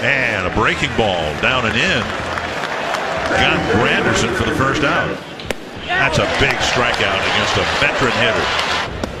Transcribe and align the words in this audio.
And 0.00 0.46
a 0.46 0.54
breaking 0.54 0.90
ball 0.96 1.22
down 1.40 1.66
and 1.66 1.76
in. 1.76 2.02
Got 3.36 3.58
Granderson 3.76 4.34
for 4.36 4.48
the 4.48 4.54
first 4.56 4.82
out. 4.82 5.16
That's 5.86 6.18
a 6.18 6.26
big 6.40 6.56
strikeout 6.56 7.20
against 7.20 7.56
a 7.56 7.64
veteran 7.80 8.12
hitter. 8.12 8.46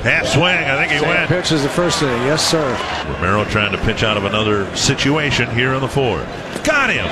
Half 0.02 0.26
swing, 0.26 0.44
I 0.64 0.76
think 0.76 0.92
he 0.92 0.98
Same 0.98 1.08
went. 1.08 1.28
pitch 1.28 1.52
is 1.52 1.62
the 1.62 1.68
first 1.68 2.02
inning. 2.02 2.22
Yes, 2.22 2.44
sir. 2.44 2.66
Romero 3.14 3.44
trying 3.44 3.70
to 3.72 3.78
pitch 3.78 4.02
out 4.02 4.16
of 4.16 4.24
another 4.24 4.74
situation 4.76 5.48
here 5.50 5.74
in 5.74 5.80
the 5.80 5.88
fourth. 5.88 6.26
Got 6.64 6.90
him. 6.90 7.06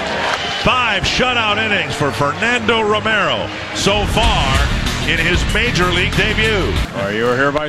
Five 0.65 1.05
shutout 1.05 1.59
innings 1.59 1.95
for 1.95 2.11
Fernando 2.11 2.81
Romero 2.83 3.49
so 3.77 4.05
far 4.07 4.69
in 5.09 5.19
his 5.19 5.43
major 5.55 5.87
league 5.93 6.15
debut. 6.17 6.73
Are 7.01 7.13
you 7.13 7.27
here 7.27 7.53
by 7.53 7.69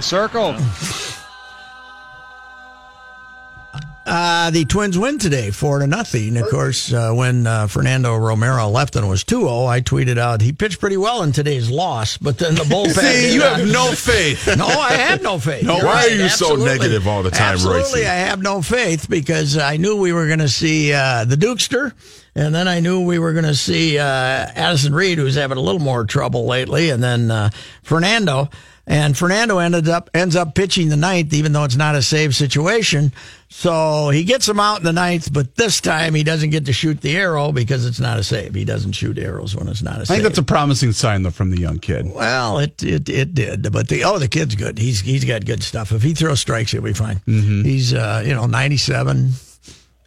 Uh, 4.14 4.52
the 4.52 4.66
Twins 4.66 4.98
win 4.98 5.18
today, 5.20 5.52
four 5.52 5.80
to 5.80 5.88
nothing. 5.88 6.36
Of 6.36 6.50
course, 6.50 6.92
uh, 6.92 7.14
when 7.14 7.48
uh, 7.48 7.68
Fernando 7.68 8.18
Romero 8.18 8.68
left 8.68 8.98
and 8.98 9.08
was 9.08 9.24
2-0, 9.24 9.70
I 9.70 9.80
tweeted 9.80 10.18
out 10.18 10.42
he 10.42 10.52
pitched 10.52 10.82
pretty 10.82 10.98
well 10.98 11.24
in 11.24 11.32
today's 11.32 11.72
loss, 11.72 12.18
but 12.18 12.38
then 12.38 12.56
the 12.56 12.64
bullpen. 12.64 12.90
See, 13.00 13.34
you 13.34 13.42
have 13.42 13.66
no 13.66 13.86
faith. 13.94 14.54
No, 14.58 14.66
I 14.66 14.96
have 14.96 15.22
no 15.22 15.40
faith. 15.40 15.64
No, 15.64 15.78
You're 15.78 15.86
why 15.86 15.94
right, 15.94 16.12
are 16.12 16.16
you 16.24 16.28
so 16.28 16.58
negative 16.58 17.08
all 17.08 17.24
the 17.24 17.32
time, 17.32 17.54
Absolutely, 17.54 18.02
Royce? 18.02 18.10
I 18.10 18.16
have 18.16 18.42
no 18.42 18.62
faith 18.62 19.10
because 19.10 19.58
I 19.58 19.78
knew 19.78 19.96
we 19.96 20.12
were 20.12 20.28
going 20.28 20.40
to 20.40 20.50
see 20.50 20.92
uh, 20.92 21.24
the 21.24 21.38
Dukester, 21.38 21.94
and 22.36 22.54
then 22.54 22.68
I 22.68 22.82
knew 22.82 23.06
we 23.06 23.18
were 23.18 23.32
going 23.32 23.46
to 23.46 23.56
see 23.56 23.98
uh, 23.98 24.04
Addison 24.04 24.94
Reed, 24.94 25.20
who's 25.20 25.36
having 25.36 25.58
a 25.58 25.62
little 25.62 25.80
more 25.80 26.04
trouble 26.04 26.46
lately, 26.48 26.90
and 26.90 27.02
then 27.02 27.32
uh, 27.32 27.50
Fernando. 27.82 28.50
And 28.88 29.16
Fernando 29.16 29.60
ended 29.60 29.88
up 29.88 30.10
ends 30.14 30.36
up 30.36 30.56
pitching 30.56 30.90
the 30.90 30.98
ninth, 30.98 31.34
even 31.34 31.54
though 31.54 31.64
it's 31.64 31.76
not 31.76 31.96
a 31.96 32.02
save 32.02 32.36
situation. 32.36 33.14
So 33.50 34.10
he 34.10 34.24
gets 34.24 34.48
him 34.48 34.60
out 34.60 34.80
in 34.80 34.86
the 34.86 34.94
ninth, 34.94 35.32
but 35.32 35.56
this 35.56 35.82
time 35.82 36.16
he 36.16 36.24
doesn't 36.24 36.50
get 36.50 36.66
to 36.66 36.74
shoot 36.74 37.00
the 37.02 37.16
arrow 37.16 37.52
because 37.52 37.86
it's 37.86 38.00
not 38.00 38.18
a 38.18 38.24
save. 38.24 38.56
He 38.56 38.66
doesn't 38.66 38.94
shoot 38.94 39.20
arrows 39.20 39.56
when 39.56 39.68
it's 39.68 39.84
not 39.84 39.98
a 39.98 40.02
I 40.02 40.04
save. 40.04 40.12
I 40.12 40.16
think 40.16 40.24
that's 40.24 40.40
a 40.40 40.44
promising 40.44 40.94
sign, 40.94 41.24
though, 41.24 41.32
from 41.32 41.52
the 41.52 41.60
young 41.60 41.78
kid. 41.78 42.12
Well, 42.12 42.58
it 42.58 42.82
it 42.82 43.08
it 43.08 43.34
did, 43.36 43.72
but 43.72 43.88
the 43.88 44.04
oh 44.04 44.18
the 44.18 44.28
kid's 44.28 44.56
good. 44.56 44.80
He's 44.80 45.02
he's 45.02 45.26
got 45.26 45.46
good 45.46 45.62
stuff. 45.64 45.92
If 45.92 46.02
he 46.02 46.14
throws 46.14 46.40
strikes, 46.40 46.72
he'll 46.72 46.82
be 46.82 46.94
fine. 46.94 47.18
Mm-hmm. 47.28 47.64
He's 47.64 47.94
uh 47.94 48.24
you 48.26 48.34
know 48.34 48.48
ninety 48.48 48.78
seven, 48.78 49.32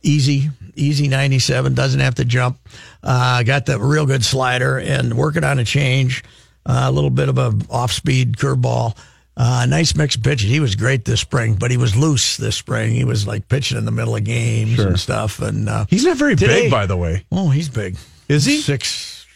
easy 0.03 0.50
easy 0.75 1.09
ninety 1.09 1.38
seven. 1.38 1.75
Doesn't 1.75 2.00
have 2.00 2.16
to 2.16 2.25
jump. 2.25 2.59
Uh, 3.03 3.43
got 3.43 3.66
the 3.66 3.78
real 3.78 4.06
good 4.06 4.25
slider 4.25 4.78
and 4.78 5.15
working 5.15 5.44
on 5.44 5.59
a 5.59 5.65
change. 5.65 6.25
Uh, 6.66 6.84
a 6.84 6.92
little 6.92 7.10
bit 7.10 7.28
of 7.28 7.36
a 7.38 7.52
off 7.70 7.92
speed 7.92 8.36
curveball. 8.36 8.97
Uh, 9.36 9.66
nice 9.69 9.97
mix 9.97 10.14
of 10.16 10.22
pitches. 10.22 10.48
He 10.48 10.60
was 10.60 10.76
great 10.76 11.04
this 11.04 11.20
spring, 11.20 11.56
but 11.56 11.70
he 11.70 11.76
was 11.76 11.97
loose 11.97 12.36
this 12.36 12.54
spring. 12.56 12.92
He 12.92 13.04
was 13.04 13.26
like 13.26 13.48
pitching 13.48 13.76
in 13.76 13.84
the 13.84 13.91
middle 13.91 14.14
of 14.14 14.22
games 14.25 14.78
and 14.78 14.98
stuff. 14.98 15.41
And 15.41 15.69
uh, 15.69 15.86
He's 15.91 16.04
not 16.04 16.16
very 16.16 16.36
Today- 16.36 16.62
big, 16.62 16.70
by 16.70 16.86
the 16.86 16.97
way. 16.97 17.25
oh, 17.32 17.50
he's 17.50 17.69
big. 17.69 17.97
Is 18.28 18.44
he? 18.44 18.58
six? 18.60 19.26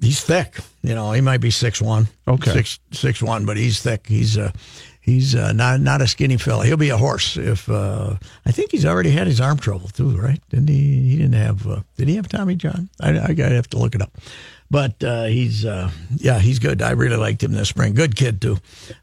He's 0.00 0.22
thick. 0.22 0.58
You 0.82 0.94
know, 0.94 1.10
he 1.12 1.20
might 1.20 1.38
be 1.40 1.50
six 1.50 1.82
one. 1.82 2.06
Okay. 2.28 2.52
six 2.52 2.78
six 2.92 3.20
one, 3.20 3.44
but 3.44 3.56
he's 3.56 3.82
thick. 3.82 4.06
He's 4.06 4.38
uh, 4.38 4.52
he's 5.00 5.34
uh, 5.34 5.52
not 5.52 5.80
not 5.80 6.00
a 6.00 6.06
skinny 6.06 6.36
fella. 6.36 6.64
He'll 6.64 6.76
be 6.76 6.90
a 6.90 6.96
horse 6.96 7.36
if 7.36 7.68
uh, 7.68 8.14
I 8.46 8.52
think 8.52 8.70
he's 8.70 8.86
already 8.86 9.10
had 9.10 9.26
his 9.26 9.40
arm 9.40 9.58
trouble 9.58 9.88
too, 9.88 10.16
right? 10.16 10.40
Didn't 10.50 10.68
he? 10.68 11.08
He 11.10 11.16
didn't 11.16 11.34
have. 11.34 11.66
Uh, 11.66 11.80
did 11.96 12.06
he 12.08 12.14
have 12.16 12.28
Tommy 12.28 12.54
John? 12.54 12.88
I 13.00 13.18
I 13.18 13.32
gotta 13.34 13.56
have 13.56 13.68
to 13.70 13.78
look 13.78 13.96
it 13.96 14.00
up. 14.02 14.16
But 14.70 15.02
uh, 15.02 15.24
he's 15.24 15.64
uh, 15.64 15.90
yeah, 16.16 16.38
he's 16.38 16.58
good. 16.58 16.82
I 16.82 16.90
really 16.90 17.16
liked 17.16 17.42
him 17.42 17.52
this 17.52 17.70
spring. 17.70 17.94
Good 17.94 18.16
kid 18.16 18.40
too. 18.42 18.58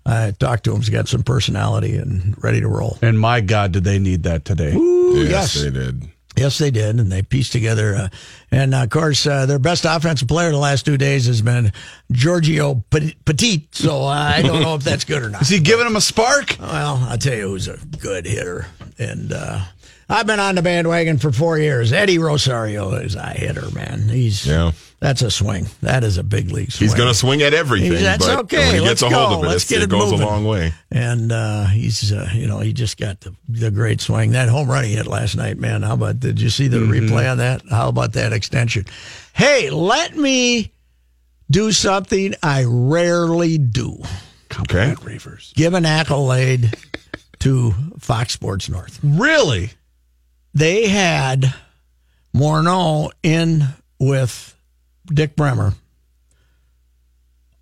I 0.06 0.32
talked 0.32 0.66
to 0.66 0.72
him. 0.74 0.78
He's 0.78 0.90
got 0.90 1.08
some 1.08 1.24
personality 1.24 1.96
and 1.96 2.42
ready 2.44 2.62
to 2.62 2.68
roll. 2.68 3.00
And 3.02 3.20
my 3.20 3.42
God, 3.42 3.72
did 3.72 3.84
they 3.84 3.98
need 3.98 4.24
that 4.24 4.46
today? 4.46 4.76
Ooh, 4.76 5.24
yes, 5.24 5.56
yes. 5.56 5.64
they 5.64 5.72
did. 5.72 6.10
Yes, 6.38 6.58
they 6.58 6.70
did, 6.70 7.00
and 7.00 7.10
they 7.10 7.22
pieced 7.22 7.54
together. 7.54 7.96
Uh, 7.96 8.08
and 8.52 8.76
uh, 8.76 8.84
of 8.84 8.90
course, 8.90 9.26
uh, 9.26 9.46
their 9.46 9.58
best 9.58 9.86
offensive 9.86 10.28
player 10.28 10.52
the 10.52 10.58
last 10.58 10.86
two 10.86 10.98
days 10.98 11.28
has 11.28 11.42
been 11.42 11.72
Gregorio 12.12 12.84
Petit. 12.90 13.16
Petit, 13.24 13.70
So 13.72 14.04
uh, 14.04 14.08
I 14.08 14.42
don't 14.42 14.62
know 14.62 14.76
if 14.76 14.84
that's 14.84 15.06
good 15.06 15.24
or 15.24 15.30
not. 15.30 15.44
Is 15.44 15.50
he 15.50 15.60
giving 15.60 15.88
him 15.88 15.96
a 15.96 16.02
spark? 16.02 16.58
Well, 16.60 16.98
I'll 17.10 17.18
tell 17.18 17.36
you 17.36 17.48
who's 17.48 17.70
a 17.70 17.78
good 18.00 18.26
hitter, 18.26 18.68
and 19.00 19.32
uh, 19.32 19.62
I've 20.08 20.28
been 20.28 20.40
on 20.40 20.56
the 20.56 20.62
bandwagon 20.62 21.18
for 21.18 21.32
four 21.32 21.58
years. 21.58 21.92
Eddie 21.92 22.20
Rosario 22.20 22.92
is 22.94 23.16
a 23.16 23.30
hitter, 23.30 23.70
man. 23.72 24.08
He's 24.10 24.46
Yeah. 24.46 24.72
That's 25.02 25.22
a 25.22 25.30
swing. 25.30 25.68
That 25.82 26.04
is 26.04 26.18
a 26.18 26.24
big 26.24 26.52
league 26.52 26.72
swing. 26.72 26.88
He's 26.88 26.96
going 26.96 27.10
to 27.10 27.14
swing 27.14 27.42
at 27.44 27.54
everything, 27.54 27.92
He's- 27.92 28.02
that's 28.04 28.26
but 28.26 28.40
okay. 28.46 28.58
when 28.68 28.76
he 28.76 28.80
Let's 28.82 29.02
gets 29.02 29.14
a 29.14 29.16
hold 29.16 29.30
go. 29.30 29.38
of 29.40 29.44
it, 29.46 29.48
Let's 29.50 29.68
get 29.68 29.80
it 29.82 29.84
it 29.86 29.90
goes 29.90 30.12
moving. 30.12 30.26
a 30.26 30.30
long 30.30 30.46
way. 30.46 30.74
And 30.92 31.32
uh, 31.32 31.66
he's, 31.66 32.12
uh, 32.14 32.30
you 32.34 32.48
know, 32.48 32.60
he 32.60 32.72
just 32.74 32.98
got 32.98 33.20
the, 33.20 33.36
the 33.50 33.70
great 33.72 34.00
swing. 34.00 34.32
That 34.32 34.48
home 34.50 34.70
run 34.70 34.84
he 34.86 34.94
hit 34.96 35.06
last 35.06 35.36
night, 35.36 35.58
man. 35.58 35.82
How 35.84 35.94
about? 35.96 36.20
Did 36.22 36.40
you 36.42 36.50
see 36.50 36.68
the 36.70 36.78
Mm-hmm. 36.78 37.14
replay 37.14 37.30
on 37.30 37.38
that? 37.40 37.62
How 37.70 37.90
about 37.90 38.14
that 38.14 38.32
extension? 38.34 38.86
Hey, 39.34 39.70
let 39.70 40.16
me 40.16 40.72
do 41.52 41.72
something 41.72 42.34
I 42.42 42.64
rarely 42.66 43.58
do. 43.58 44.02
Okay. 44.62 44.94
Reavers. 45.02 45.54
Give 45.56 45.74
an 45.74 45.86
accolade 45.86 46.74
to 47.40 47.74
Fox 48.00 48.34
Sports 48.34 48.70
North. 48.70 49.00
Really? 49.04 49.72
They 50.56 50.88
had 50.88 51.54
Morneau 52.34 53.12
in 53.22 53.68
with 54.00 54.56
Dick 55.06 55.36
Bremer 55.36 55.74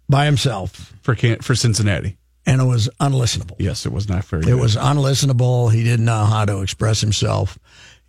by 0.10 0.26
himself, 0.26 0.94
For 1.02 1.16
can- 1.16 1.40
for 1.42 1.56
Cincinnati. 1.56 2.18
and 2.46 2.62
it 2.62 2.66
was 2.66 2.90
unlistenable. 3.00 3.56
Yes, 3.58 3.86
it 3.86 3.92
was 3.92 4.08
not 4.08 4.26
very 4.26 4.44
It 4.44 4.46
good. 4.48 4.60
was 4.60 4.76
unlistenable. 4.76 5.72
He 5.74 5.84
didn't 5.84 6.06
know 6.06 6.26
how 6.26 6.46
to 6.46 6.60
express 6.62 7.02
himself. 7.02 7.58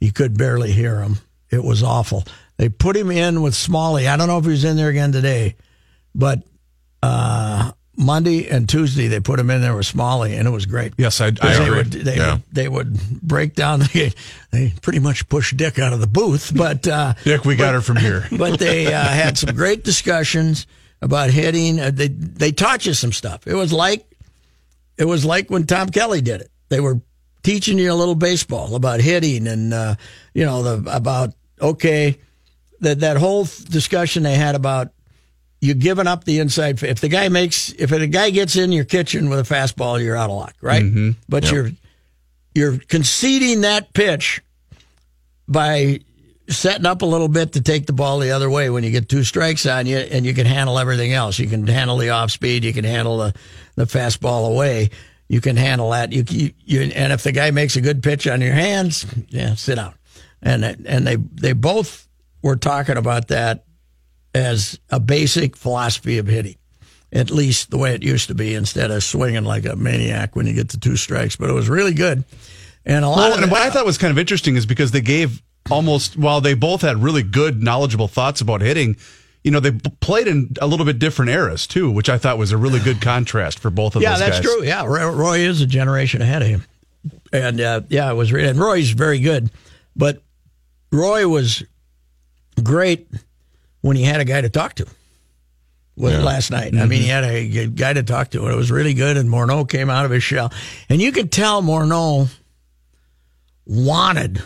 You 0.00 0.12
could 0.12 0.36
barely 0.36 0.72
hear 0.72 1.00
him. 1.00 1.18
It 1.50 1.64
was 1.64 1.82
awful. 1.82 2.24
They 2.58 2.68
put 2.68 2.96
him 2.96 3.10
in 3.10 3.42
with 3.42 3.54
Smalley. 3.54 4.06
I 4.08 4.16
don't 4.16 4.28
know 4.28 4.38
if 4.38 4.44
he 4.44 4.50
was 4.50 4.64
in 4.64 4.76
there 4.76 4.88
again 4.88 5.12
today, 5.12 5.56
but 6.14 6.42
uh, 7.02 7.72
Monday 7.96 8.48
and 8.48 8.68
Tuesday 8.68 9.06
they 9.08 9.20
put 9.20 9.38
him 9.38 9.50
in 9.50 9.60
there 9.60 9.76
with 9.76 9.86
Smalley, 9.86 10.34
and 10.34 10.48
it 10.48 10.50
was 10.50 10.66
great. 10.66 10.94
Yes, 10.98 11.20
I, 11.20 11.26
I 11.26 11.30
they 11.30 11.64
agree. 11.64 11.76
would 11.76 11.90
they, 11.92 12.16
Yeah. 12.16 12.32
would 12.34 12.42
they 12.52 12.68
would 12.68 13.20
break 13.22 13.54
down. 13.54 13.80
They, 13.94 14.12
they 14.50 14.72
pretty 14.82 14.98
much 15.00 15.28
pushed 15.28 15.56
Dick 15.56 15.78
out 15.78 15.92
of 15.92 16.00
the 16.00 16.06
booth, 16.06 16.52
but 16.54 16.86
uh, 16.88 17.14
Dick, 17.24 17.44
we 17.44 17.56
got 17.56 17.74
her 17.74 17.80
from 17.80 17.96
here. 17.96 18.26
but 18.32 18.58
they 18.58 18.92
uh, 18.92 19.02
had 19.04 19.36
some 19.38 19.54
great 19.54 19.84
discussions 19.84 20.66
about 21.02 21.30
hitting. 21.30 21.78
Uh, 21.80 21.90
they 21.92 22.08
they 22.08 22.50
taught 22.52 22.86
you 22.86 22.94
some 22.94 23.12
stuff. 23.12 23.46
It 23.46 23.54
was 23.54 23.72
like 23.72 24.06
it 24.96 25.04
was 25.04 25.24
like 25.24 25.50
when 25.50 25.66
Tom 25.66 25.88
Kelly 25.88 26.20
did 26.20 26.40
it. 26.40 26.50
They 26.68 26.80
were 26.80 27.00
teaching 27.42 27.78
you 27.78 27.92
a 27.92 27.94
little 27.94 28.14
baseball 28.14 28.74
about 28.74 29.00
hitting 29.00 29.46
and 29.46 29.74
uh, 29.74 29.94
you 30.32 30.44
know 30.46 30.62
the 30.62 30.94
about 30.96 31.34
okay 31.60 32.16
that 32.80 33.00
that 33.00 33.16
whole 33.18 33.44
discussion 33.44 34.22
they 34.22 34.34
had 34.34 34.54
about 34.54 34.92
you 35.64 35.72
giving 35.74 36.06
up 36.06 36.24
the 36.24 36.40
inside. 36.40 36.82
If 36.82 37.00
the 37.00 37.08
guy 37.08 37.28
makes 37.28 37.72
if 37.72 37.90
a 37.90 38.06
guy 38.06 38.30
gets 38.30 38.56
in 38.56 38.70
your 38.70 38.84
kitchen 38.84 39.30
with 39.30 39.38
a 39.38 39.54
fastball, 39.54 40.02
you're 40.02 40.16
out 40.16 40.28
of 40.28 40.36
luck, 40.36 40.54
right? 40.60 40.82
Mm-hmm. 40.82 41.10
But 41.28 41.50
you're 41.50 41.70
you're 42.54 42.78
conceding 42.78 43.62
that 43.62 43.94
pitch 43.94 44.42
by 45.48 46.00
setting 46.50 46.84
up 46.84 47.00
a 47.00 47.06
little 47.06 47.28
bit 47.28 47.54
to 47.54 47.62
take 47.62 47.86
the 47.86 47.94
ball 47.94 48.18
the 48.18 48.32
other 48.32 48.50
way 48.50 48.68
when 48.68 48.84
you 48.84 48.90
get 48.90 49.08
two 49.08 49.24
strikes 49.24 49.64
on 49.64 49.86
you 49.86 49.96
and 49.96 50.26
you 50.26 50.34
can 50.34 50.44
handle 50.46 50.78
everything 50.78 51.14
else. 51.14 51.38
You 51.38 51.48
can 51.48 51.66
handle 51.66 51.96
the 51.96 52.10
off 52.10 52.30
speed, 52.30 52.64
you 52.64 52.74
can 52.74 52.84
handle 52.84 53.16
the, 53.16 53.34
the 53.76 53.84
fastball 53.84 54.50
away. 54.50 54.90
You 55.26 55.40
can 55.40 55.56
handle 55.56 55.90
that. 55.90 56.12
You, 56.12 56.24
you, 56.28 56.52
you 56.58 56.80
and 56.94 57.10
if 57.10 57.22
the 57.22 57.32
guy 57.32 57.50
makes 57.50 57.76
a 57.76 57.80
good 57.80 58.02
pitch 58.02 58.28
on 58.28 58.42
your 58.42 58.52
hands, 58.52 59.06
yeah, 59.30 59.54
sit 59.54 59.76
down. 59.76 59.94
and 60.42 60.62
and 60.62 61.06
they 61.06 61.16
they 61.16 61.54
both 61.54 62.06
were 62.42 62.56
talking 62.56 62.98
about 62.98 63.28
that 63.28 63.64
as 64.34 64.78
a 64.90 64.98
basic 64.98 65.56
philosophy 65.56 66.18
of 66.18 66.26
hitting, 66.26 66.56
at 67.12 67.30
least 67.30 67.70
the 67.70 67.78
way 67.78 67.94
it 67.94 68.02
used 68.02 68.28
to 68.28 68.34
be, 68.34 68.54
instead 68.54 68.90
of 68.90 69.02
swinging 69.04 69.44
like 69.44 69.64
a 69.64 69.76
maniac 69.76 70.34
when 70.34 70.46
you 70.46 70.52
get 70.52 70.70
to 70.70 70.80
two 70.80 70.96
strikes. 70.96 71.36
But 71.36 71.50
it 71.50 71.52
was 71.52 71.68
really 71.68 71.94
good, 71.94 72.24
and 72.84 73.04
a 73.04 73.08
lot 73.08 73.16
Well, 73.18 73.34
of 73.34 73.42
and 73.42 73.50
what 73.50 73.62
I 73.62 73.70
thought 73.70 73.86
was 73.86 73.98
kind 73.98 74.10
of 74.10 74.18
interesting 74.18 74.56
is 74.56 74.66
because 74.66 74.90
they 74.90 75.00
gave 75.00 75.42
almost 75.70 76.16
while 76.16 76.40
they 76.40 76.54
both 76.54 76.82
had 76.82 77.02
really 77.02 77.22
good, 77.22 77.62
knowledgeable 77.62 78.08
thoughts 78.08 78.40
about 78.40 78.60
hitting. 78.60 78.96
You 79.42 79.50
know, 79.50 79.60
they 79.60 79.70
b- 79.70 79.90
played 80.00 80.26
in 80.26 80.54
a 80.60 80.66
little 80.66 80.86
bit 80.86 80.98
different 80.98 81.30
eras 81.30 81.66
too, 81.66 81.90
which 81.90 82.08
I 82.08 82.16
thought 82.16 82.38
was 82.38 82.50
a 82.52 82.56
really 82.56 82.80
good 82.80 83.02
contrast 83.02 83.58
for 83.58 83.70
both 83.70 83.94
of 83.94 84.02
yeah, 84.02 84.12
those 84.12 84.20
guys. 84.20 84.28
Yeah, 84.28 84.34
that's 84.34 84.46
true. 84.46 84.64
Yeah, 84.64 84.84
Roy, 84.86 85.38
is 85.40 85.60
a 85.60 85.66
generation 85.66 86.22
ahead 86.22 86.42
of 86.42 86.48
him, 86.48 86.64
and 87.32 87.60
uh, 87.60 87.80
yeah, 87.88 88.10
it 88.10 88.14
was. 88.14 88.32
And 88.32 88.58
Roy's 88.58 88.90
very 88.90 89.20
good, 89.20 89.50
but 89.94 90.22
Roy 90.90 91.28
was 91.28 91.62
great 92.62 93.06
when 93.84 93.96
he 93.98 94.02
had 94.02 94.18
a 94.18 94.24
guy 94.24 94.40
to 94.40 94.48
talk 94.48 94.74
to. 94.76 94.86
Was 95.94 96.14
Yeah. 96.14 96.22
last 96.22 96.50
night. 96.50 96.74
I 96.74 96.86
mean, 96.86 97.02
he 97.02 97.06
had 97.08 97.22
a 97.22 97.46
good 97.46 97.76
guy 97.76 97.92
to 97.92 98.02
talk 98.02 98.30
to, 98.30 98.42
and 98.44 98.50
it 98.52 98.56
was 98.56 98.70
really 98.70 98.94
good. 98.94 99.18
And 99.18 99.28
Morneau 99.28 99.68
came 99.68 99.90
out 99.90 100.06
of 100.06 100.10
his 100.10 100.24
shell, 100.24 100.50
and 100.88 101.00
you 101.02 101.12
could 101.12 101.30
tell 101.30 101.62
Morneau 101.62 102.28
wanted 103.66 104.42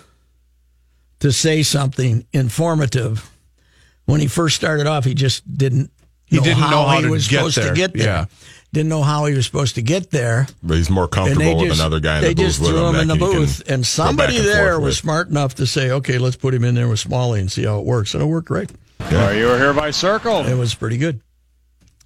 to 1.21 1.33
say 1.33 1.63
something 1.63 2.27
informative. 2.33 3.31
When 4.07 4.21
he 4.21 4.27
first 4.27 4.57
started 4.57 4.87
off, 4.87 5.05
he 5.05 5.15
just 5.15 5.43
didn't. 5.57 5.91
He 6.27 6.37
know 6.37 6.43
didn't 6.43 6.59
how 6.59 6.71
know 6.71 6.87
how 6.87 7.01
he 7.01 7.07
was 7.09 7.27
supposed 7.27 7.57
there. 7.57 7.71
to 7.71 7.75
get 7.77 7.93
there. 7.95 8.07
Yeah. 8.07 8.25
Didn't 8.73 8.91
know 8.91 9.03
how 9.03 9.25
he 9.27 9.35
was 9.35 9.47
supposed 9.47 9.77
to 9.77 9.83
get 9.83 10.11
there. 10.11 10.47
But 10.63 10.77
he's 10.77 10.91
more 10.91 11.09
comfortable 11.09 11.45
they 11.61 11.69
with 11.69 11.79
another 11.79 12.01
guy 12.01 12.17
in 12.19 12.23
they 12.25 12.29
the 12.35 12.43
booth 12.43 12.47
just 12.47 12.59
threw 12.59 12.87
him. 12.89 12.95
him 12.97 13.01
in 13.03 13.09
the 13.09 13.17
booth, 13.17 13.63
and 13.69 13.87
somebody 13.87 14.37
and 14.37 14.47
there 14.47 14.79
was 14.79 14.97
with. 14.97 14.97
smart 14.97 15.29
enough 15.29 15.55
to 15.55 15.67
say, 15.67 15.91
"Okay, 15.91 16.19
let's 16.19 16.37
put 16.37 16.53
him 16.53 16.65
in 16.65 16.75
there 16.75 16.89
with 16.89 17.01
Smalley 17.01 17.41
and 17.41 17.51
see 17.51 17.65
how 17.65 17.79
it 17.79 17.87
works." 17.87 18.13
And 18.13 18.23
it 18.23 18.27
worked 18.27 18.49
great. 18.49 18.71
Are 19.01 19.35
you 19.35 19.47
here 19.49 19.73
by 19.73 19.91
circle? 19.91 20.45
It 20.47 20.55
was 20.55 20.75
pretty 20.75 20.99
good. 20.99 21.21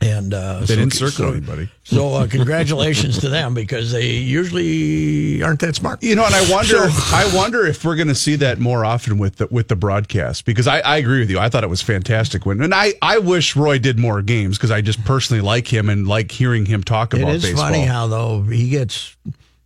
And 0.00 0.34
uh, 0.34 0.60
They 0.60 0.66
so- 0.66 0.74
didn't 0.76 0.92
circle 0.94 1.10
so, 1.10 1.30
anybody. 1.30 1.68
So 1.84 2.14
uh, 2.14 2.26
congratulations 2.26 3.18
to 3.20 3.28
them 3.28 3.54
because 3.54 3.92
they 3.92 4.08
usually 4.16 5.42
aren't 5.44 5.60
that 5.60 5.76
smart. 5.76 6.02
You 6.02 6.16
know, 6.16 6.24
and 6.26 6.34
I 6.34 6.50
wonder, 6.50 6.76
I 6.78 7.30
wonder 7.34 7.64
if 7.66 7.84
we're 7.84 7.94
going 7.94 8.08
to 8.08 8.14
see 8.14 8.34
that 8.36 8.58
more 8.58 8.84
often 8.84 9.18
with 9.18 9.36
the 9.36 9.46
with 9.48 9.68
the 9.68 9.76
broadcast 9.76 10.44
because 10.44 10.66
I, 10.66 10.80
I 10.80 10.96
agree 10.96 11.20
with 11.20 11.30
you. 11.30 11.38
I 11.38 11.48
thought 11.48 11.62
it 11.62 11.70
was 11.70 11.82
fantastic 11.82 12.44
when, 12.44 12.60
and 12.62 12.74
I, 12.74 12.94
I 13.00 13.18
wish 13.18 13.54
Roy 13.54 13.78
did 13.78 13.96
more 13.98 14.22
games 14.22 14.58
because 14.58 14.72
I 14.72 14.80
just 14.80 15.04
personally 15.04 15.40
like 15.40 15.72
him 15.72 15.88
and 15.88 16.08
like 16.08 16.32
hearing 16.32 16.66
him 16.66 16.82
talk 16.82 17.14
about 17.14 17.34
is 17.34 17.42
baseball. 17.44 17.66
funny 17.66 17.82
how 17.84 18.08
though 18.08 18.42
he 18.42 18.70
gets. 18.70 19.16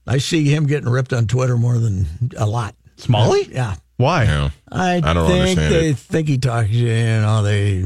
I 0.06 0.19
see 0.19 0.44
him 0.44 0.67
getting 0.67 0.88
ripped 0.90 1.14
on 1.14 1.26
Twitter 1.26 1.56
more 1.56 1.78
than 1.78 2.06
a 2.37 2.46
lot. 2.46 2.75
Smalley? 2.96 3.49
Yeah. 3.50 3.76
Why? 3.97 4.25
Yeah. 4.25 4.51
I, 4.71 4.97
I 4.97 5.01
don't 5.15 5.27
think 5.29 5.41
understand 5.59 5.75
they 5.75 5.89
it. 5.91 5.99
think 5.99 6.29
he 6.29 6.39
talks. 6.39 6.69
You 6.71 6.89
know, 6.89 7.43
they. 7.43 7.85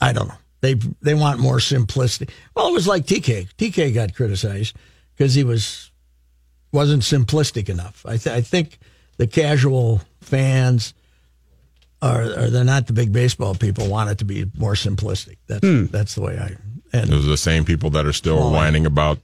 I 0.00 0.12
don't 0.12 0.28
know. 0.28 0.34
They 0.60 0.74
they 0.74 1.14
want 1.14 1.40
more 1.40 1.60
simplicity. 1.60 2.32
Well, 2.54 2.68
it 2.68 2.72
was 2.72 2.86
like 2.86 3.04
TK. 3.06 3.48
TK 3.56 3.94
got 3.94 4.14
criticized 4.14 4.76
because 5.16 5.34
he 5.34 5.44
was 5.44 5.90
wasn't 6.72 7.02
simplistic 7.02 7.68
enough. 7.68 8.04
I, 8.06 8.16
th- 8.18 8.36
I 8.36 8.40
think 8.40 8.78
the 9.16 9.26
casual 9.26 10.00
fans 10.20 10.94
are, 12.02 12.22
are 12.22 12.50
they're 12.50 12.64
not 12.64 12.86
the 12.86 12.92
big 12.92 13.12
baseball 13.12 13.54
people. 13.54 13.88
Want 13.88 14.10
it 14.10 14.18
to 14.18 14.24
be 14.24 14.46
more 14.56 14.74
simplistic. 14.74 15.36
That's 15.48 15.66
Hmm. 15.66 15.86
that's 15.86 16.14
the 16.14 16.20
way 16.22 16.38
I. 16.38 16.56
And 16.96 17.10
Those 17.10 17.26
are 17.26 17.30
the 17.30 17.36
same 17.36 17.64
people 17.64 17.90
that 17.90 18.06
are 18.06 18.12
still 18.12 18.36
Well, 18.36 18.52
whining 18.52 18.86
about 18.86 19.18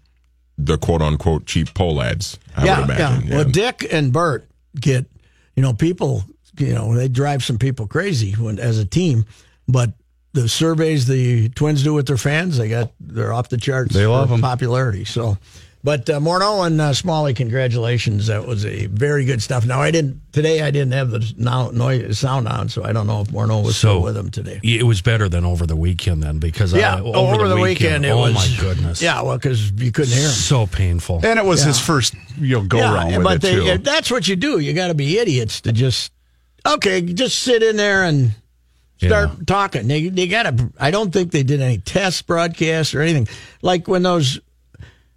the 0.59 0.77
quote 0.79 1.03
unquote 1.03 1.47
cheap 1.47 1.73
poll 1.75 2.03
ads. 2.03 2.39
I 2.57 2.65
yeah, 2.67 2.81
would 2.81 2.91
imagine. 2.91 3.29
yeah. 3.29 3.35
Well, 3.37 3.45
Dick 3.45 3.87
and 3.93 4.13
Bert 4.13 4.47
get, 4.79 5.07
you 5.57 5.63
know, 5.63 5.73
people, 5.73 6.25
you 6.59 6.75
know, 6.75 6.95
they 6.95 7.09
drive 7.09 7.45
some 7.45 7.59
people 7.59 7.87
crazy 7.87 8.33
when 8.33 8.59
as 8.59 8.79
a 8.79 8.85
team, 8.85 9.25
but 9.69 9.93
the 10.33 10.49
surveys 10.49 11.07
the 11.07 11.49
Twins 11.51 11.83
do 11.85 11.95
with 11.95 12.07
their 12.07 12.17
fans, 12.17 12.59
they 12.59 12.69
got 12.69 12.91
they're 13.01 13.33
off 13.33 13.49
the 13.49 13.57
charts. 13.57 13.95
They 13.95 14.07
love 14.07 14.29
for 14.29 14.35
'em. 14.35 14.41
popularity. 14.41 15.05
So, 15.05 15.39
but 15.85 16.09
uh, 16.09 16.19
Morneau 16.19 16.67
and 16.67 16.81
uh, 16.81 16.95
Smalley, 16.95 17.35
congratulations. 17.35 18.27
That 18.29 18.47
was 18.47 18.65
a 18.65 18.87
very 18.87 19.25
good 19.27 19.43
stuff. 19.43 19.67
Now 19.67 19.81
I 19.83 19.91
didn't 19.91 20.21
today. 20.33 20.63
I 20.63 20.71
didn't 20.71 20.93
have 20.93 21.11
the 21.11 21.33
now 21.37 21.69
noise 21.71 22.19
sound 22.19 22.49
on, 22.49 22.71
so 22.71 22.83
I 22.83 22.93
don't 22.93 23.07
know 23.07 23.21
if 23.21 23.29
Morneau 23.29 23.63
was 23.63 23.77
still 23.77 24.01
with 24.03 24.15
them 24.15 24.31
today. 24.31 24.61
It 24.65 24.85
was 24.85 25.03
better 25.03 25.29
than 25.29 25.45
over 25.45 25.67
the 25.67 25.77
weekend 25.77 26.23
then 26.23 26.39
because 26.39 26.73
Yeah, 26.73 26.95
uh, 26.97 27.03
over, 27.03 27.47
the, 27.49 27.57
weekend, 27.61 28.07
it 28.07 28.11
oh 28.11 28.17
was. 28.21 28.35
my 28.35 28.49
goodness, 28.59 29.03
Yeah, 29.03 29.21
well, 29.23 29.37
because 29.37 29.71
you 29.73 29.93
couldn't 29.93 30.13
hear 30.15 30.25
him. 30.25 30.31
so 30.31 30.67
painful. 30.67 31.21
And 31.23 31.39
it 31.39 31.45
was 31.45 31.63
his 31.63 31.79
first 31.79 32.15
you 32.39 32.57
know 32.61 32.65
go 32.65 32.79
round 32.81 33.15
with 33.17 33.23
but 33.25 33.35
it 33.37 33.41
they, 33.43 33.55
too. 33.77 33.79
that's 33.79 34.11
what 34.11 34.27
you 34.27 34.37
do. 34.37 34.59
You 34.59 34.73
got 34.73 34.89
to 34.89 34.95
be 34.95 35.19
idiots 35.19 35.61
to 35.63 35.73
just 35.73 36.11
okay, 36.67 37.03
just 37.03 37.41
sit 37.41 37.63
in 37.63 37.77
there 37.77 38.05
and 38.05 38.31
start 39.03 39.29
Yeah. 39.31 39.45
talking. 39.47 39.87
They 39.87 40.09
they 40.09 40.29
got 40.29 40.45
to. 40.45 40.73
I 40.81 40.91
don't 40.91 41.13
think 41.13 41.31
they 41.31 41.43
did 41.43 41.61
any 41.61 41.77
test 41.77 42.27
broadcasts 42.27 42.95
or 42.95 43.03
anything 43.03 43.29
like 43.61 43.87
when 43.87 44.03
those 44.03 44.41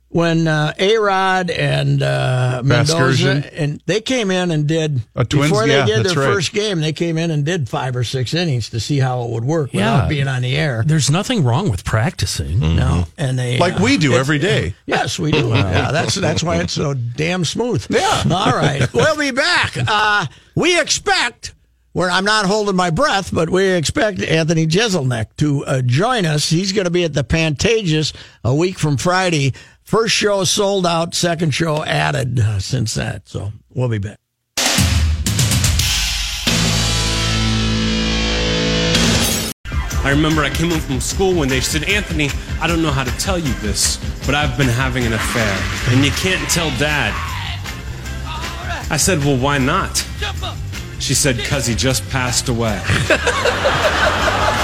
when 0.10 0.48
uh, 0.48 0.74
A 0.80 0.98
Rod 0.98 1.50
and 1.50 2.02
uh, 2.02 2.62
Mendoza 2.64 2.96
Vasgersian. 2.96 3.50
and 3.54 3.82
they 3.88 4.00
came 4.00 4.32
in 4.32 4.52
and 4.52 4.66
did 4.66 5.02
Uh, 5.16 5.26
Twins, 5.26 5.50
before 5.50 5.68
they 5.68 5.76
yeah, 5.78 5.86
did 5.86 6.06
their 6.06 6.16
right. 6.16 6.34
first 6.34 6.54
game. 6.54 6.80
They 6.80 6.94
came 6.94 7.18
in 7.18 7.30
and 7.30 7.44
did 7.46 7.68
five 7.68 7.96
or 7.96 8.04
six 8.06 8.34
innings 8.34 8.70
to 8.70 8.80
see 8.80 9.00
how 9.00 9.24
it 9.24 9.30
would 9.32 9.44
work 9.44 9.74
without 9.74 10.04
Yeah. 10.04 10.08
being 10.08 10.28
on 10.30 10.42
the 10.44 10.56
air. 10.56 10.84
There's 10.88 11.10
nothing 11.12 11.44
wrong 11.44 11.70
with 11.70 11.84
practicing. 11.84 12.60
No, 12.60 13.06
and 13.18 13.38
they 13.38 13.58
like 13.58 13.80
uh, 13.82 13.84
we 13.84 13.98
do 13.98 14.12
it's- 14.12 14.20
every 14.22 14.40
day. 14.40 14.76
Yes, 14.86 15.20
we 15.20 15.32
do. 15.32 15.50
yeah, 15.54 15.92
that's 15.92 16.16
that's 16.16 16.42
why 16.42 16.58
it's 16.62 16.74
so 16.74 16.94
damn 16.94 17.44
smooth. 17.44 17.86
Yeah. 17.90 18.24
All 18.32 18.52
right. 18.56 18.88
We'll 18.94 19.18
be 19.18 19.32
back. 19.32 19.76
Uh, 19.78 20.26
we 20.56 20.80
expect. 20.80 21.54
Where 21.94 22.12
I'm 22.12 22.26
not 22.26 22.46
holding 22.46 22.76
my 22.76 22.92
breath, 22.92 23.34
but 23.34 23.50
we 23.50 23.72
expect 23.72 24.22
Anthony 24.22 24.68
Jeselnik 24.68 25.36
to 25.38 25.66
uh, 25.66 25.82
join 25.82 26.28
us. 26.28 26.48
He's 26.48 26.72
going 26.72 26.86
to 26.86 26.92
be 26.92 27.04
at 27.06 27.14
the 27.16 27.24
Pantages 27.24 28.14
a 28.44 28.54
week 28.54 28.78
from 28.78 28.98
Friday. 28.98 29.54
First 29.88 30.14
show 30.14 30.44
sold 30.44 30.86
out, 30.86 31.16
second 31.16 31.52
show 31.52 31.82
added 31.82 32.38
since 32.60 32.96
that. 32.96 33.30
So 33.30 33.54
we'll 33.74 33.88
be 33.88 34.00
back. 34.00 34.20
I 40.04 40.10
remember 40.10 40.44
I 40.44 40.50
came 40.50 40.72
home 40.72 40.82
from 40.82 41.00
school 41.00 41.34
one 41.34 41.48
day. 41.48 41.62
She 41.62 41.68
said, 41.68 41.86
Anthony, 41.86 42.30
I 42.60 42.68
don't 42.68 42.82
know 42.82 42.92
how 42.92 43.06
to 43.06 43.12
tell 43.12 43.40
you 43.40 43.54
this, 43.62 43.96
but 44.26 44.36
I've 44.36 44.58
been 44.58 44.68
having 44.68 45.06
an 45.06 45.14
affair, 45.14 45.58
and 45.96 46.04
you 46.04 46.12
can't 46.12 46.50
tell 46.50 46.70
dad. 46.72 47.14
I 48.92 48.98
said, 48.98 49.20
Well, 49.20 49.38
why 49.38 49.58
not? 49.58 50.06
She 51.00 51.14
said, 51.14 51.38
Because 51.38 51.66
he 51.66 51.76
just 51.76 52.06
passed 52.10 52.50
away. 52.50 52.82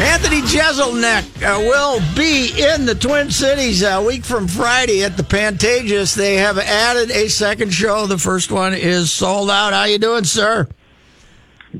Anthony 0.00 0.42
Jeselnik 0.42 1.42
uh, 1.42 1.58
will 1.58 2.00
be 2.14 2.52
in 2.56 2.86
the 2.86 2.94
Twin 2.94 3.32
Cities 3.32 3.82
a 3.82 4.00
week 4.00 4.24
from 4.24 4.46
Friday 4.46 5.02
at 5.02 5.16
the 5.16 5.24
Pantages. 5.24 6.14
They 6.14 6.36
have 6.36 6.56
added 6.56 7.10
a 7.10 7.28
second 7.28 7.74
show. 7.74 8.06
The 8.06 8.16
first 8.16 8.52
one 8.52 8.74
is 8.74 9.10
sold 9.10 9.50
out. 9.50 9.72
How 9.72 9.84
you 9.84 9.98
doing, 9.98 10.22
sir? 10.22 10.68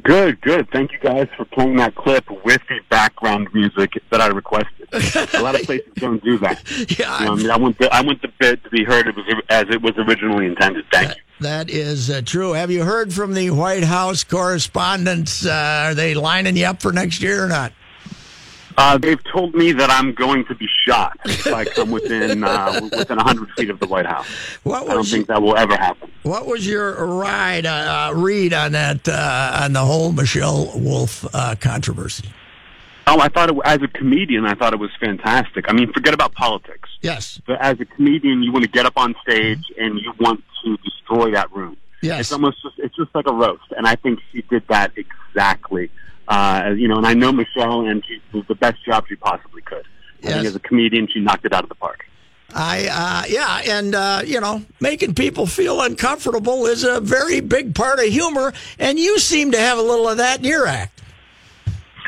Good, 0.02 0.40
good. 0.40 0.68
Thank 0.70 0.90
you 0.92 0.98
guys 0.98 1.28
for 1.36 1.44
playing 1.44 1.76
that 1.76 1.94
clip 1.94 2.28
with 2.44 2.60
the 2.68 2.80
background 2.90 3.48
music 3.54 3.92
that 4.10 4.20
I 4.20 4.26
requested. 4.26 4.88
A 5.34 5.40
lot 5.40 5.54
of 5.54 5.62
places 5.62 5.92
don't 5.94 6.22
do 6.22 6.38
that. 6.38 6.62
Yeah, 6.98 7.14
I, 7.14 7.34
mean, 7.34 7.50
I 7.50 7.56
want 7.56 7.78
the 7.78 7.92
I 7.94 8.00
want 8.00 8.20
the 8.22 8.32
bit 8.40 8.64
to 8.64 8.70
be 8.70 8.82
heard 8.82 9.06
as, 9.06 9.14
as 9.48 9.66
it 9.70 9.80
was 9.80 9.92
originally 9.96 10.46
intended. 10.46 10.86
Thank 10.90 11.10
you. 11.10 11.22
That 11.40 11.70
is 11.70 12.10
uh, 12.10 12.22
true. 12.24 12.52
Have 12.52 12.72
you 12.72 12.82
heard 12.82 13.12
from 13.12 13.34
the 13.34 13.50
White 13.50 13.84
House 13.84 14.24
correspondents? 14.24 15.46
Uh, 15.46 15.84
are 15.86 15.94
they 15.94 16.14
lining 16.14 16.56
you 16.56 16.66
up 16.66 16.82
for 16.82 16.92
next 16.92 17.22
year 17.22 17.44
or 17.44 17.48
not? 17.48 17.72
Uh, 18.78 18.96
they've 18.96 19.22
told 19.24 19.56
me 19.56 19.72
that 19.72 19.90
I'm 19.90 20.14
going 20.14 20.44
to 20.44 20.54
be 20.54 20.68
shot 20.86 21.18
if 21.24 21.48
I 21.48 21.64
come 21.64 21.90
within 21.90 22.44
uh, 22.44 22.78
within 22.80 23.16
100 23.16 23.50
feet 23.56 23.70
of 23.70 23.80
the 23.80 23.88
White 23.88 24.06
House. 24.06 24.28
What 24.62 24.88
I 24.88 24.94
don't 24.94 25.04
think 25.04 25.26
that 25.26 25.42
will 25.42 25.56
ever 25.56 25.76
happen. 25.76 26.08
what 26.22 26.46
was 26.46 26.64
your 26.64 27.04
ride 27.04 27.66
uh, 27.66 28.10
uh, 28.12 28.14
read 28.14 28.54
on 28.54 28.72
that 28.72 29.08
uh, 29.08 29.62
on 29.64 29.72
the 29.72 29.84
whole 29.84 30.12
Michelle 30.12 30.70
Wolf 30.76 31.26
uh, 31.34 31.56
controversy? 31.60 32.28
Oh, 33.08 33.18
I 33.18 33.28
thought 33.28 33.50
it, 33.50 33.56
as 33.64 33.82
a 33.82 33.88
comedian, 33.88 34.44
I 34.44 34.54
thought 34.54 34.72
it 34.72 34.78
was 34.78 34.90
fantastic. 35.00 35.64
I 35.68 35.72
mean, 35.72 35.92
forget 35.92 36.14
about 36.14 36.34
politics. 36.34 36.88
Yes, 37.00 37.40
But 37.46 37.60
as 37.60 37.80
a 37.80 37.84
comedian, 37.84 38.44
you 38.44 38.52
want 38.52 38.64
to 38.64 38.70
get 38.70 38.86
up 38.86 38.96
on 38.96 39.14
stage 39.22 39.64
and 39.76 39.98
you 39.98 40.12
want 40.20 40.44
to 40.62 40.76
destroy 40.78 41.32
that 41.32 41.50
room. 41.50 41.76
Yes. 42.00 42.20
It's 42.20 42.32
almost 42.32 42.62
just, 42.62 42.78
it's 42.78 42.94
just 42.94 43.12
like 43.14 43.26
a 43.26 43.32
roast. 43.32 43.64
And 43.76 43.88
I 43.88 43.96
think 43.96 44.20
she 44.30 44.42
did 44.42 44.62
that 44.68 44.92
exactly. 44.96 45.90
Uh, 46.28 46.74
you 46.76 46.86
know, 46.86 46.98
and 46.98 47.06
I 47.06 47.14
know 47.14 47.32
Michelle 47.32 47.86
and 47.86 48.04
she 48.06 48.20
did 48.32 48.46
the 48.48 48.54
best 48.54 48.84
job 48.84 49.06
she 49.08 49.16
possibly 49.16 49.62
could. 49.62 49.86
I 50.22 50.32
think 50.32 50.46
as 50.46 50.54
a 50.54 50.60
comedian, 50.60 51.08
she 51.08 51.20
knocked 51.20 51.46
it 51.46 51.52
out 51.52 51.62
of 51.62 51.68
the 51.68 51.74
park. 51.74 52.04
I 52.54 52.88
uh, 52.90 53.26
yeah, 53.28 53.76
and 53.76 53.94
uh, 53.94 54.22
you 54.24 54.40
know, 54.40 54.64
making 54.80 55.14
people 55.14 55.46
feel 55.46 55.80
uncomfortable 55.82 56.66
is 56.66 56.82
a 56.82 57.00
very 57.00 57.40
big 57.40 57.74
part 57.74 57.98
of 57.98 58.06
humor, 58.06 58.52
and 58.78 58.98
you 58.98 59.18
seem 59.18 59.52
to 59.52 59.58
have 59.58 59.78
a 59.78 59.82
little 59.82 60.08
of 60.08 60.16
that 60.16 60.38
in 60.38 60.44
your 60.44 60.66
act. 60.66 61.02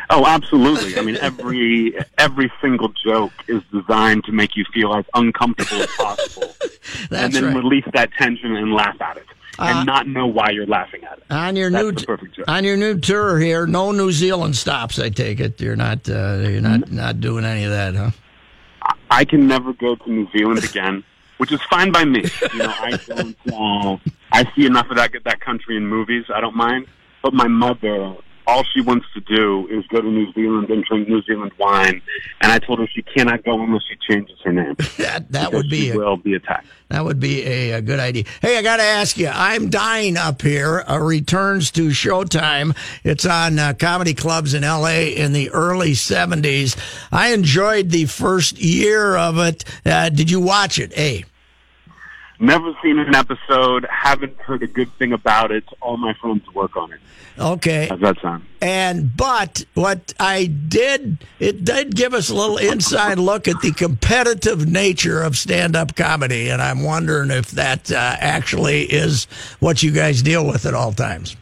Oh, 0.09 0.27
absolutely. 0.27 0.99
I 0.99 1.03
mean, 1.03 1.17
every 1.21 1.95
every 2.19 2.51
single 2.61 2.89
joke 3.05 3.33
is 3.49 3.63
designed 3.73 4.25
to 4.25 4.33
make 4.33 4.57
you 4.57 4.65
feel 4.73 4.95
as 4.95 5.05
uncomfortable 5.15 5.83
as 5.83 5.91
possible, 5.91 6.55
and 7.11 7.33
then 7.33 7.45
right. 7.45 7.57
release 7.57 7.85
that 7.93 8.13
tension 8.15 8.57
and 8.57 8.73
laugh 8.73 9.01
at 9.01 9.19
it. 9.19 9.27
And 9.61 9.87
not 9.87 10.07
know 10.07 10.27
why 10.27 10.51
you're 10.51 10.67
laughing 10.67 11.05
at 11.05 11.19
it. 11.19 11.25
On 11.31 11.55
your 11.57 11.71
That's 11.71 11.85
new 11.85 11.93
the 11.93 12.07
perfect 12.07 12.35
joke. 12.37 12.45
on 12.49 12.65
your 12.65 12.77
new 12.77 12.99
tour 12.99 13.39
here, 13.39 13.67
no 13.67 13.93
New 13.93 14.11
Zealand 14.13 14.57
stops. 14.57 14.99
I 14.99 15.11
take 15.11 15.41
it 15.41 15.61
you're 15.61 15.77
not 15.77 16.09
uh, 16.09 16.39
you're 16.41 16.61
not 16.61 16.91
not 16.91 17.21
doing 17.21 17.45
any 17.45 17.65
of 17.65 17.71
that, 17.71 17.95
huh? 17.95 18.11
I 19.11 19.25
can 19.25 19.47
never 19.47 19.73
go 19.73 19.95
to 19.97 20.11
New 20.11 20.29
Zealand 20.33 20.65
again, 20.65 21.05
which 21.39 21.53
is 21.53 21.61
fine 21.69 21.93
by 21.93 22.05
me. 22.05 22.25
You 22.53 22.59
know, 22.59 22.75
I 22.79 22.99
don't. 23.07 23.37
Uh, 23.53 23.97
I 24.33 24.51
see 24.55 24.67
enough 24.67 24.89
of 24.91 24.97
that 24.97 25.11
that 25.25 25.41
country 25.41 25.77
in 25.77 25.87
movies. 25.87 26.25
I 26.35 26.41
don't 26.41 26.57
mind. 26.57 26.87
But 27.23 27.35
my 27.35 27.49
mother, 27.49 28.15
all 28.51 28.65
she 28.65 28.81
wants 28.81 29.07
to 29.15 29.21
do 29.21 29.69
is 29.71 29.87
go 29.87 30.01
to 30.01 30.09
New 30.09 30.33
Zealand 30.33 30.69
and 30.71 30.85
drink 30.85 31.09
New 31.09 31.23
Zealand 31.23 31.53
wine. 31.57 32.03
And 32.41 32.51
I 32.51 32.59
told 32.59 32.81
her 32.81 32.87
she 32.89 33.03
cannot 33.03 33.45
go 33.45 33.63
unless 33.63 33.83
she 33.89 33.97
changes 34.13 34.39
her 34.45 34.53
name. 34.53 34.77
That 35.01 35.33
that 35.33 35.53
would 35.53 35.71
be 35.71 35.91
a, 35.91 35.97
will 35.97 36.17
be 36.17 36.35
attacked. 36.35 36.67
that 36.89 37.05
would 37.05 37.21
be 37.21 37.47
a, 37.47 37.73
a 37.73 37.81
good 37.81 38.01
idea. 38.01 38.25
Hey, 38.43 38.59
I 38.59 38.63
got 38.63 38.77
to 38.77 38.83
ask 38.83 39.17
you. 39.17 39.29
I'm 39.29 39.71
dying 39.71 40.17
up 40.17 40.43
here. 40.43 40.85
Uh, 40.87 40.99
returns 40.99 41.71
to 41.73 41.89
Showtime. 41.89 42.77
It's 43.03 43.25
on 43.25 43.59
uh, 43.59 43.73
comedy 43.79 44.15
clubs 44.15 44.53
in 44.53 44.63
L.A. 44.63 45.17
in 45.17 45.33
the 45.33 45.51
early 45.51 45.93
'70s. 45.93 46.77
I 47.11 47.33
enjoyed 47.33 47.91
the 47.91 48.05
first 48.07 48.59
year 48.59 49.17
of 49.17 49.39
it. 49.39 49.65
Uh, 49.87 50.11
did 50.11 50.31
you 50.31 50.41
watch 50.41 50.79
it? 50.79 50.97
A. 50.99 51.25
Never 52.43 52.73
seen 52.83 52.99
an 52.99 53.15
episode. 53.15 53.87
Haven't 53.91 54.39
heard 54.41 54.63
a 54.63 54.67
good 54.67 54.91
thing 54.95 55.13
about 55.13 55.51
it. 55.51 55.63
All 55.83 55.99
my 55.99 56.15
friends 56.15 56.43
work 56.55 56.75
on 56.75 56.91
it. 56.91 56.99
Okay. 57.39 57.87
How's 57.89 58.01
that 58.01 58.19
sound? 58.23 58.47
And 58.63 59.15
but 59.15 59.67
what 59.75 60.15
I 60.19 60.47
did, 60.47 61.19
it 61.39 61.67
did 61.67 61.95
give 61.95 62.15
us 62.15 62.31
a 62.31 62.35
little 62.35 62.57
inside 62.57 63.19
look 63.19 63.47
at 63.47 63.61
the 63.61 63.73
competitive 63.73 64.67
nature 64.67 65.23
of 65.23 65.37
stand-up 65.37 65.97
comedy, 65.97 66.49
and 66.49 66.63
I'm 66.63 66.83
wondering 66.83 67.31
if 67.31 67.51
that 67.51 67.93
uh, 67.93 68.17
actually 68.19 68.85
is 68.85 69.25
what 69.61 69.83
you 69.83 69.91
guys 69.91 70.23
deal 70.23 70.47
with 70.47 70.65
at 70.65 70.73
all 70.73 70.93
times. 70.93 71.37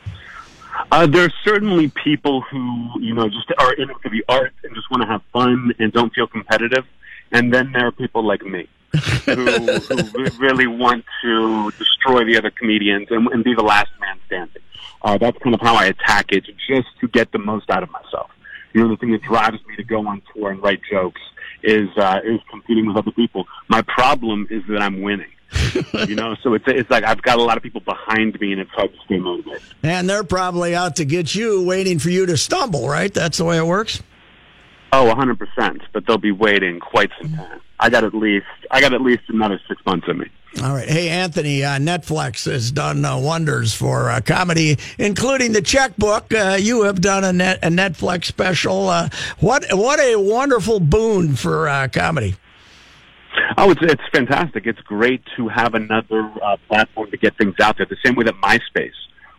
Uh, 0.90 1.08
are 1.14 1.30
certainly 1.44 1.88
people 1.88 2.40
who, 2.40 2.90
you 3.00 3.14
know, 3.14 3.28
just 3.28 3.52
are 3.58 3.72
into 3.74 4.08
the 4.10 4.24
art 4.28 4.52
and 4.64 4.74
just 4.74 4.90
want 4.90 5.02
to 5.02 5.08
have 5.08 5.22
fun 5.32 5.72
and 5.78 5.92
don't 5.92 6.12
feel 6.12 6.26
competitive. 6.26 6.84
And 7.30 7.54
then 7.54 7.72
there 7.72 7.86
are 7.86 7.92
people 7.92 8.24
like 8.24 8.42
me 8.42 8.68
who, 8.92 9.34
who 9.34 10.24
really 10.38 10.66
want 10.66 11.04
to 11.22 11.70
destroy 11.72 12.24
the 12.24 12.36
other 12.36 12.50
comedians 12.50 13.08
and, 13.10 13.28
and 13.28 13.44
be 13.44 13.54
the 13.54 13.62
last 13.62 13.90
man 14.00 14.18
standing. 14.26 14.62
Uh, 15.02 15.18
that's 15.18 15.38
kind 15.38 15.54
of 15.54 15.60
how 15.60 15.74
I 15.76 15.86
attack 15.86 16.32
it, 16.32 16.44
just 16.68 16.88
to 17.00 17.08
get 17.08 17.30
the 17.32 17.38
most 17.38 17.70
out 17.70 17.82
of 17.82 17.90
myself. 17.90 18.30
You 18.72 18.82
know, 18.82 18.88
the 18.88 18.96
thing 18.96 19.12
that 19.12 19.22
drives 19.22 19.58
me 19.66 19.76
to 19.76 19.84
go 19.84 20.06
on 20.06 20.22
tour 20.34 20.50
and 20.50 20.62
write 20.62 20.80
jokes 20.90 21.20
is 21.62 21.88
uh, 21.96 22.20
is 22.24 22.40
competing 22.50 22.86
with 22.86 22.96
other 22.96 23.12
people. 23.12 23.46
My 23.68 23.82
problem 23.82 24.46
is 24.50 24.62
that 24.68 24.82
I'm 24.82 25.02
winning. 25.02 25.30
you 26.06 26.14
know, 26.14 26.36
so 26.42 26.52
it's 26.54 26.64
it's 26.66 26.90
like 26.90 27.04
I've 27.04 27.22
got 27.22 27.38
a 27.38 27.42
lot 27.42 27.56
of 27.56 27.62
people 27.62 27.80
behind 27.80 28.38
me, 28.40 28.52
and 28.52 28.60
it's 28.60 28.70
hard 28.72 28.92
to 28.92 28.98
stay 29.06 29.18
motivated. 29.18 29.62
And 29.82 30.08
they're 30.08 30.24
probably 30.24 30.74
out 30.74 30.96
to 30.96 31.04
get 31.04 31.34
you, 31.34 31.64
waiting 31.64 31.98
for 31.98 32.10
you 32.10 32.26
to 32.26 32.36
stumble. 32.36 32.88
Right? 32.88 33.12
That's 33.12 33.38
the 33.38 33.44
way 33.44 33.56
it 33.56 33.66
works. 33.66 34.02
Oh, 34.92 35.10
a 35.10 35.14
hundred 35.14 35.38
percent. 35.38 35.82
But 35.92 36.06
they'll 36.06 36.18
be 36.18 36.32
waiting 36.32 36.80
quite 36.80 37.10
some 37.20 37.32
time. 37.32 37.60
I 37.80 37.90
got 37.90 38.04
at 38.04 38.14
least 38.14 38.46
I 38.70 38.80
got 38.80 38.92
at 38.92 39.00
least 39.00 39.22
another 39.28 39.60
six 39.68 39.84
months 39.86 40.06
in 40.08 40.18
me. 40.18 40.26
All 40.62 40.74
right. 40.74 40.88
Hey, 40.88 41.10
Anthony, 41.10 41.62
uh, 41.62 41.78
Netflix 41.78 42.50
has 42.50 42.72
done 42.72 43.04
uh, 43.04 43.18
wonders 43.18 43.74
for 43.74 44.10
uh, 44.10 44.20
comedy, 44.20 44.78
including 44.98 45.52
the 45.52 45.62
checkbook. 45.62 46.32
Uh, 46.34 46.56
you 46.58 46.82
have 46.82 47.00
done 47.00 47.22
a, 47.22 47.32
net, 47.32 47.58
a 47.62 47.68
Netflix 47.68 48.24
special. 48.24 48.88
Uh, 48.88 49.08
what 49.38 49.66
what 49.72 50.00
a 50.00 50.16
wonderful 50.16 50.80
boon 50.80 51.36
for 51.36 51.68
uh, 51.68 51.86
comedy. 51.88 52.34
Oh, 53.56 53.70
it's 53.70 53.80
it's 53.82 54.02
fantastic. 54.12 54.66
It's 54.66 54.80
great 54.80 55.22
to 55.36 55.48
have 55.48 55.74
another 55.74 56.28
uh, 56.42 56.56
platform 56.66 57.10
to 57.10 57.16
get 57.16 57.36
things 57.36 57.54
out 57.60 57.76
there. 57.76 57.86
The 57.86 57.96
same 58.04 58.14
way 58.16 58.24
that 58.24 58.34
MySpace 58.40 58.90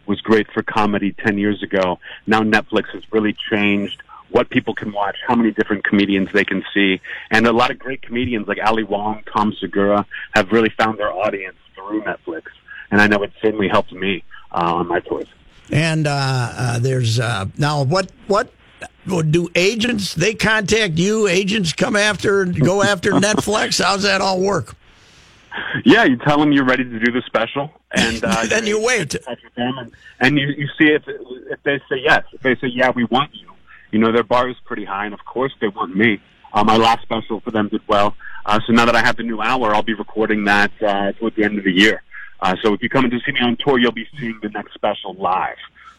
was 0.05 0.21
great 0.21 0.47
for 0.53 0.63
comedy 0.63 1.13
ten 1.25 1.37
years 1.37 1.61
ago. 1.63 1.99
Now 2.27 2.41
Netflix 2.43 2.89
has 2.93 3.03
really 3.11 3.35
changed 3.51 4.01
what 4.31 4.49
people 4.49 4.73
can 4.75 4.91
watch, 4.91 5.15
how 5.27 5.35
many 5.35 5.51
different 5.51 5.83
comedians 5.83 6.29
they 6.33 6.45
can 6.45 6.63
see, 6.73 7.01
and 7.31 7.47
a 7.47 7.51
lot 7.51 7.71
of 7.71 7.79
great 7.79 8.01
comedians 8.01 8.47
like 8.47 8.59
Ali 8.63 8.83
Wong, 8.83 9.23
Tom 9.31 9.53
Segura 9.59 10.05
have 10.35 10.51
really 10.51 10.69
found 10.77 10.99
their 10.99 11.11
audience 11.11 11.57
through 11.75 12.03
Netflix. 12.03 12.43
And 12.91 13.01
I 13.01 13.07
know 13.07 13.21
it 13.23 13.31
certainly 13.41 13.67
helped 13.67 13.91
me 13.93 14.23
uh, 14.51 14.75
on 14.75 14.87
my 14.87 14.99
tours. 14.99 15.27
And 15.71 16.07
uh, 16.07 16.11
uh, 16.11 16.79
there's 16.79 17.19
uh, 17.19 17.45
now 17.57 17.83
what 17.83 18.11
what 18.27 18.51
do 19.07 19.49
agents 19.55 20.15
they 20.15 20.33
contact 20.33 20.97
you? 20.97 21.27
Agents 21.27 21.73
come 21.73 21.95
after 21.95 22.45
go 22.45 22.81
after 22.81 23.11
Netflix. 23.27 23.83
How's 23.83 24.03
that 24.03 24.21
all 24.21 24.41
work? 24.41 24.75
Yeah, 25.83 26.05
you 26.05 26.17
tell 26.17 26.39
them 26.39 26.51
you're 26.51 26.65
ready 26.65 26.83
to 26.83 26.99
do 26.99 27.11
the 27.11 27.21
special, 27.25 27.71
and 27.91 28.23
uh, 28.23 28.45
Then 28.45 28.65
you 28.65 28.81
wait. 28.83 29.11
touch 29.11 29.39
with 29.43 29.55
them, 29.55 29.77
and, 29.77 29.91
and 30.19 30.39
you 30.39 30.47
you 30.47 30.67
see 30.77 30.87
if 30.87 31.03
if 31.07 31.61
they 31.63 31.79
say 31.89 32.01
yes. 32.03 32.23
If 32.33 32.41
they 32.41 32.55
say 32.55 32.67
yeah, 32.67 32.91
we 32.91 33.03
want 33.05 33.35
you. 33.35 33.47
You 33.91 33.99
know 33.99 34.11
their 34.11 34.23
bar 34.23 34.49
is 34.49 34.57
pretty 34.65 34.85
high, 34.85 35.05
and 35.05 35.13
of 35.13 35.23
course 35.25 35.53
they 35.59 35.67
want 35.67 35.95
me. 35.95 36.21
Uh, 36.53 36.63
my 36.63 36.77
last 36.77 37.03
special 37.03 37.39
for 37.41 37.51
them 37.51 37.67
did 37.69 37.81
well, 37.87 38.15
uh, 38.45 38.59
so 38.65 38.73
now 38.73 38.85
that 38.85 38.95
I 38.95 39.01
have 39.01 39.17
the 39.17 39.23
new 39.23 39.39
hour, 39.39 39.73
I'll 39.73 39.83
be 39.83 39.93
recording 39.93 40.45
that 40.45 40.71
uh, 40.81 41.11
toward 41.13 41.35
the 41.35 41.43
end 41.43 41.57
of 41.59 41.63
the 41.63 41.71
year. 41.71 42.01
Uh, 42.39 42.55
so 42.61 42.73
if 42.73 42.81
you 42.81 42.89
come 42.89 43.03
and 43.03 43.11
to 43.11 43.19
see 43.19 43.31
me 43.31 43.39
on 43.41 43.57
tour, 43.57 43.77
you'll 43.77 43.91
be 43.91 44.07
seeing 44.19 44.39
the 44.41 44.49
next 44.49 44.73
special 44.73 45.13
live, 45.13 45.57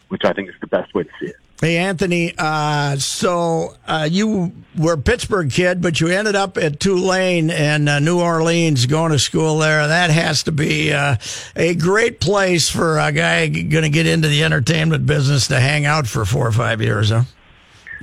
which 0.09 0.25
I 0.25 0.33
think 0.33 0.49
is 0.49 0.55
the 0.59 0.67
best 0.67 0.93
way 0.93 1.03
to 1.03 1.09
see 1.19 1.27
it. 1.27 1.35
Hey 1.61 1.77
Anthony, 1.77 2.33
uh, 2.39 2.95
so 2.97 3.75
uh, 3.85 4.09
you 4.09 4.51
were 4.75 4.93
a 4.93 4.97
Pittsburgh 4.97 5.51
kid, 5.51 5.79
but 5.79 6.01
you 6.01 6.07
ended 6.07 6.35
up 6.35 6.57
at 6.57 6.79
Tulane 6.79 7.51
and 7.51 7.87
uh, 7.87 7.99
New 7.99 8.19
Orleans, 8.19 8.87
going 8.87 9.11
to 9.11 9.19
school 9.19 9.59
there. 9.59 9.87
That 9.87 10.09
has 10.09 10.41
to 10.43 10.51
be 10.51 10.91
uh, 10.91 11.17
a 11.55 11.75
great 11.75 12.19
place 12.19 12.67
for 12.67 12.97
a 12.97 13.11
guy 13.11 13.47
going 13.47 13.83
to 13.83 13.89
get 13.89 14.07
into 14.07 14.27
the 14.27 14.43
entertainment 14.43 15.05
business 15.05 15.49
to 15.49 15.59
hang 15.59 15.85
out 15.85 16.07
for 16.07 16.25
four 16.25 16.47
or 16.47 16.51
five 16.51 16.81
years, 16.81 17.11
huh? 17.11 17.25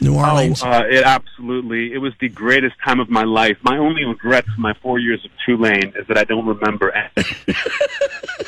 New 0.01 0.15
Orleans. 0.17 0.63
Oh, 0.63 0.71
uh, 0.71 0.83
it 0.89 1.03
absolutely. 1.05 1.93
It 1.93 1.99
was 1.99 2.13
the 2.21 2.29
greatest 2.29 2.77
time 2.85 3.01
of 3.01 3.09
my 3.11 3.25
life. 3.25 3.57
My 3.63 3.77
only 3.79 4.05
regret 4.05 4.45
for 4.45 4.61
my 4.61 4.75
four 4.83 4.99
years 4.99 5.25
of 5.25 5.31
Tulane 5.45 5.93
is 5.97 6.07
that 6.09 6.17
I 6.19 6.25
don't 6.25 6.47
remember. 6.47 6.91
anything. 6.91 7.55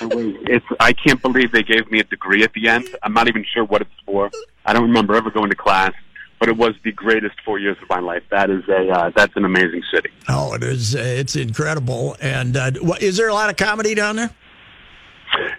It's. 0.02 0.64
I 0.80 0.92
can't 0.92 1.20
believe 1.20 1.52
they 1.52 1.62
gave 1.62 1.90
me 1.90 2.00
a 2.00 2.04
degree 2.04 2.42
at 2.42 2.52
the 2.54 2.68
end. 2.68 2.88
I'm 3.02 3.12
not 3.12 3.28
even 3.28 3.44
sure 3.52 3.64
what 3.64 3.82
it's 3.82 3.90
for. 4.06 4.30
I 4.64 4.72
don't 4.72 4.84
remember 4.84 5.14
ever 5.14 5.30
going 5.30 5.50
to 5.50 5.56
class, 5.56 5.92
but 6.38 6.48
it 6.48 6.56
was 6.56 6.72
the 6.84 6.92
greatest 6.92 7.34
four 7.44 7.58
years 7.58 7.76
of 7.82 7.88
my 7.88 7.98
life. 8.00 8.22
That 8.30 8.48
is 8.50 8.66
a. 8.68 8.88
Uh, 8.88 9.10
that's 9.14 9.36
an 9.36 9.44
amazing 9.44 9.82
city. 9.92 10.08
Oh, 10.28 10.54
it 10.54 10.62
is. 10.62 10.94
Uh, 10.96 11.00
it's 11.00 11.36
incredible. 11.36 12.16
And 12.20 12.56
uh, 12.56 12.70
what, 12.80 13.02
is 13.02 13.18
there 13.18 13.28
a 13.28 13.34
lot 13.34 13.50
of 13.50 13.56
comedy 13.56 13.94
down 13.94 14.16
there? 14.16 14.30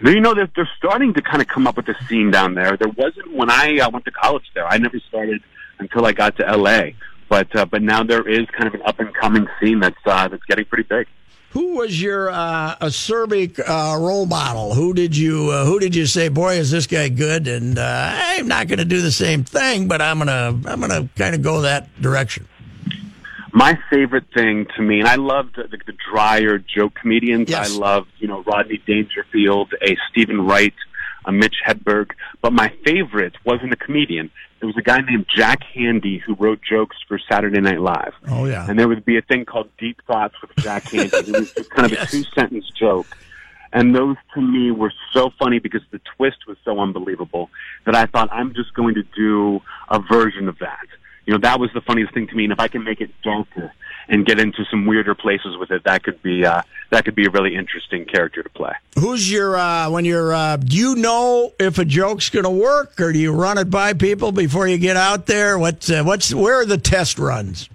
You 0.04 0.20
know, 0.20 0.34
they're, 0.34 0.50
they're 0.54 0.68
starting 0.76 1.14
to 1.14 1.22
kind 1.22 1.40
of 1.40 1.48
come 1.48 1.66
up 1.66 1.76
with 1.76 1.88
a 1.88 1.94
scene 2.08 2.30
down 2.30 2.54
there. 2.54 2.76
There 2.76 2.90
wasn't 2.96 3.32
when 3.32 3.50
I 3.50 3.78
uh, 3.78 3.90
went 3.90 4.04
to 4.06 4.10
college 4.10 4.44
there. 4.54 4.66
I 4.66 4.76
never 4.78 4.98
started 5.08 5.40
until 5.82 6.06
I 6.06 6.12
got 6.12 6.36
to 6.36 6.48
L.A. 6.48 6.96
But 7.28 7.54
uh, 7.56 7.64
but 7.64 7.82
now 7.82 8.02
there 8.02 8.28
is 8.28 8.46
kind 8.50 8.66
of 8.66 8.74
an 8.74 8.82
up 8.84 9.00
and 9.00 9.14
coming 9.14 9.46
scene 9.60 9.80
that's 9.80 9.96
uh, 10.04 10.28
that's 10.28 10.44
getting 10.44 10.64
pretty 10.64 10.84
big. 10.88 11.06
Who 11.50 11.76
was 11.76 12.00
your 12.00 12.30
uh, 12.30 12.76
acerbic 12.76 13.60
uh, 13.60 13.98
role 13.98 14.24
model? 14.24 14.74
Who 14.74 14.94
did 14.94 15.14
you 15.14 15.50
uh, 15.50 15.66
Who 15.66 15.78
did 15.78 15.94
you 15.94 16.06
say, 16.06 16.28
boy, 16.28 16.54
is 16.54 16.70
this 16.70 16.86
guy 16.86 17.10
good? 17.10 17.46
And 17.46 17.78
uh, 17.78 18.10
I'm 18.14 18.48
not 18.48 18.68
going 18.68 18.78
to 18.78 18.86
do 18.86 19.02
the 19.02 19.12
same 19.12 19.44
thing, 19.44 19.86
but 19.86 20.00
I'm 20.00 20.18
gonna 20.18 20.58
I'm 20.66 20.80
gonna 20.80 21.08
kind 21.16 21.34
of 21.34 21.42
go 21.42 21.60
that 21.62 21.88
direction. 22.00 22.48
My 23.54 23.78
favorite 23.90 24.24
thing 24.32 24.66
to 24.76 24.82
me, 24.82 25.00
and 25.00 25.08
I 25.08 25.16
loved 25.16 25.56
the, 25.56 25.64
the 25.68 25.92
drier 26.10 26.58
joke 26.58 26.94
comedians. 26.94 27.50
Yes. 27.50 27.74
I 27.74 27.78
loved, 27.78 28.08
you 28.18 28.26
know, 28.26 28.42
Rodney 28.44 28.82
Dangerfield, 28.86 29.74
a 29.82 29.94
Stephen 30.10 30.46
Wright, 30.46 30.72
a 31.24 31.32
Mitch 31.32 31.56
Hedberg. 31.66 32.10
But 32.40 32.52
my 32.52 32.72
favorite 32.84 33.34
wasn't 33.44 33.72
a 33.72 33.76
comedian. 33.76 34.30
It 34.60 34.66
was 34.66 34.76
a 34.76 34.82
guy 34.82 35.00
named 35.00 35.26
Jack 35.34 35.60
Handey 35.74 36.20
who 36.20 36.34
wrote 36.34 36.60
jokes 36.62 36.96
for 37.08 37.18
Saturday 37.30 37.60
Night 37.60 37.80
Live. 37.80 38.12
Oh 38.28 38.44
yeah. 38.46 38.66
And 38.68 38.78
there 38.78 38.86
would 38.88 39.04
be 39.04 39.16
a 39.18 39.22
thing 39.22 39.44
called 39.44 39.68
Deep 39.78 40.00
Thoughts 40.06 40.34
with 40.40 40.50
Jack 40.58 40.84
Handey. 40.84 41.28
It 41.28 41.36
was 41.40 41.52
just 41.52 41.70
kind 41.70 41.86
of 41.86 41.92
Yes. 41.98 42.08
a 42.08 42.16
two 42.16 42.22
sentence 42.34 42.68
joke. 42.70 43.06
And 43.72 43.94
those 43.94 44.16
to 44.34 44.40
me 44.40 44.70
were 44.70 44.92
so 45.12 45.30
funny 45.38 45.58
because 45.58 45.80
the 45.90 46.00
twist 46.16 46.46
was 46.46 46.58
so 46.64 46.78
unbelievable 46.78 47.48
that 47.86 47.94
I 47.96 48.06
thought 48.06 48.28
I'm 48.30 48.52
just 48.54 48.74
going 48.74 48.94
to 48.96 49.02
do 49.16 49.60
a 49.88 49.98
version 49.98 50.46
of 50.48 50.58
that. 50.58 50.86
You 51.24 51.32
know, 51.32 51.38
that 51.40 51.58
was 51.58 51.70
the 51.72 51.80
funniest 51.80 52.12
thing 52.12 52.26
to 52.28 52.34
me. 52.34 52.44
And 52.44 52.52
if 52.52 52.60
I 52.60 52.68
can 52.68 52.84
make 52.84 53.00
it 53.00 53.10
darker 53.22 53.72
and 54.08 54.26
get 54.26 54.38
into 54.38 54.64
some 54.70 54.86
weirder 54.86 55.14
places 55.14 55.56
with 55.58 55.70
it, 55.70 55.84
that 55.84 56.02
could 56.02 56.22
be 56.22 56.44
uh, 56.44 56.62
that 56.90 57.04
could 57.04 57.14
be 57.14 57.26
a 57.26 57.30
really 57.30 57.54
interesting 57.54 58.04
character 58.04 58.42
to 58.42 58.48
play. 58.50 58.72
Who's 58.98 59.30
your 59.30 59.56
uh, 59.56 59.90
when 59.90 60.04
you're? 60.04 60.32
Uh, 60.32 60.56
do 60.56 60.76
you 60.76 60.94
know 60.94 61.52
if 61.58 61.78
a 61.78 61.84
joke's 61.84 62.30
going 62.30 62.44
to 62.44 62.50
work, 62.50 63.00
or 63.00 63.12
do 63.12 63.18
you 63.18 63.32
run 63.32 63.58
it 63.58 63.70
by 63.70 63.92
people 63.92 64.32
before 64.32 64.68
you 64.68 64.78
get 64.78 64.96
out 64.96 65.26
there? 65.26 65.58
What's 65.58 65.90
uh, 65.90 66.02
what's 66.04 66.34
where 66.34 66.60
are 66.60 66.66
the 66.66 66.78
test 66.78 67.18
runs? 67.18 67.68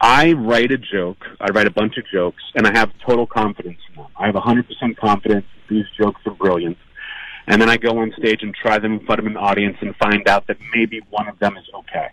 I 0.00 0.32
write 0.32 0.72
a 0.72 0.78
joke. 0.78 1.26
I 1.40 1.50
write 1.50 1.66
a 1.66 1.70
bunch 1.70 1.98
of 1.98 2.04
jokes, 2.10 2.42
and 2.54 2.66
I 2.66 2.72
have 2.72 2.90
total 3.06 3.26
confidence 3.26 3.78
in 3.90 3.96
them. 3.96 4.06
I 4.16 4.26
have 4.26 4.34
100% 4.34 4.96
confidence 4.96 5.44
these 5.68 5.84
jokes 5.96 6.20
are 6.26 6.32
brilliant. 6.32 6.78
And 7.46 7.60
then 7.60 7.68
I 7.68 7.76
go 7.76 7.98
on 7.98 8.12
stage 8.18 8.42
and 8.42 8.54
try 8.54 8.78
them 8.78 8.92
in 8.94 9.06
front 9.06 9.18
of 9.18 9.26
an 9.26 9.36
audience 9.36 9.76
and 9.80 9.94
find 9.96 10.28
out 10.28 10.46
that 10.48 10.58
maybe 10.74 11.00
one 11.10 11.28
of 11.28 11.38
them 11.38 11.56
is 11.56 11.64
okay. 11.74 12.08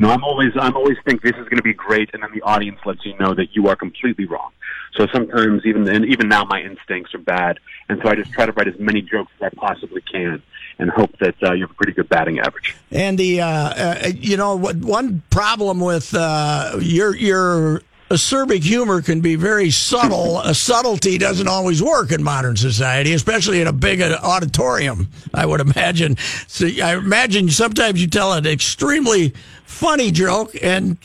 You 0.00 0.06
know, 0.06 0.14
I'm 0.14 0.24
always 0.24 0.52
I'm 0.58 0.74
always 0.76 0.96
think 1.04 1.20
this 1.20 1.32
is 1.32 1.44
going 1.44 1.58
to 1.58 1.62
be 1.62 1.74
great, 1.74 2.08
and 2.14 2.22
then 2.22 2.30
the 2.32 2.40
audience 2.40 2.78
lets 2.86 3.04
you 3.04 3.14
know 3.18 3.34
that 3.34 3.54
you 3.54 3.68
are 3.68 3.76
completely 3.76 4.24
wrong. 4.24 4.50
So 4.96 5.06
sometimes 5.12 5.66
even 5.66 5.86
and 5.90 6.06
even 6.06 6.26
now 6.26 6.46
my 6.46 6.58
instincts 6.62 7.14
are 7.14 7.18
bad, 7.18 7.58
and 7.90 8.00
so 8.02 8.08
I 8.08 8.14
just 8.14 8.32
try 8.32 8.46
to 8.46 8.52
write 8.52 8.66
as 8.66 8.78
many 8.78 9.02
jokes 9.02 9.30
as 9.38 9.52
I 9.52 9.54
possibly 9.54 10.00
can, 10.10 10.42
and 10.78 10.88
hope 10.88 11.18
that 11.18 11.34
uh, 11.42 11.52
you 11.52 11.64
have 11.64 11.72
a 11.72 11.74
pretty 11.74 11.92
good 11.92 12.08
batting 12.08 12.38
average. 12.38 12.74
Andy, 12.90 13.42
uh, 13.42 13.46
uh, 13.46 14.10
you 14.16 14.38
know? 14.38 14.56
One 14.56 15.22
problem 15.28 15.80
with 15.80 16.14
uh, 16.14 16.78
your 16.80 17.14
your 17.14 17.82
acerbic 18.10 18.62
humor 18.62 19.00
can 19.00 19.20
be 19.20 19.36
very 19.36 19.70
subtle. 19.70 20.40
a 20.40 20.54
subtlety 20.54 21.16
doesn't 21.16 21.46
always 21.46 21.82
work 21.82 22.10
in 22.10 22.22
modern 22.22 22.56
society, 22.56 23.12
especially 23.12 23.60
in 23.60 23.68
a 23.68 23.72
big 23.72 24.02
auditorium. 24.02 25.08
I 25.32 25.46
would 25.46 25.60
imagine. 25.60 26.16
So 26.48 26.66
I 26.66 26.96
imagine 26.96 27.48
sometimes 27.48 28.00
you 28.00 28.08
tell 28.08 28.32
an 28.32 28.46
extremely 28.46 29.32
funny 29.64 30.10
joke, 30.10 30.54
and 30.60 30.98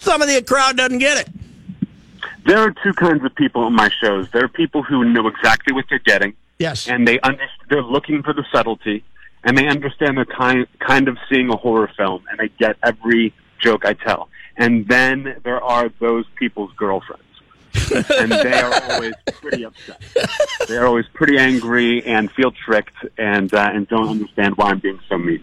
some 0.00 0.20
of 0.20 0.28
the 0.28 0.42
crowd 0.42 0.76
doesn't 0.76 0.98
get 0.98 1.18
it. 1.18 1.28
There 2.46 2.58
are 2.58 2.74
two 2.82 2.94
kinds 2.94 3.24
of 3.24 3.34
people 3.36 3.66
in 3.66 3.74
my 3.74 3.90
shows. 4.02 4.28
There 4.32 4.44
are 4.44 4.48
people 4.48 4.82
who 4.82 5.04
know 5.04 5.28
exactly 5.28 5.72
what 5.72 5.84
they're 5.88 5.98
getting. 6.00 6.34
Yes. 6.58 6.88
And 6.88 7.06
they 7.06 7.20
under- 7.20 7.48
they're 7.68 7.82
looking 7.82 8.22
for 8.22 8.32
the 8.32 8.44
subtlety, 8.52 9.04
and 9.44 9.56
they 9.56 9.68
understand 9.68 10.16
they're 10.16 10.24
kind 10.24 10.66
kind 10.80 11.06
of 11.06 11.16
seeing 11.28 11.48
a 11.48 11.56
horror 11.56 11.90
film, 11.96 12.24
and 12.28 12.40
they 12.40 12.48
get 12.58 12.76
every 12.82 13.32
joke 13.60 13.84
I 13.84 13.92
tell. 13.92 14.28
And 14.60 14.86
then 14.86 15.40
there 15.42 15.60
are 15.60 15.88
those 16.00 16.26
people's 16.36 16.70
girlfriends. 16.74 17.24
and 17.94 18.30
they 18.30 18.60
are 18.60 18.92
always 18.92 19.14
pretty 19.40 19.64
upset. 19.64 20.02
They 20.68 20.76
are 20.76 20.86
always 20.86 21.06
pretty 21.14 21.38
angry 21.38 22.04
and 22.04 22.30
feel 22.32 22.50
tricked 22.50 22.96
and 23.16 23.52
uh, 23.54 23.70
and 23.72 23.88
don't 23.88 24.08
understand 24.08 24.56
why 24.56 24.70
I'm 24.70 24.80
being 24.80 25.00
so 25.08 25.16
mean. 25.16 25.42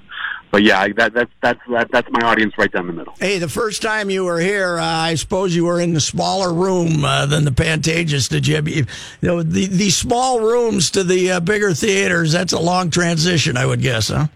But 0.52 0.64
yeah, 0.64 0.88
that, 0.90 1.14
that's 1.14 1.32
that's 1.42 1.60
that, 1.70 1.92
that's 1.92 2.10
my 2.12 2.22
audience 2.22 2.58
right 2.58 2.72
down 2.72 2.88
the 2.88 2.94
middle. 2.94 3.16
Hey, 3.20 3.40
the 3.40 3.50
first 3.50 3.82
time 3.82 4.10
you 4.10 4.24
were 4.24 4.40
here, 4.40 4.78
uh, 4.78 4.86
I 4.86 5.16
suppose 5.16 5.56
you 5.56 5.66
were 5.66 5.80
in 5.80 5.94
the 5.94 6.00
smaller 6.00 6.54
room 6.54 7.04
uh, 7.04 7.26
than 7.26 7.44
the 7.44 7.52
Pantages. 7.52 8.30
Did 8.30 8.46
you? 8.46 8.62
You 8.66 8.86
know, 9.22 9.42
the 9.42 9.66
the 9.66 9.90
small 9.90 10.42
rooms 10.42 10.92
to 10.92 11.04
the 11.04 11.32
uh, 11.32 11.40
bigger 11.40 11.74
theaters. 11.74 12.34
That's 12.34 12.54
a 12.54 12.60
long 12.60 12.92
transition, 12.92 13.58
I 13.58 13.66
would 13.66 13.82
guess, 13.82 14.10
huh? 14.10 14.28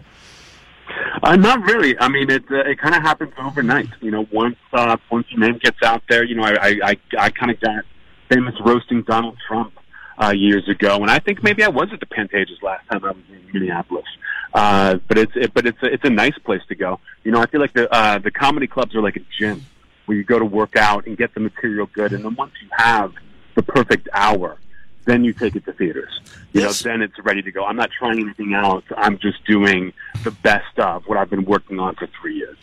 Uh, 1.22 1.36
not 1.36 1.62
really. 1.62 1.96
I 1.98 2.08
mean, 2.08 2.30
it 2.30 2.44
uh, 2.50 2.56
it 2.56 2.78
kind 2.78 2.94
of 2.94 3.02
happens 3.02 3.32
overnight. 3.38 3.88
You 4.00 4.10
know, 4.10 4.26
once 4.32 4.56
uh, 4.72 4.96
once 5.10 5.26
your 5.30 5.40
name 5.40 5.58
gets 5.58 5.78
out 5.84 6.02
there, 6.08 6.24
you 6.24 6.34
know, 6.34 6.42
I 6.42 6.54
I 6.54 6.78
I, 6.82 6.96
I 7.18 7.30
kind 7.30 7.50
of 7.50 7.60
got 7.60 7.84
famous 8.28 8.54
roasting 8.64 9.02
Donald 9.02 9.38
Trump 9.46 9.72
uh, 10.20 10.30
years 10.30 10.68
ago, 10.68 10.96
and 10.96 11.10
I 11.10 11.20
think 11.20 11.42
maybe 11.42 11.62
I 11.62 11.68
was 11.68 11.88
at 11.92 12.00
the 12.00 12.06
Pantages 12.06 12.60
last 12.62 12.88
time 12.88 13.04
I 13.04 13.12
was 13.12 13.22
in 13.30 13.46
Minneapolis. 13.52 14.04
Uh, 14.52 14.96
but 15.08 15.16
it's 15.16 15.32
it, 15.36 15.54
but 15.54 15.64
it's 15.64 15.80
a, 15.82 15.92
it's 15.92 16.04
a 16.04 16.10
nice 16.10 16.36
place 16.44 16.62
to 16.68 16.74
go. 16.74 16.98
You 17.22 17.30
know, 17.30 17.40
I 17.40 17.46
feel 17.46 17.60
like 17.60 17.72
the 17.72 17.92
uh, 17.94 18.18
the 18.18 18.32
comedy 18.32 18.66
clubs 18.66 18.94
are 18.96 19.02
like 19.02 19.16
a 19.16 19.24
gym 19.38 19.64
where 20.06 20.18
you 20.18 20.24
go 20.24 20.40
to 20.40 20.44
work 20.44 20.76
out 20.76 21.06
and 21.06 21.16
get 21.16 21.32
the 21.34 21.40
material 21.40 21.88
good, 21.92 22.12
and 22.12 22.24
then 22.24 22.34
once 22.34 22.52
you 22.60 22.68
have 22.72 23.12
the 23.54 23.62
perfect 23.62 24.08
hour, 24.12 24.58
then 25.04 25.24
you 25.24 25.32
take 25.32 25.56
it 25.56 25.64
to 25.66 25.72
theaters. 25.72 26.20
You 26.52 26.62
Yes. 26.62 26.84
know, 26.84 26.90
then 26.92 27.02
it's 27.02 27.18
ready 27.20 27.42
to 27.42 27.50
go. 27.50 27.64
I'm 27.64 27.76
not 27.76 27.90
trying 27.90 28.20
anything 28.20 28.54
else. 28.54 28.84
I'm 28.96 29.18
just 29.18 29.44
doing 29.46 29.92
the 30.24 30.30
best 30.30 30.78
of 30.78 31.04
what 31.06 31.18
I've 31.18 31.30
been 31.30 31.44
working 31.44 31.80
on 31.80 31.94
for 31.94 32.06
three 32.20 32.36
years. 32.36 32.56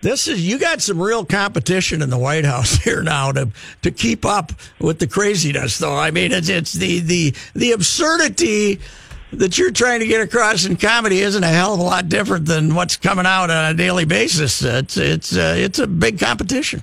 This 0.00 0.26
is 0.26 0.44
you 0.48 0.58
got 0.58 0.82
some 0.82 1.00
real 1.00 1.24
competition 1.24 2.02
in 2.02 2.10
the 2.10 2.18
White 2.18 2.44
House 2.44 2.74
here 2.84 3.02
now 3.02 3.30
to 3.32 3.50
to 3.82 3.90
keep 3.90 4.24
up 4.24 4.52
with 4.80 4.98
the 4.98 5.06
craziness. 5.06 5.78
Though 5.78 5.96
I 5.96 6.10
mean, 6.10 6.32
it's 6.32 6.48
it's 6.48 6.72
the 6.72 6.98
the 7.00 7.34
the 7.54 7.72
absurdity 7.72 8.80
that 9.32 9.56
you're 9.58 9.70
trying 9.70 10.00
to 10.00 10.06
get 10.06 10.20
across 10.20 10.66
in 10.66 10.76
comedy 10.76 11.20
isn't 11.20 11.42
a 11.42 11.48
hell 11.48 11.72
of 11.74 11.80
a 11.80 11.82
lot 11.82 12.08
different 12.08 12.44
than 12.46 12.74
what's 12.74 12.96
coming 12.96 13.24
out 13.26 13.48
on 13.48 13.70
a 13.70 13.74
daily 13.74 14.04
basis. 14.04 14.62
It's 14.62 14.96
it's 14.96 15.36
uh, 15.36 15.54
it's 15.56 15.78
a 15.78 15.86
big 15.86 16.18
competition. 16.18 16.82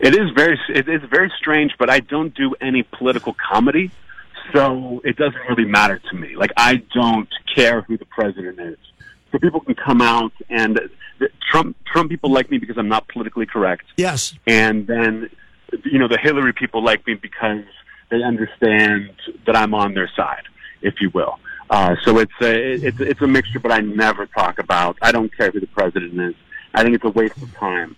It 0.00 0.14
is 0.16 0.30
very 0.34 0.58
it 0.70 0.88
is 0.88 1.02
very 1.10 1.30
strange, 1.38 1.72
but 1.78 1.90
I 1.90 2.00
don't 2.00 2.34
do 2.34 2.54
any 2.60 2.82
political 2.82 3.34
comedy, 3.34 3.90
so 4.52 5.02
it 5.04 5.16
doesn't 5.16 5.42
really 5.48 5.66
matter 5.66 6.00
to 6.10 6.16
me. 6.16 6.36
Like 6.36 6.52
I 6.56 6.82
don't 6.94 7.28
care 7.54 7.82
who 7.82 7.98
the 7.98 8.06
president 8.06 8.58
is. 8.60 8.78
So 9.30 9.38
people 9.38 9.60
can 9.60 9.74
come 9.74 10.00
out 10.00 10.32
and 10.48 10.80
Trump 11.50 11.76
Trump 11.84 12.10
people 12.10 12.32
like 12.32 12.50
me 12.50 12.56
because 12.56 12.78
I'm 12.78 12.88
not 12.88 13.08
politically 13.08 13.44
correct, 13.44 13.84
Yes, 13.98 14.34
and 14.46 14.86
then 14.86 15.28
you 15.84 15.98
know 15.98 16.08
the 16.08 16.18
Hillary 16.18 16.54
people 16.54 16.82
like 16.82 17.06
me 17.06 17.14
because 17.14 17.64
they 18.10 18.22
understand 18.22 19.10
that 19.46 19.54
I'm 19.54 19.74
on 19.74 19.92
their 19.92 20.10
side, 20.16 20.44
if 20.80 20.94
you 21.02 21.10
will. 21.10 21.38
Uh, 21.68 21.94
so 22.04 22.18
it's 22.18 22.32
a 22.40 22.72
it's 22.72 23.00
it's 23.00 23.20
a 23.20 23.26
mixture, 23.26 23.60
but 23.60 23.70
I 23.70 23.80
never 23.80 24.24
talk 24.24 24.58
about. 24.58 24.96
I 25.02 25.12
don't 25.12 25.34
care 25.36 25.50
who 25.50 25.60
the 25.60 25.66
president 25.66 26.18
is. 26.18 26.34
I 26.74 26.82
think 26.82 26.94
it's 26.94 27.04
a 27.04 27.10
waste 27.10 27.36
of 27.42 27.54
time 27.56 27.96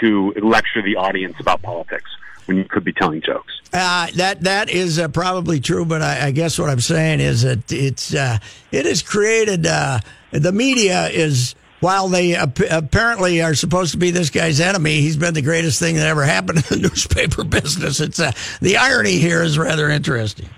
to 0.00 0.32
lecture 0.42 0.82
the 0.82 0.96
audience 0.96 1.36
about 1.40 1.62
politics 1.62 2.10
when 2.46 2.56
you 2.56 2.64
could 2.64 2.84
be 2.84 2.92
telling 2.92 3.20
jokes. 3.22 3.52
uh, 3.72 4.08
that 4.16 4.42
that 4.42 4.68
is 4.68 4.98
uh, 4.98 5.08
probably 5.08 5.60
true. 5.60 5.84
But 5.84 6.02
I, 6.02 6.26
I 6.26 6.30
guess 6.30 6.58
what 6.58 6.68
I'm 6.68 6.80
saying 6.80 7.20
is 7.20 7.42
that 7.42 7.72
it's 7.72 8.14
uh, 8.14 8.38
it 8.70 8.84
has 8.86 9.02
created 9.02 9.66
uh, 9.66 10.00
the 10.30 10.52
media 10.52 11.08
is. 11.08 11.54
While 11.80 12.08
they 12.08 12.34
ap- 12.34 12.60
apparently 12.70 13.42
are 13.42 13.54
supposed 13.54 13.92
to 13.92 13.98
be 13.98 14.10
this 14.10 14.30
guy's 14.30 14.58
enemy, 14.58 15.02
he's 15.02 15.18
been 15.18 15.34
the 15.34 15.42
greatest 15.42 15.78
thing 15.78 15.96
that 15.96 16.06
ever 16.06 16.22
happened 16.24 16.58
in 16.58 16.64
the 16.70 16.76
newspaper 16.88 17.44
business. 17.44 18.00
It's 18.00 18.18
uh, 18.18 18.32
the 18.62 18.78
irony 18.78 19.18
here 19.18 19.42
is 19.42 19.58
rather 19.58 19.90
interesting. 19.90 20.48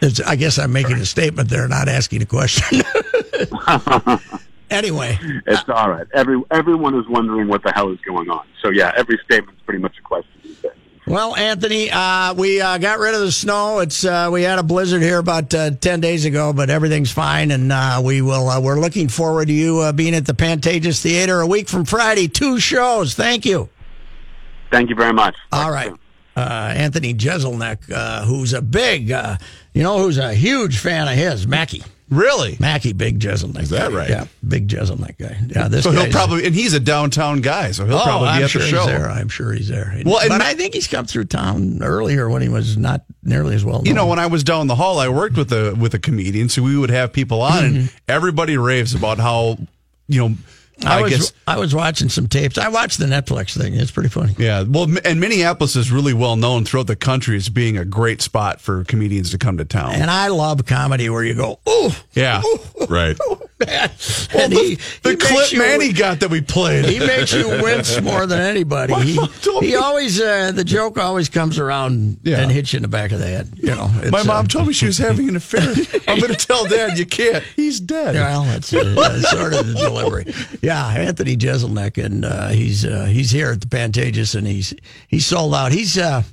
It's, 0.00 0.20
I 0.20 0.36
guess 0.36 0.58
I'm 0.58 0.72
making 0.72 0.96
a 0.96 1.04
statement 1.04 1.50
there, 1.50 1.68
not 1.68 1.88
asking 1.88 2.22
a 2.22 2.26
question. 2.26 2.80
anyway, 4.70 5.18
It's 5.46 5.68
all 5.68 5.90
right. 5.90 6.06
Every 6.12 6.40
everyone 6.50 6.94
is 6.94 7.06
wondering 7.08 7.48
what 7.48 7.62
the 7.62 7.72
hell 7.72 7.90
is 7.92 8.00
going 8.00 8.30
on. 8.30 8.46
So 8.62 8.70
yeah, 8.70 8.92
every 8.96 9.18
statement's 9.24 9.60
pretty 9.62 9.80
much 9.80 9.96
a 9.98 10.02
question. 10.02 10.30
well, 11.06 11.36
Anthony, 11.36 11.90
uh, 11.90 12.34
we 12.34 12.60
uh, 12.60 12.78
got 12.78 12.98
rid 12.98 13.14
of 13.14 13.20
the 13.20 13.32
snow. 13.32 13.78
It's 13.80 14.04
uh, 14.04 14.30
we 14.32 14.42
had 14.42 14.58
a 14.58 14.62
blizzard 14.62 15.02
here 15.02 15.18
about 15.18 15.52
uh, 15.54 15.70
ten 15.70 16.00
days 16.00 16.24
ago, 16.24 16.52
but 16.52 16.70
everything's 16.70 17.12
fine, 17.12 17.50
and 17.50 17.70
uh, 17.72 18.00
we 18.04 18.22
will. 18.22 18.48
Uh, 18.48 18.60
we're 18.60 18.80
looking 18.80 19.08
forward 19.08 19.46
to 19.48 19.52
you 19.54 19.78
uh, 19.80 19.92
being 19.92 20.14
at 20.14 20.26
the 20.26 20.34
Pantages 20.34 21.00
Theater 21.00 21.40
a 21.40 21.46
week 21.46 21.68
from 21.68 21.84
Friday. 21.84 22.28
Two 22.28 22.58
shows. 22.58 23.14
Thank 23.14 23.44
you. 23.44 23.68
Thank 24.70 24.90
you 24.90 24.96
very 24.96 25.12
much. 25.12 25.36
All 25.52 25.70
right. 25.70 25.92
Uh, 26.36 26.74
Anthony 26.76 27.14
Jeselnik, 27.14 27.90
uh, 27.90 28.24
who's 28.26 28.52
a 28.52 28.60
big, 28.60 29.10
uh, 29.10 29.38
you 29.72 29.82
know, 29.82 29.98
who's 29.98 30.18
a 30.18 30.34
huge 30.34 30.76
fan 30.78 31.08
of 31.08 31.14
his, 31.14 31.46
Mackie. 31.46 31.82
Really? 32.08 32.56
Mackie, 32.60 32.92
big 32.92 33.18
Jeselnik. 33.18 33.62
Is 33.62 33.70
that 33.70 33.92
right? 33.92 34.08
Yeah, 34.08 34.26
big 34.46 34.68
Jeselnik 34.68 35.18
guy. 35.18 35.36
Yeah, 35.48 35.66
this 35.68 35.82
So 35.82 35.90
he'll 35.90 36.10
probably, 36.10 36.46
and 36.46 36.54
he's 36.54 36.72
a 36.72 36.78
downtown 36.80 37.40
guy, 37.40 37.72
so 37.72 37.84
he'll 37.84 37.96
Oh, 37.98 38.02
probably 38.04 38.28
I'm 38.28 38.40
be 38.40 38.44
at 38.44 38.50
sure 38.50 38.62
the 38.62 38.68
he's 38.68 38.86
there. 38.86 39.10
I'm 39.10 39.28
sure 39.28 39.52
he's 39.52 39.68
there. 39.68 39.92
Well, 40.04 40.20
and 40.20 40.28
but 40.28 40.40
I 40.40 40.54
think 40.54 40.74
he's 40.74 40.86
come 40.86 41.06
through 41.06 41.24
town 41.24 41.82
earlier 41.82 42.28
when 42.28 42.42
he 42.42 42.48
was 42.48 42.76
not 42.76 43.02
nearly 43.24 43.56
as 43.56 43.64
well 43.64 43.78
known. 43.78 43.86
You 43.86 43.94
know, 43.94 44.06
when 44.06 44.20
I 44.20 44.26
was 44.26 44.44
down 44.44 44.68
the 44.68 44.76
hall, 44.76 45.00
I 45.00 45.08
worked 45.08 45.36
with 45.36 45.52
a 45.52 45.74
with 45.74 45.94
a 45.94 45.98
comedian, 45.98 46.48
so 46.48 46.62
we 46.62 46.76
would 46.78 46.90
have 46.90 47.12
people 47.12 47.42
on, 47.42 47.64
and 47.64 47.92
everybody 48.06 48.56
raves 48.56 48.94
about 48.94 49.18
how, 49.18 49.58
you 50.06 50.20
know, 50.20 50.28
Mm-hmm. 50.28 50.42
I, 50.84 50.98
I, 50.98 51.02
was 51.02 51.10
guess, 51.10 51.32
I 51.46 51.58
was 51.58 51.74
watching 51.74 52.08
some 52.10 52.28
tapes. 52.28 52.58
I 52.58 52.68
watched 52.68 52.98
the 52.98 53.06
Netflix 53.06 53.56
thing. 53.56 53.74
It's 53.74 53.90
pretty 53.90 54.10
funny. 54.10 54.34
yeah. 54.38 54.62
Well, 54.62 54.86
and 55.06 55.20
Minneapolis 55.20 55.74
is 55.74 55.90
really 55.90 56.12
well 56.12 56.36
known 56.36 56.64
throughout 56.66 56.86
the 56.86 56.96
country 56.96 57.36
as 57.36 57.48
being 57.48 57.78
a 57.78 57.84
great 57.84 58.20
spot 58.20 58.60
for 58.60 58.84
comedians 58.84 59.30
to 59.30 59.38
come 59.38 59.56
to 59.56 59.64
town. 59.64 59.94
And 59.94 60.10
I 60.10 60.28
love 60.28 60.66
comedy 60.66 61.08
where 61.08 61.24
you 61.24 61.34
go, 61.34 61.60
oh, 61.66 61.98
yeah, 62.12 62.42
Right. 62.90 63.16
man. 63.66 63.90
And 64.34 64.52
he, 64.52 64.74
the 65.02 65.10
he 65.10 65.16
clip 65.16 65.52
you- 65.52 65.58
Manny 65.58 65.92
got 65.94 66.20
that 66.20 66.28
we 66.28 66.42
played. 66.42 66.84
He 66.84 66.98
makes 66.98 67.32
you 67.32 67.48
wince 67.48 67.98
more 68.02 68.26
than 68.26 68.40
anybody. 68.40 68.92
He, 68.94 69.18
he 69.60 69.76
always 69.76 70.20
uh, 70.20 70.52
the 70.52 70.62
joke 70.64 70.98
always 70.98 71.30
comes 71.30 71.58
around 71.58 72.18
Yeah. 72.22 72.40
and 72.42 72.50
hits 72.52 72.74
you 72.74 72.76
in 72.78 72.82
the 72.82 72.88
back 72.88 73.12
of 73.12 73.18
the 73.18 73.26
head. 73.26 73.50
You 73.56 73.70
know, 73.74 73.88
My 74.10 74.22
mom 74.24 74.44
uh, 74.44 74.48
told 74.48 74.66
me 74.66 74.74
she 74.74 74.84
was 74.86 74.98
having 74.98 75.28
an 75.30 75.36
affair. 75.36 75.62
I'm 76.06 76.18
going 76.20 76.34
to 76.34 76.46
tell 76.46 76.66
Dad 76.66 76.98
you 76.98 77.06
can't. 77.06 77.42
He's 77.56 77.80
dead. 77.80 78.14
Well, 78.14 78.44
that's 78.44 78.74
uh, 78.74 79.20
sort 79.22 79.54
of 79.54 79.66
the 79.68 79.74
delivery. 79.74 80.34
Yeah, 80.66 80.88
Anthony 80.88 81.36
Jeselnik, 81.36 82.04
and 82.04 82.24
uh, 82.24 82.48
he's 82.48 82.84
uh, 82.84 83.04
he's 83.04 83.30
here 83.30 83.52
at 83.52 83.60
the 83.60 83.68
Pantages, 83.68 84.34
and 84.34 84.48
he's 84.48 84.74
he's 85.06 85.24
sold 85.24 85.54
out. 85.54 85.70
He's 85.70 85.96
uh, 85.96 86.24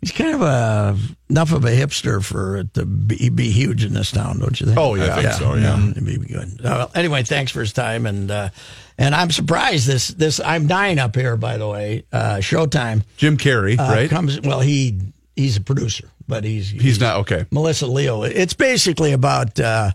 he's 0.00 0.12
kind 0.12 0.36
of 0.36 0.42
a 0.42 0.96
enough 1.28 1.52
of 1.52 1.64
a 1.64 1.70
hipster 1.70 2.24
for 2.24 2.58
it 2.58 2.72
to 2.74 2.86
be, 2.86 3.30
be 3.30 3.50
huge 3.50 3.84
in 3.84 3.92
this 3.92 4.12
town, 4.12 4.38
don't 4.38 4.60
you 4.60 4.66
think? 4.66 4.78
Oh, 4.78 4.94
yeah. 4.94 5.16
I 5.16 5.22
think 5.22 5.32
so, 5.32 5.54
yeah. 5.56 5.90
it'd 5.90 6.04
be 6.04 6.16
good. 6.18 6.60
Uh, 6.60 6.62
well, 6.62 6.90
anyway, 6.94 7.24
thanks 7.24 7.50
for 7.50 7.58
his 7.58 7.72
time, 7.72 8.06
and 8.06 8.30
uh, 8.30 8.50
and 8.98 9.16
I'm 9.16 9.32
surprised 9.32 9.88
this 9.88 10.06
this 10.08 10.38
I'm 10.38 10.68
dying 10.68 11.00
up 11.00 11.16
here. 11.16 11.36
By 11.36 11.56
the 11.56 11.66
way, 11.66 12.04
uh, 12.12 12.36
Showtime 12.36 13.02
Jim 13.16 13.36
Carrey, 13.36 13.76
uh, 13.76 13.82
right? 13.82 14.08
comes. 14.08 14.40
Well, 14.42 14.60
he 14.60 15.00
he's 15.34 15.56
a 15.56 15.60
producer, 15.60 16.08
but 16.28 16.44
he's 16.44 16.70
He's 16.70 17.00
not 17.00 17.16
okay. 17.22 17.46
Melissa 17.50 17.88
Leo. 17.88 18.22
It's 18.22 18.54
basically 18.54 19.10
about 19.10 19.58
uh, 19.58 19.90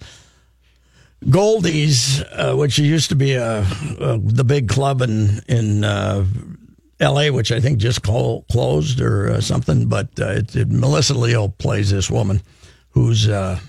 Goldie's, 1.28 2.22
uh, 2.22 2.56
which 2.56 2.78
used 2.78 3.10
to 3.10 3.16
be 3.16 3.34
a, 3.34 3.60
a 4.00 4.18
the 4.20 4.44
big 4.46 4.70
club 4.70 5.02
in 5.02 5.42
in 5.48 5.84
uh, 5.84 6.26
L.A., 7.00 7.30
which 7.32 7.52
I 7.52 7.60
think 7.60 7.80
just 7.80 8.02
clo- 8.04 8.46
closed 8.52 9.02
or 9.02 9.32
uh, 9.32 9.42
something. 9.42 9.88
But 9.88 10.08
uh, 10.20 10.28
it, 10.30 10.56
it- 10.56 10.70
Melissa 10.70 11.14
Leo 11.14 11.50
plays 11.50 11.90
this 11.92 12.10
woman 12.10 12.42
who's 12.92 13.28
uh, 13.28 13.60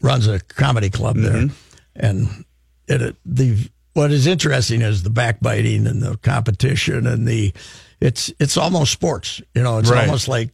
runs 0.00 0.26
a 0.26 0.40
comedy 0.40 0.90
club 0.90 1.16
there, 1.16 1.48
and 1.96 2.44
it, 2.88 3.02
it, 3.02 3.16
the 3.26 3.68
what 3.92 4.10
is 4.10 4.26
interesting 4.26 4.82
is 4.82 5.02
the 5.02 5.10
backbiting 5.10 5.86
and 5.86 6.02
the 6.02 6.16
competition 6.18 7.06
and 7.06 7.26
the 7.26 7.52
it's 8.00 8.32
it's 8.40 8.56
almost 8.56 8.92
sports. 8.92 9.40
You 9.54 9.62
know, 9.62 9.78
it's 9.78 9.90
Right. 9.90 10.06
almost 10.06 10.28
like 10.28 10.50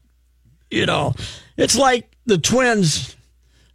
you 0.70 0.87
know, 0.87 1.14
it's 1.57 1.76
like 1.76 2.11
the 2.26 2.38
Twins 2.38 3.14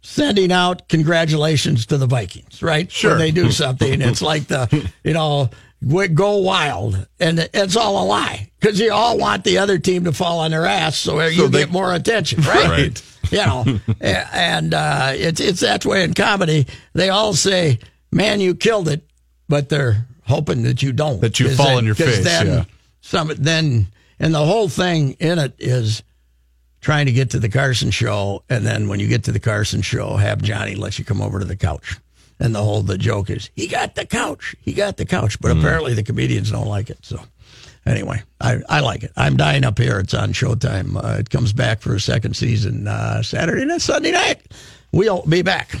sending 0.02 0.52
out 0.52 0.88
congratulations 0.88 1.86
to 1.86 1.98
the 1.98 2.06
Vikings, 2.06 2.62
right? 2.62 2.90
Sure. 2.90 3.10
When 3.12 3.18
they 3.18 3.30
do 3.30 3.50
something, 3.50 4.00
it's 4.02 4.22
like 4.22 4.46
the 4.48 4.90
you 5.04 5.12
know. 5.14 5.50
"We- 5.80 6.08
Go 6.08 6.38
wild, 6.38 7.06
and 7.20 7.48
it's 7.54 7.76
all 7.76 8.02
a 8.02 8.06
lie 8.06 8.50
because 8.58 8.80
you 8.80 8.92
all 8.92 9.16
want 9.16 9.44
the 9.44 9.58
other 9.58 9.78
team 9.78 10.04
to 10.04 10.12
fall 10.12 10.40
on 10.40 10.50
their 10.50 10.66
ass 10.66 10.96
so 10.98 11.20
you 11.26 11.46
they- 11.48 11.60
get 11.60 11.70
more 11.70 11.94
attention, 11.94 12.42
right? 12.42 12.68
Right. 12.68 13.02
you 13.30 13.38
know, 13.38 13.78
and 14.00 14.74
uh, 14.74 15.12
it's 15.14 15.40
it's 15.40 15.60
that 15.60 15.84
way 15.86 16.02
in 16.02 16.14
comedy. 16.14 16.66
They 16.94 17.10
all 17.10 17.32
say, 17.34 17.78
"Man, 18.10 18.40
you 18.40 18.54
killed 18.56 18.88
it," 18.88 19.02
but 19.48 19.68
they're 19.68 20.04
hoping 20.22 20.62
that 20.64 20.82
you 20.82 20.92
don't. 20.92 21.20
That 21.20 21.38
you 21.38 21.48
fall 21.54 21.66
then- 21.66 21.76
on 21.76 21.86
your 21.86 21.94
face, 21.94 22.24
Then 22.24 22.46
yeah. 22.46 22.64
some 23.00 23.30
then, 23.38 23.86
and 24.18 24.34
the 24.34 24.44
whole 24.44 24.68
thing 24.68 25.12
in 25.20 25.38
it 25.38 25.54
is 25.60 26.02
trying 26.80 27.06
to 27.06 27.12
get 27.12 27.30
to 27.30 27.38
the 27.38 27.48
Carson 27.48 27.90
show, 27.90 28.42
and 28.48 28.64
then 28.66 28.88
when 28.88 29.00
you 29.00 29.08
get 29.08 29.24
to 29.24 29.32
the 29.32 29.40
Carson 29.40 29.82
show, 29.82 30.16
have 30.16 30.42
Johnny 30.42 30.74
let 30.74 30.98
you 30.98 31.04
come 31.04 31.20
over 31.20 31.38
to 31.38 31.44
the 31.44 31.56
couch. 31.56 31.96
And 32.40 32.54
the 32.54 32.62
whole 32.62 32.82
the 32.82 32.98
joke 32.98 33.30
is 33.30 33.50
he 33.56 33.66
got 33.66 33.96
the 33.96 34.06
couch, 34.06 34.54
he 34.60 34.72
got 34.72 34.96
the 34.96 35.04
couch, 35.04 35.40
but 35.40 35.50
apparently 35.50 35.94
the 35.94 36.04
comedians 36.04 36.52
don't 36.52 36.68
like 36.68 36.88
it. 36.88 36.98
So 37.02 37.20
anyway, 37.84 38.22
I, 38.40 38.60
I 38.68 38.80
like 38.80 39.02
it. 39.02 39.12
I'm 39.16 39.36
dying 39.36 39.64
up 39.64 39.76
here. 39.78 39.98
It's 39.98 40.14
on 40.14 40.32
Showtime. 40.32 40.96
Uh, 41.02 41.18
it 41.18 41.30
comes 41.30 41.52
back 41.52 41.80
for 41.80 41.96
a 41.96 42.00
second 42.00 42.36
season 42.36 42.86
uh, 42.86 43.22
Saturday 43.22 43.62
and 43.62 43.82
Sunday 43.82 44.12
night. 44.12 44.40
We'll 44.92 45.22
be 45.26 45.42
back. 45.42 45.74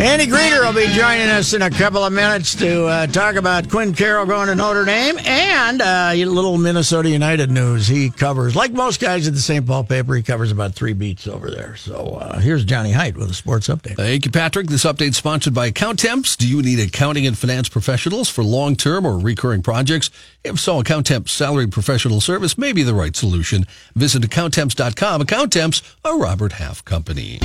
Andy 0.00 0.26
Greder 0.26 0.64
will 0.66 0.72
be 0.74 0.86
joining 0.94 1.28
us 1.28 1.52
in 1.52 1.62
a 1.62 1.70
couple 1.70 2.02
of 2.02 2.12
minutes 2.12 2.56
to 2.56 2.86
uh, 2.86 3.06
talk 3.06 3.36
about 3.36 3.68
Quinn 3.68 3.94
Carroll 3.94 4.26
going 4.26 4.48
to 4.48 4.54
Notre 4.54 4.84
Dame 4.84 5.16
and 5.24 5.80
uh, 5.80 6.10
a 6.12 6.24
little 6.24 6.58
Minnesota 6.58 7.08
United 7.08 7.50
news. 7.50 7.86
He 7.86 8.10
covers, 8.10 8.56
like 8.56 8.72
most 8.72 9.00
guys 9.00 9.28
at 9.28 9.34
the 9.34 9.40
St. 9.40 9.64
Paul 9.64 9.84
paper, 9.84 10.14
he 10.14 10.22
covers 10.22 10.50
about 10.50 10.74
three 10.74 10.92
beats 10.92 11.28
over 11.28 11.50
there. 11.50 11.76
So 11.76 12.16
uh, 12.20 12.40
here's 12.40 12.64
Johnny 12.64 12.90
Height 12.90 13.16
with 13.16 13.30
a 13.30 13.34
sports 13.34 13.68
update. 13.68 13.96
Thank 13.96 14.24
you, 14.24 14.32
Patrick. 14.32 14.66
This 14.68 14.84
update 14.84 15.14
sponsored 15.14 15.54
by 15.54 15.70
Accountemps. 15.70 16.36
Do 16.36 16.48
you 16.48 16.62
need 16.62 16.80
accounting 16.80 17.26
and 17.26 17.38
finance 17.38 17.68
professionals 17.68 18.28
for 18.28 18.42
long-term 18.42 19.06
or 19.06 19.18
recurring 19.18 19.62
projects? 19.62 20.10
If 20.42 20.58
so, 20.58 20.82
Accountemps 20.82 21.28
salaried 21.28 21.70
professional 21.70 22.20
service 22.20 22.58
may 22.58 22.72
be 22.72 22.82
the 22.82 22.94
right 22.94 23.14
solution. 23.14 23.66
Visit 23.94 24.22
accountemps.com. 24.22 25.20
Account 25.20 25.52
Temps, 25.52 25.82
a 26.04 26.14
Robert 26.16 26.52
Half 26.52 26.84
company. 26.84 27.38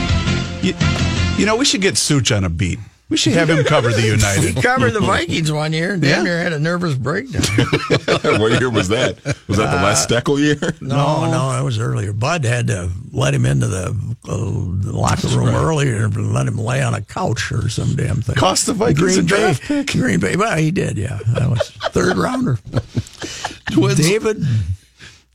You, 0.62 0.74
you 1.38 1.46
know, 1.46 1.56
we 1.56 1.66
should 1.66 1.82
get 1.82 1.98
Such 1.98 2.32
on 2.38 2.44
a 2.44 2.50
beat. 2.50 2.80
We 3.10 3.16
should 3.16 3.34
have 3.34 3.50
him 3.50 3.64
cover 3.64 3.90
the 3.90 4.02
He 4.02 4.10
United. 4.10 4.56
covered 4.62 4.92
the 4.92 5.00
Vikings 5.00 5.50
one 5.50 5.72
year 5.72 5.94
and 5.94 6.02
damn 6.02 6.26
near 6.26 6.38
had 6.44 6.52
a 6.52 6.60
nervous 6.60 6.94
breakdown. 6.94 7.42
what 8.40 8.60
year 8.60 8.70
was 8.70 8.90
that? 8.90 9.16
Was 9.48 9.58
that 9.58 9.72
the 9.74 9.82
last 9.82 10.10
Steckel 10.10 10.38
year? 10.38 10.58
No, 10.82 11.30
no, 11.30 11.52
that 11.52 11.64
was 11.64 11.80
earlier. 11.80 12.12
Bud 12.14 12.44
had 12.44 12.68
to 12.68 12.90
let 13.12 13.34
him 13.34 13.46
into 13.46 13.68
the, 13.68 13.88
uh, 14.26 14.36
the 14.36 14.92
locker 14.92 15.28
room 15.28 15.50
earlier 15.56 16.06
and 16.06 16.34
let 16.34 16.48
him 16.48 16.58
lay 16.58 16.82
on 16.82 16.94
a 16.94 17.02
couch 17.02 17.52
or 17.52 17.70
some 17.70 17.96
damn 17.96 18.22
thing. 18.22 18.36
Cost 18.36 18.66
the 18.66 18.74
Vikings 18.74 19.00
Green 19.00 19.20
a 19.20 19.24
draft 19.24 19.62
Bay, 19.62 19.84
pick. 19.84 19.92
Green 19.92 20.20
Bay, 20.20 20.36
well, 20.36 20.58
he 20.58 20.72
did, 20.72 20.98
yeah. 20.98 21.20
That 21.28 21.50
was 21.50 21.70
third 21.92 22.18
rounder. 22.18 22.58
Twins. 23.72 23.98
David, 23.98 24.44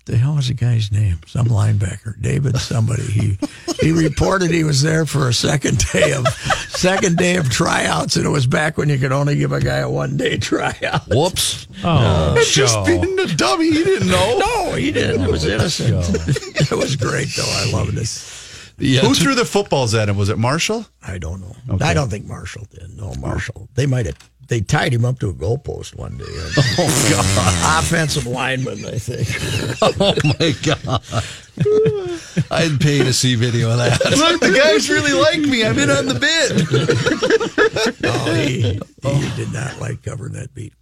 the 0.04 0.16
hell 0.16 0.34
was 0.36 0.48
the 0.48 0.54
guy's 0.54 0.90
name? 0.90 1.20
Some 1.26 1.46
linebacker, 1.46 2.20
David 2.20 2.56
somebody. 2.58 3.02
He 3.04 3.38
he 3.80 3.92
reported 3.92 4.50
he 4.50 4.64
was 4.64 4.82
there 4.82 5.06
for 5.06 5.28
a 5.28 5.32
second 5.34 5.78
day 5.92 6.12
of 6.12 6.26
second 6.68 7.16
day 7.16 7.36
of 7.36 7.48
tryouts, 7.50 8.16
and 8.16 8.26
it 8.26 8.30
was 8.30 8.46
back 8.46 8.76
when 8.76 8.88
you 8.88 8.98
could 8.98 9.12
only 9.12 9.36
give 9.36 9.52
a 9.52 9.60
guy 9.60 9.78
a 9.78 9.88
one 9.90 10.16
day 10.16 10.36
tryout. 10.38 11.06
Whoops. 11.08 11.66
Oh, 11.84 12.34
Just 12.50 12.74
Joe. 12.74 12.84
being 12.84 13.18
a 13.18 13.26
dummy, 13.26 13.70
he 13.70 13.84
didn't 13.84 14.08
know. 14.08 14.38
No, 14.38 14.72
he 14.74 14.92
didn't. 14.92 15.22
It 15.22 15.30
was 15.30 15.44
innocent. 15.44 15.90
it 16.28 16.70
was 16.72 16.96
great, 16.96 17.28
though. 17.36 17.44
I 17.46 17.70
loved 17.72 17.96
it. 17.98 18.38
Yeah, 18.78 19.00
Who 19.02 19.14
t- 19.14 19.22
threw 19.22 19.34
the 19.34 19.44
footballs 19.44 19.94
at 19.94 20.08
him? 20.08 20.16
Was 20.16 20.28
it 20.28 20.38
Marshall? 20.38 20.86
I 21.06 21.18
don't 21.18 21.40
know. 21.40 21.54
I 21.80 21.94
don't 21.94 22.08
think 22.08 22.26
Marshall 22.26 22.66
did. 22.70 22.96
No, 22.96 23.14
Marshall. 23.14 23.68
They 23.74 23.86
might 23.86 24.06
have. 24.06 24.16
They 24.48 24.60
tied 24.60 24.92
him 24.92 25.04
up 25.04 25.18
to 25.20 25.30
a 25.30 25.32
goalpost 25.32 25.96
one 25.96 26.18
day. 26.18 26.24
Oh 26.78 27.08
God! 27.10 27.82
Offensive 27.84 28.26
lineman, 28.26 28.84
I 28.84 28.98
think. 28.98 29.28
oh, 30.00 30.14
my 30.24 30.54
God. 30.62 31.02
I'd 32.50 32.80
pay 32.80 32.98
to 32.98 33.12
see 33.12 33.34
video 33.34 33.70
of 33.70 33.78
that. 33.78 34.00
Look, 34.16 34.40
the 34.40 34.52
guys 34.56 34.88
really 34.88 35.12
like 35.12 35.40
me. 35.40 35.64
I've 35.64 35.76
been 35.76 35.90
on 35.90 36.06
the 36.06 36.14
bid. 36.14 36.66
Oh, 38.04 38.34
he, 38.34 38.62
he 38.62 38.80
oh. 39.04 39.34
did 39.36 39.52
not 39.52 39.78
like 39.80 40.02
covering 40.02 40.32
that 40.32 40.54
beat. 40.54 40.72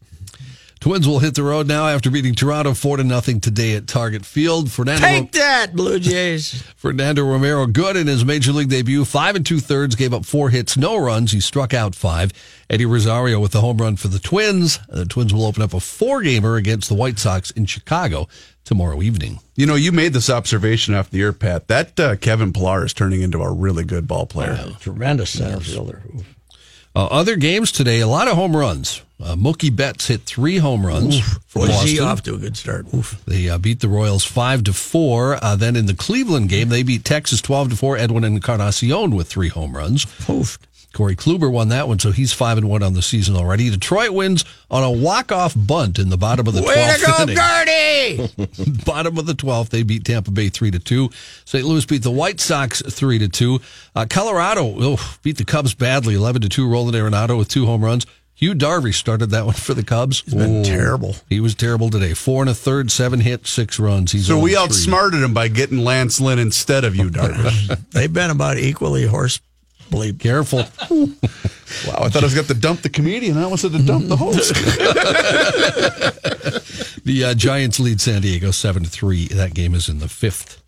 Twins 0.80 1.06
will 1.06 1.18
hit 1.18 1.34
the 1.34 1.42
road 1.42 1.68
now 1.68 1.88
after 1.88 2.10
beating 2.10 2.34
Toronto 2.34 2.72
4 2.72 2.96
to 2.96 3.04
nothing 3.04 3.38
today 3.38 3.74
at 3.74 3.86
Target 3.86 4.24
Field. 4.24 4.72
Fernando, 4.72 5.06
Take 5.06 5.32
that, 5.32 5.76
Blue 5.76 6.00
Jays. 6.00 6.62
Fernando 6.76 7.22
Romero, 7.22 7.66
good 7.66 7.98
in 7.98 8.06
his 8.06 8.24
major 8.24 8.50
league 8.50 8.70
debut. 8.70 9.04
Five 9.04 9.36
and 9.36 9.44
two 9.44 9.60
thirds, 9.60 9.94
gave 9.94 10.14
up 10.14 10.24
four 10.24 10.48
hits, 10.48 10.78
no 10.78 10.96
runs. 10.96 11.32
He 11.32 11.40
struck 11.40 11.74
out 11.74 11.94
five. 11.94 12.32
Eddie 12.70 12.86
Rosario 12.86 13.38
with 13.40 13.52
the 13.52 13.60
home 13.60 13.76
run 13.76 13.96
for 13.96 14.08
the 14.08 14.18
Twins. 14.18 14.78
The 14.88 15.04
Twins 15.04 15.34
will 15.34 15.44
open 15.44 15.62
up 15.62 15.74
a 15.74 15.80
four 15.80 16.22
gamer 16.22 16.56
against 16.56 16.88
the 16.88 16.94
White 16.94 17.18
Sox 17.18 17.50
in 17.50 17.66
Chicago 17.66 18.26
tomorrow 18.64 19.02
evening. 19.02 19.40
You 19.56 19.66
know, 19.66 19.74
you 19.74 19.92
made 19.92 20.14
this 20.14 20.30
observation 20.30 20.94
off 20.94 21.10
the 21.10 21.20
air, 21.20 21.34
Pat. 21.34 21.68
That 21.68 22.00
uh, 22.00 22.16
Kevin 22.16 22.54
Pillar 22.54 22.86
is 22.86 22.94
turning 22.94 23.20
into 23.20 23.42
a 23.42 23.52
really 23.52 23.84
good 23.84 24.08
ball 24.08 24.24
player. 24.24 24.72
Tremendous 24.80 25.28
center 25.28 25.60
fielder. 25.60 26.02
Uh, 26.94 27.06
other 27.06 27.36
games 27.36 27.70
today, 27.70 28.00
a 28.00 28.06
lot 28.08 28.26
of 28.28 28.34
home 28.34 28.56
runs. 28.56 29.02
Uh, 29.22 29.36
Mookie 29.36 29.74
Betts 29.74 30.06
hit 30.08 30.22
three 30.22 30.56
home 30.56 30.84
runs 30.84 31.20
for 31.46 31.60
Was 31.60 31.68
Boston. 31.70 31.88
he 31.88 32.00
off 32.00 32.22
to 32.22 32.34
a 32.34 32.38
good 32.38 32.56
start? 32.56 32.86
Oof. 32.94 33.22
They 33.26 33.48
uh, 33.50 33.58
beat 33.58 33.80
the 33.80 33.88
Royals 33.88 34.24
five 34.24 34.64
to 34.64 34.72
four. 34.72 35.38
Uh, 35.44 35.56
then 35.56 35.76
in 35.76 35.84
the 35.86 35.94
Cleveland 35.94 36.48
game, 36.48 36.70
they 36.70 36.82
beat 36.82 37.04
Texas 37.04 37.40
twelve 37.42 37.68
to 37.70 37.76
four. 37.76 37.96
Edwin 37.98 38.24
Encarnacion 38.24 39.14
with 39.14 39.28
three 39.28 39.48
home 39.50 39.76
runs. 39.76 40.06
Oof. 40.28 40.58
Corey 40.92 41.14
Kluber 41.14 41.50
won 41.50 41.68
that 41.68 41.86
one, 41.88 41.98
so 41.98 42.10
he's 42.10 42.32
five 42.32 42.58
and 42.58 42.68
one 42.68 42.82
on 42.82 42.94
the 42.94 43.02
season 43.02 43.36
already. 43.36 43.70
Detroit 43.70 44.10
wins 44.10 44.44
on 44.70 44.82
a 44.82 44.90
walk 44.90 45.30
off 45.30 45.54
bunt 45.56 45.98
in 45.98 46.08
the 46.08 46.16
bottom 46.16 46.46
of 46.48 46.54
the 46.54 46.62
twelfth. 46.62 46.76
Way 46.76 47.04
twelfth 47.04 47.26
to 47.26 47.34
go. 47.34 47.40
Gertie! 47.40 48.80
bottom 48.84 49.18
of 49.18 49.26
the 49.26 49.34
12th. 49.34 49.68
They 49.68 49.82
beat 49.82 50.04
Tampa 50.04 50.30
Bay 50.30 50.48
3 50.48 50.70
to 50.72 50.78
2. 50.78 51.10
St. 51.44 51.64
Louis 51.64 51.84
beat 51.86 52.02
the 52.02 52.10
White 52.10 52.40
Sox 52.40 52.82
3 52.82 53.18
to 53.20 53.28
2. 53.28 53.60
Uh, 53.94 54.06
Colorado 54.08 54.74
oh, 54.78 55.16
beat 55.22 55.36
the 55.38 55.44
Cubs 55.44 55.74
badly 55.74 56.14
11 56.14 56.42
to 56.42 56.48
2. 56.48 56.68
Nolan 56.68 56.94
Arenado 56.94 57.38
with 57.38 57.48
two 57.48 57.66
home 57.66 57.84
runs. 57.84 58.06
Yu 58.36 58.54
Darvish 58.54 58.94
started 58.94 59.30
that 59.30 59.44
one 59.46 59.54
for 59.54 59.74
the 59.74 59.84
Cubs. 59.84 60.22
He's 60.22 60.34
been 60.34 60.64
terrible. 60.64 61.14
He 61.28 61.40
was 61.40 61.54
terrible 61.54 61.90
today. 61.90 62.14
Four 62.14 62.42
and 62.42 62.50
a 62.50 62.54
third, 62.54 62.90
seven 62.90 63.20
hits, 63.20 63.50
six 63.50 63.78
runs. 63.78 64.12
He's 64.12 64.26
So 64.26 64.38
we 64.38 64.52
0-3. 64.52 64.56
outsmarted 64.56 65.22
him 65.22 65.34
by 65.34 65.48
getting 65.48 65.78
Lance 65.84 66.20
Lynn 66.20 66.38
instead 66.38 66.84
of 66.84 66.96
you, 66.96 67.10
Darvish. 67.10 67.90
They've 67.90 68.12
been 68.12 68.30
about 68.30 68.56
equally 68.58 69.06
horse 69.06 69.40
bleep. 69.90 70.20
Careful. 70.20 70.58
wow, 70.60 72.04
I 72.04 72.08
thought 72.08 72.22
I 72.22 72.26
was 72.26 72.34
going 72.34 72.46
to 72.46 72.54
dump 72.54 72.82
the 72.82 72.88
comedian. 72.88 73.36
I 73.36 73.42
almost 73.42 73.62
had 73.62 73.72
to 73.72 73.82
dump 73.82 74.06
the 74.06 74.16
host. 74.16 74.54
The 77.04 77.24
uh, 77.24 77.34
Giants 77.34 77.80
lead 77.80 78.00
San 78.00 78.22
Diego 78.22 78.50
7 78.50 78.84
3. 78.84 79.28
That 79.28 79.54
game 79.54 79.74
is 79.74 79.88
in 79.88 79.98
the 79.98 80.08
fifth. 80.08 80.62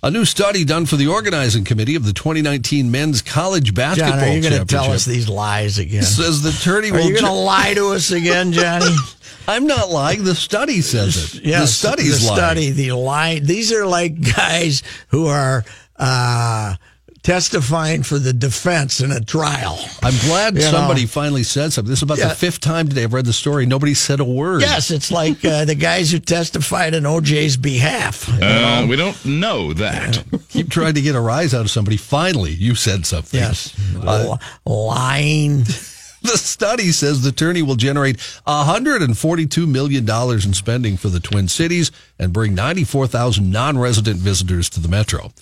A 0.00 0.12
new 0.12 0.24
study 0.24 0.64
done 0.64 0.86
for 0.86 0.94
the 0.94 1.08
organizing 1.08 1.64
committee 1.64 1.96
of 1.96 2.04
the 2.04 2.12
2019 2.12 2.88
men's 2.88 3.20
college 3.20 3.74
basketball 3.74 4.12
John, 4.12 4.28
are 4.28 4.32
you 4.32 4.40
going 4.40 4.60
to 4.60 4.64
tell 4.64 4.92
us 4.92 5.04
these 5.04 5.28
lies 5.28 5.78
again? 5.78 6.04
says 6.04 6.40
the 6.40 6.52
tourney 6.52 6.92
Are 6.92 7.00
you 7.00 7.14
going 7.14 7.24
to 7.24 7.32
lie 7.32 7.74
to 7.74 7.88
us 7.88 8.12
again, 8.12 8.52
Johnny? 8.52 8.94
I'm 9.48 9.66
not 9.66 9.90
lying. 9.90 10.22
The 10.22 10.36
study 10.36 10.82
says 10.82 11.34
it. 11.34 11.42
Yes, 11.42 11.62
the 11.62 11.66
study's 11.66 12.20
the 12.20 12.28
lying. 12.28 12.38
study, 12.38 12.70
the 12.70 12.92
lie. 12.92 13.40
These 13.40 13.72
are 13.72 13.86
like 13.86 14.20
guys 14.36 14.84
who 15.08 15.26
are 15.26 15.64
uh, 15.96 16.76
testifying 17.22 18.02
for 18.02 18.18
the 18.18 18.32
defense 18.32 19.00
in 19.00 19.10
a 19.12 19.20
trial. 19.20 19.78
I'm 20.02 20.16
glad 20.26 20.54
You 20.54 20.60
know. 20.62 20.70
somebody 20.70 21.04
finally 21.06 21.42
said 21.42 21.72
something. 21.72 21.90
This 21.90 21.98
is 21.98 22.02
about 22.04 22.18
Yeah. 22.18 22.28
the 22.28 22.34
fifth 22.34 22.60
time 22.60 22.88
today 22.88 23.02
I've 23.04 23.12
read 23.12 23.26
the 23.26 23.32
story. 23.32 23.66
Nobody 23.66 23.94
said 23.94 24.20
a 24.20 24.24
word. 24.24 24.60
Yes, 24.62 24.90
it's 24.90 25.10
like 25.10 25.44
uh, 25.44 25.64
the 25.64 25.74
guys 25.74 26.10
who 26.10 26.18
testified 26.20 26.94
in 26.94 27.04
OJ's 27.04 27.56
behalf. 27.56 28.28
Uh, 28.40 28.86
we 28.88 28.96
don't 28.96 29.22
know 29.26 29.72
that. 29.74 30.22
Keep 30.48 30.70
trying 30.70 30.94
to 30.94 31.02
get 31.02 31.14
a 31.14 31.20
rise 31.20 31.54
out 31.54 31.62
of 31.62 31.70
somebody. 31.70 31.96
Finally, 31.96 32.52
you 32.52 32.74
said 32.74 33.04
something. 33.04 33.38
Yes, 33.40 33.74
Uh, 33.96 34.36
L- 34.36 34.40
lying. 34.64 35.58
the 36.22 36.36
study 36.36 36.90
says 36.92 37.22
the 37.22 37.32
tourney 37.32 37.62
will 37.62 37.76
generate 37.76 38.16
$142 38.46 39.68
million 39.68 40.08
in 40.08 40.52
spending 40.54 40.96
for 40.96 41.08
the 41.08 41.20
Twin 41.20 41.48
Cities 41.48 41.90
and 42.18 42.32
bring 42.32 42.54
94,000 42.54 43.50
non 43.50 43.78
resident 43.78 44.18
visitors 44.18 44.68
to 44.70 44.80
the 44.80 44.88
metro. 44.88 45.32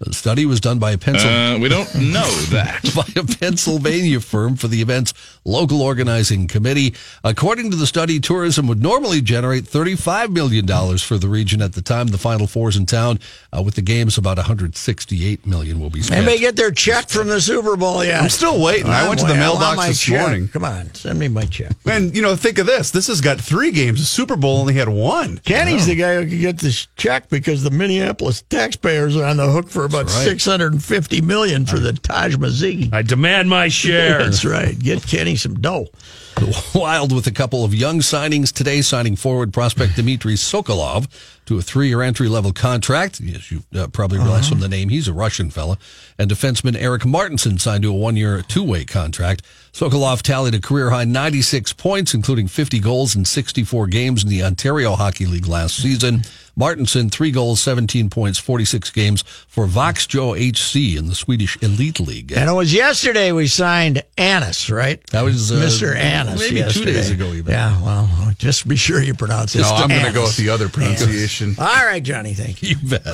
The 0.00 0.12
study 0.12 0.44
was 0.44 0.60
done 0.60 0.78
by 0.78 0.90
a 0.92 0.98
pencil. 0.98 1.28
Uh, 1.30 1.58
we 1.58 1.68
don't 1.68 1.92
know 1.94 2.28
that. 2.50 2.82
by 2.94 3.04
a 3.20 3.24
Pennsylvania 3.24 4.20
firm 4.20 4.56
for 4.56 4.68
the 4.68 4.82
event's 4.82 5.14
local 5.44 5.80
organizing 5.82 6.46
committee. 6.46 6.94
According 7.22 7.70
to 7.70 7.76
the 7.76 7.86
study, 7.86 8.20
tourism 8.20 8.66
would 8.66 8.82
normally 8.82 9.20
generate 9.22 9.64
$35 9.64 10.30
million 10.30 10.66
for 10.98 11.16
the 11.16 11.28
region 11.28 11.62
at 11.62 11.72
the 11.74 11.82
time 11.82 12.08
the 12.08 12.18
Final 12.18 12.46
Four's 12.46 12.76
in 12.76 12.86
town. 12.86 13.18
Uh, 13.56 13.62
with 13.62 13.76
the 13.76 13.82
games, 13.82 14.18
about 14.18 14.36
168 14.36 15.46
million 15.46 15.80
will 15.80 15.90
be 15.90 16.02
spent. 16.02 16.18
Anybody 16.18 16.40
get 16.40 16.56
their 16.56 16.70
check 16.72 17.08
from 17.08 17.28
the 17.28 17.40
Super 17.40 17.76
Bowl 17.76 18.04
yet? 18.04 18.20
I'm 18.22 18.28
still 18.28 18.60
waiting. 18.62 18.86
I 18.88 19.08
went 19.08 19.20
to 19.20 19.26
the 19.26 19.32
I'm 19.34 19.38
waiting. 19.38 19.42
I 19.42 19.46
mailbox 19.58 19.76
want 19.76 19.88
this 19.88 20.00
check. 20.00 20.20
morning. 20.20 20.48
Come 20.48 20.64
on, 20.64 20.92
send 20.94 21.18
me 21.18 21.28
my 21.28 21.44
check. 21.46 21.72
And 21.86 22.14
you 22.14 22.20
know, 22.22 22.36
think 22.36 22.58
of 22.58 22.66
this. 22.66 22.90
This 22.90 23.06
has 23.06 23.20
got 23.20 23.40
three 23.40 23.70
games. 23.70 24.00
The 24.00 24.06
Super 24.06 24.36
Bowl 24.36 24.58
only 24.58 24.74
had 24.74 24.88
one. 24.88 25.38
Kenny's 25.38 25.86
the 25.86 25.94
guy 25.94 26.16
who 26.16 26.28
can 26.28 26.40
get 26.40 26.58
this 26.58 26.86
check 26.96 27.28
because 27.28 27.62
the 27.62 27.70
Minneapolis 27.70 28.42
taxpayers 28.42 29.16
are 29.16 29.24
on 29.24 29.36
the 29.36 29.50
hook 29.50 29.68
for 29.68 29.83
about 29.84 30.06
right. 30.06 30.24
six 30.24 30.44
hundred 30.44 30.72
and 30.72 30.84
fifty 30.84 31.20
million 31.20 31.66
for 31.66 31.78
the 31.78 31.92
Taj 31.92 32.36
Mahal. 32.36 32.88
I 32.92 33.02
demand 33.02 33.48
my 33.48 33.68
share. 33.68 34.18
That's 34.18 34.44
right. 34.44 34.78
Get 34.78 35.06
Kenny 35.06 35.36
some 35.36 35.54
dough. 35.54 35.88
Wild 36.74 37.14
with 37.14 37.26
a 37.26 37.30
couple 37.30 37.64
of 37.64 37.74
young 37.74 38.00
signings 38.00 38.52
today, 38.52 38.82
signing 38.82 39.16
forward 39.16 39.52
prospect 39.52 39.96
Dmitry 39.96 40.34
Sokolov 40.34 41.08
to 41.46 41.58
a 41.58 41.62
three-year 41.62 42.02
entry-level 42.02 42.52
contract. 42.52 43.20
As 43.20 43.50
you 43.50 43.62
uh, 43.74 43.86
probably 43.88 44.18
realize 44.18 44.48
from 44.48 44.60
the 44.60 44.68
name, 44.68 44.88
he's 44.88 45.08
a 45.08 45.12
Russian 45.12 45.50
fella. 45.50 45.78
And 46.18 46.30
defenseman 46.30 46.76
Eric 46.76 47.04
Martinsson 47.04 47.58
signed 47.58 47.82
to 47.82 47.90
a 47.90 47.94
one-year, 47.94 48.42
two-way 48.42 48.84
contract. 48.84 49.42
Sokolov 49.72 50.22
tallied 50.22 50.54
a 50.54 50.60
career-high 50.60 51.04
96 51.04 51.72
points, 51.74 52.14
including 52.14 52.48
50 52.48 52.80
goals 52.80 53.14
in 53.14 53.24
64 53.24 53.86
games 53.88 54.22
in 54.22 54.30
the 54.30 54.42
Ontario 54.42 54.94
Hockey 54.96 55.26
League 55.26 55.46
last 55.46 55.76
season. 55.76 56.22
Martinsson, 56.56 57.10
three 57.10 57.30
goals, 57.30 57.60
17 57.60 58.10
points, 58.10 58.38
46 58.38 58.90
games 58.90 59.22
for 59.48 59.66
Voxjo 59.66 60.34
HC 60.36 60.96
in 60.96 61.06
the 61.06 61.14
Swedish 61.14 61.60
Elite 61.62 62.00
League. 62.00 62.32
And 62.32 62.48
it 62.48 62.52
was 62.52 62.72
yesterday 62.72 63.32
we 63.32 63.46
signed 63.48 64.02
Annis, 64.16 64.70
right? 64.70 65.04
That 65.08 65.22
was 65.22 65.50
uh, 65.50 65.56
Mr. 65.56 65.94
Annis. 65.96 66.40
Maybe 66.50 66.70
two 66.70 66.84
days 66.84 67.10
ago, 67.10 67.26
even. 67.32 67.52
Yeah, 67.52 67.80
well, 67.82 68.32
just 68.38 68.68
be 68.68 68.76
sure 68.76 69.02
you 69.02 69.14
pronounce 69.14 69.54
it. 69.54 69.62
No, 69.62 69.70
I'm 69.70 69.88
going 69.88 70.04
to 70.06 70.12
go 70.12 70.22
with 70.22 70.36
the 70.36 70.48
other 70.50 70.68
pronunciation. 70.68 71.54
All 71.58 71.64
right, 71.64 72.02
Johnny, 72.02 72.34
thank 72.34 72.62
you. 72.62 72.76
You 72.84 72.88
bet. 72.88 73.06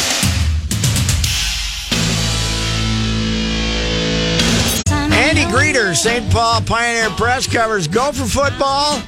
Andy 4.90 5.42
Greder, 5.44 5.94
St. 5.94 6.30
Paul 6.32 6.60
Pioneer 6.62 7.10
Press 7.10 7.46
covers 7.46 7.86
Gopher 7.86 8.24
football, 8.24 9.00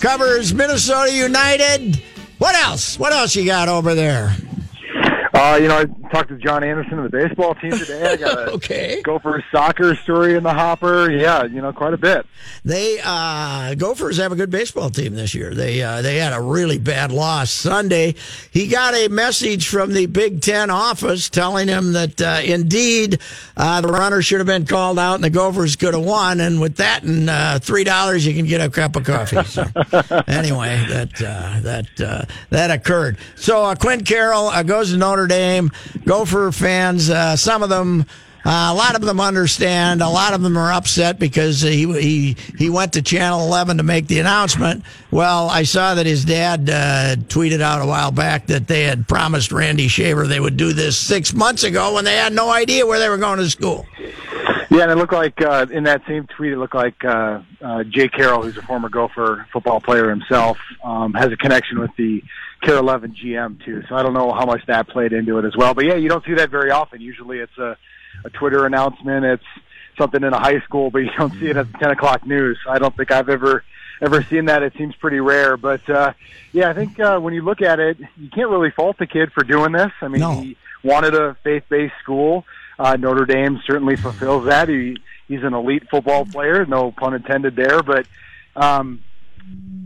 covers 0.00 0.54
Minnesota 0.54 1.12
United. 1.12 2.02
What 2.40 2.54
else? 2.54 2.98
What 2.98 3.12
else 3.12 3.36
you 3.36 3.44
got 3.44 3.68
over 3.68 3.94
there? 3.94 4.34
Uh, 5.32 5.58
you 5.60 5.68
know, 5.68 5.78
I 5.78 5.84
talked 6.10 6.28
to 6.30 6.36
John 6.38 6.64
Anderson 6.64 6.98
of 6.98 7.10
the 7.10 7.16
baseball 7.16 7.54
team 7.54 7.70
today. 7.72 8.12
I 8.12 8.16
got 8.16 8.38
a 8.48 8.50
Okay. 8.52 9.00
Gopher 9.02 9.44
soccer 9.52 9.94
story 9.94 10.34
in 10.34 10.42
the 10.42 10.52
hopper. 10.52 11.10
Yeah, 11.10 11.44
you 11.44 11.60
know, 11.62 11.72
quite 11.72 11.94
a 11.94 11.98
bit. 11.98 12.26
They 12.64 12.98
uh, 13.02 13.74
Gophers 13.74 14.16
have 14.18 14.32
a 14.32 14.36
good 14.36 14.50
baseball 14.50 14.90
team 14.90 15.14
this 15.14 15.34
year. 15.34 15.54
They 15.54 15.82
uh, 15.82 16.02
they 16.02 16.16
had 16.18 16.32
a 16.32 16.40
really 16.42 16.78
bad 16.78 17.12
loss 17.12 17.50
Sunday. 17.50 18.14
He 18.50 18.66
got 18.66 18.94
a 18.94 19.08
message 19.08 19.68
from 19.68 19.92
the 19.92 20.06
Big 20.06 20.42
Ten 20.42 20.68
office 20.68 21.28
telling 21.30 21.68
him 21.68 21.92
that 21.92 22.20
uh, 22.20 22.40
indeed 22.44 23.20
uh, 23.56 23.80
the 23.80 23.88
runner 23.88 24.22
should 24.22 24.38
have 24.38 24.46
been 24.46 24.66
called 24.66 24.98
out 24.98 25.14
and 25.14 25.24
the 25.24 25.30
Gophers 25.30 25.76
could 25.76 25.94
have 25.94 26.04
won. 26.04 26.40
And 26.40 26.60
with 26.60 26.76
that 26.76 27.02
and 27.04 27.30
uh, 27.30 27.58
three 27.60 27.84
dollars, 27.84 28.26
you 28.26 28.34
can 28.34 28.46
get 28.46 28.60
a 28.60 28.68
cup 28.68 28.96
of 28.96 29.04
coffee. 29.04 29.42
So 29.44 29.62
anyway, 30.26 30.84
that 30.88 31.22
uh, 31.22 31.60
that 31.60 32.00
uh, 32.00 32.24
that 32.50 32.70
occurred. 32.70 33.16
So 33.36 33.64
uh, 33.64 33.74
Quinn 33.76 34.04
Carroll 34.04 34.48
uh, 34.48 34.62
goes 34.62 34.90
to 34.90 34.96
Notre 34.96 35.19
Dame. 35.26 35.70
Gopher 36.04 36.52
fans, 36.52 37.10
uh, 37.10 37.36
some 37.36 37.62
of 37.62 37.68
them. 37.68 38.06
Uh, 38.42 38.70
a 38.72 38.74
lot 38.74 38.94
of 38.94 39.02
them 39.02 39.20
understand. 39.20 40.00
A 40.00 40.08
lot 40.08 40.32
of 40.32 40.40
them 40.40 40.56
are 40.56 40.72
upset 40.72 41.18
because 41.18 41.60
he 41.60 41.84
he 42.00 42.36
he 42.56 42.70
went 42.70 42.94
to 42.94 43.02
Channel 43.02 43.40
11 43.40 43.76
to 43.76 43.82
make 43.82 44.06
the 44.06 44.18
announcement. 44.18 44.82
Well, 45.10 45.50
I 45.50 45.64
saw 45.64 45.94
that 45.96 46.06
his 46.06 46.24
dad 46.24 46.70
uh, 46.70 47.16
tweeted 47.28 47.60
out 47.60 47.82
a 47.82 47.86
while 47.86 48.10
back 48.12 48.46
that 48.46 48.66
they 48.66 48.84
had 48.84 49.06
promised 49.06 49.52
Randy 49.52 49.88
Shaver 49.88 50.26
they 50.26 50.40
would 50.40 50.56
do 50.56 50.72
this 50.72 50.96
six 50.96 51.34
months 51.34 51.64
ago 51.64 51.92
when 51.94 52.06
they 52.06 52.16
had 52.16 52.32
no 52.32 52.50
idea 52.50 52.86
where 52.86 52.98
they 52.98 53.10
were 53.10 53.18
going 53.18 53.40
to 53.40 53.50
school. 53.50 53.86
Yeah, 54.70 54.82
and 54.82 54.92
it 54.92 54.96
looked 54.96 55.12
like 55.12 55.40
uh, 55.42 55.66
in 55.70 55.82
that 55.84 56.02
same 56.06 56.28
tweet, 56.28 56.52
it 56.52 56.56
looked 56.56 56.76
like 56.76 57.04
uh, 57.04 57.42
uh, 57.60 57.82
Jay 57.84 58.06
Carroll, 58.08 58.42
who's 58.42 58.56
a 58.56 58.62
former 58.62 58.88
Gopher 58.88 59.46
football 59.52 59.80
player 59.80 60.08
himself, 60.08 60.58
um, 60.84 61.12
has 61.14 61.32
a 61.32 61.36
connection 61.36 61.80
with 61.80 61.90
the 61.96 62.22
KARE 62.62 62.76
11 62.76 63.16
GM 63.20 63.64
too. 63.64 63.82
So 63.88 63.96
I 63.96 64.02
don't 64.04 64.14
know 64.14 64.30
how 64.32 64.46
much 64.46 64.64
that 64.66 64.86
played 64.88 65.12
into 65.12 65.38
it 65.38 65.44
as 65.44 65.56
well. 65.56 65.74
But 65.74 65.86
yeah, 65.86 65.94
you 65.96 66.08
don't 66.08 66.24
see 66.24 66.34
that 66.34 66.50
very 66.50 66.70
often. 66.70 67.00
Usually, 67.00 67.38
it's 67.40 67.58
a, 67.58 67.76
a 68.24 68.30
Twitter 68.30 68.64
announcement. 68.64 69.24
It's 69.24 69.42
something 69.98 70.22
in 70.22 70.32
a 70.32 70.38
high 70.38 70.60
school, 70.60 70.90
but 70.90 70.98
you 71.00 71.10
don't 71.18 71.32
see 71.40 71.48
it 71.48 71.56
at 71.56 71.70
the 71.72 71.78
10 71.78 71.90
o'clock 71.90 72.24
news. 72.24 72.56
I 72.68 72.78
don't 72.78 72.96
think 72.96 73.10
I've 73.10 73.28
ever 73.28 73.64
ever 74.00 74.22
seen 74.22 74.44
that. 74.46 74.62
It 74.62 74.72
seems 74.78 74.94
pretty 74.94 75.18
rare. 75.20 75.56
But 75.56 75.88
uh, 75.90 76.12
yeah, 76.52 76.70
I 76.70 76.74
think 76.74 76.98
uh, 77.00 77.18
when 77.18 77.34
you 77.34 77.42
look 77.42 77.60
at 77.60 77.80
it, 77.80 77.98
you 78.16 78.30
can't 78.30 78.48
really 78.48 78.70
fault 78.70 78.98
the 78.98 79.06
kid 79.06 79.32
for 79.32 79.42
doing 79.42 79.72
this. 79.72 79.90
I 80.00 80.06
mean, 80.08 80.20
No. 80.20 80.40
he 80.40 80.56
wanted 80.84 81.14
a 81.14 81.36
faith-based 81.42 81.94
school. 82.02 82.44
Uh, 82.80 82.96
Notre 82.96 83.26
Dame 83.26 83.60
certainly 83.66 83.96
fulfills 83.96 84.46
that. 84.46 84.70
He 84.70 84.96
he's 85.28 85.42
an 85.42 85.52
elite 85.52 85.90
football 85.90 86.24
player, 86.24 86.64
no 86.64 86.92
pun 86.92 87.12
intended 87.12 87.54
there. 87.54 87.82
But 87.82 88.06
um, 88.56 89.04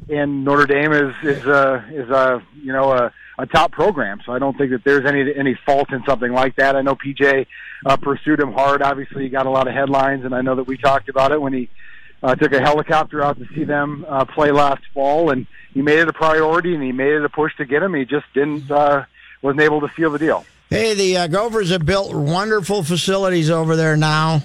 and 0.08 0.44
Notre 0.44 0.66
Dame 0.66 0.92
is 0.92 1.14
is 1.24 1.44
a 1.44 1.84
is 1.90 2.08
a 2.08 2.40
you 2.62 2.72
know 2.72 2.92
a, 2.92 3.12
a 3.36 3.46
top 3.46 3.72
program. 3.72 4.20
So 4.24 4.32
I 4.32 4.38
don't 4.38 4.56
think 4.56 4.70
that 4.70 4.84
there's 4.84 5.04
any 5.06 5.34
any 5.34 5.58
fault 5.66 5.92
in 5.92 6.04
something 6.04 6.30
like 6.30 6.54
that. 6.54 6.76
I 6.76 6.82
know 6.82 6.94
PJ 6.94 7.46
uh, 7.84 7.96
pursued 7.96 8.38
him 8.38 8.52
hard. 8.52 8.80
Obviously, 8.80 9.24
he 9.24 9.28
got 9.28 9.46
a 9.46 9.50
lot 9.50 9.66
of 9.66 9.74
headlines, 9.74 10.24
and 10.24 10.32
I 10.32 10.42
know 10.42 10.54
that 10.54 10.68
we 10.68 10.76
talked 10.76 11.08
about 11.08 11.32
it 11.32 11.42
when 11.42 11.52
he 11.52 11.68
uh, 12.22 12.36
took 12.36 12.52
a 12.52 12.60
helicopter 12.60 13.24
out 13.24 13.40
to 13.40 13.46
see 13.56 13.64
them 13.64 14.06
uh, 14.08 14.24
play 14.24 14.52
last 14.52 14.82
fall, 14.94 15.30
and 15.30 15.48
he 15.72 15.82
made 15.82 15.98
it 15.98 16.08
a 16.08 16.12
priority 16.12 16.74
and 16.74 16.82
he 16.84 16.92
made 16.92 17.12
it 17.12 17.24
a 17.24 17.28
push 17.28 17.56
to 17.56 17.64
get 17.64 17.82
him. 17.82 17.92
He 17.92 18.04
just 18.04 18.26
didn't 18.34 18.70
uh, 18.70 19.04
wasn't 19.42 19.62
able 19.62 19.80
to 19.80 19.90
seal 19.96 20.10
the 20.10 20.18
deal. 20.20 20.46
Hey, 20.74 20.94
the 20.94 21.16
uh, 21.18 21.26
Gophers 21.28 21.70
have 21.70 21.86
built 21.86 22.12
wonderful 22.12 22.82
facilities 22.82 23.48
over 23.48 23.76
there 23.76 23.96
now. 23.96 24.42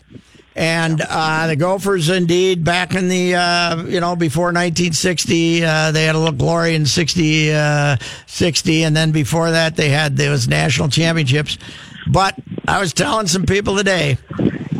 And 0.56 1.02
uh, 1.02 1.48
the 1.48 1.56
Gophers, 1.56 2.08
indeed, 2.08 2.64
back 2.64 2.94
in 2.94 3.08
the, 3.10 3.34
uh, 3.34 3.84
you 3.86 4.00
know, 4.00 4.16
before 4.16 4.50
1960, 4.54 5.66
uh, 5.66 5.92
they 5.92 6.04
had 6.04 6.14
a 6.14 6.20
little 6.20 6.36
glory 6.36 6.76
in 6.76 6.86
60, 6.86 7.52
uh, 7.52 7.98
60. 8.28 8.84
And 8.84 8.96
then 8.96 9.12
before 9.12 9.50
that, 9.50 9.76
they 9.76 9.90
had 9.90 10.18
those 10.18 10.48
national 10.48 10.90
championships. 10.90 11.58
But 12.06 12.36
I 12.68 12.80
was 12.80 12.94
telling 12.94 13.26
some 13.26 13.48
people 13.48 13.76
today, 13.76 14.20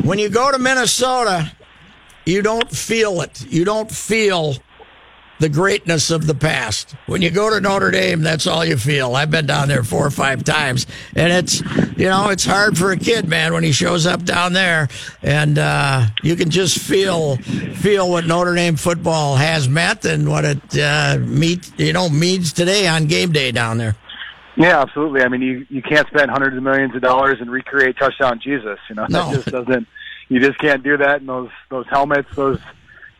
when 0.04 0.20
you 0.20 0.28
go 0.28 0.52
to 0.52 0.58
Minnesota, 0.60 1.50
you 2.26 2.42
don't 2.42 2.70
feel 2.70 3.22
it. 3.22 3.44
You 3.50 3.64
don't 3.64 3.90
feel 3.90 4.54
the 5.40 5.48
greatness 5.48 6.10
of 6.10 6.26
the 6.26 6.34
past. 6.34 6.94
When 7.06 7.22
you 7.22 7.30
go 7.30 7.50
to 7.50 7.60
Notre 7.60 7.90
Dame, 7.90 8.20
that's 8.20 8.46
all 8.46 8.64
you 8.64 8.76
feel. 8.76 9.16
I've 9.16 9.30
been 9.30 9.46
down 9.46 9.68
there 9.68 9.82
four 9.82 10.06
or 10.06 10.10
five 10.10 10.44
times, 10.44 10.86
and 11.16 11.32
it's 11.32 11.60
you 11.98 12.08
know 12.08 12.28
it's 12.28 12.44
hard 12.44 12.78
for 12.78 12.92
a 12.92 12.96
kid, 12.96 13.26
man, 13.26 13.52
when 13.52 13.64
he 13.64 13.72
shows 13.72 14.06
up 14.06 14.22
down 14.24 14.52
there, 14.52 14.88
and 15.22 15.58
uh, 15.58 16.06
you 16.22 16.36
can 16.36 16.50
just 16.50 16.78
feel 16.78 17.36
feel 17.36 18.08
what 18.10 18.26
Notre 18.26 18.54
Dame 18.54 18.76
football 18.76 19.36
has 19.36 19.68
meant 19.68 20.04
and 20.04 20.28
what 20.28 20.44
it 20.44 20.78
uh, 20.78 21.18
meet 21.20 21.72
you 21.78 21.92
know 21.92 22.08
means 22.08 22.52
today 22.52 22.86
on 22.86 23.06
game 23.06 23.32
day 23.32 23.50
down 23.50 23.78
there. 23.78 23.96
Yeah, 24.56 24.80
absolutely. 24.82 25.22
I 25.22 25.28
mean, 25.28 25.40
you 25.42 25.66
you 25.70 25.80
can't 25.80 26.06
spend 26.08 26.30
hundreds 26.30 26.56
of 26.56 26.62
millions 26.62 26.94
of 26.94 27.00
dollars 27.00 27.38
and 27.40 27.50
recreate 27.50 27.96
touchdown 27.98 28.40
Jesus. 28.42 28.78
You 28.90 28.96
know, 28.96 29.06
No. 29.08 29.26
that 29.30 29.34
just 29.36 29.48
doesn't. 29.50 29.88
You 30.28 30.38
just 30.38 30.58
can't 30.58 30.82
do 30.82 30.96
that. 30.98 31.20
And 31.20 31.28
those 31.28 31.50
those 31.70 31.86
helmets, 31.88 32.28
those 32.36 32.58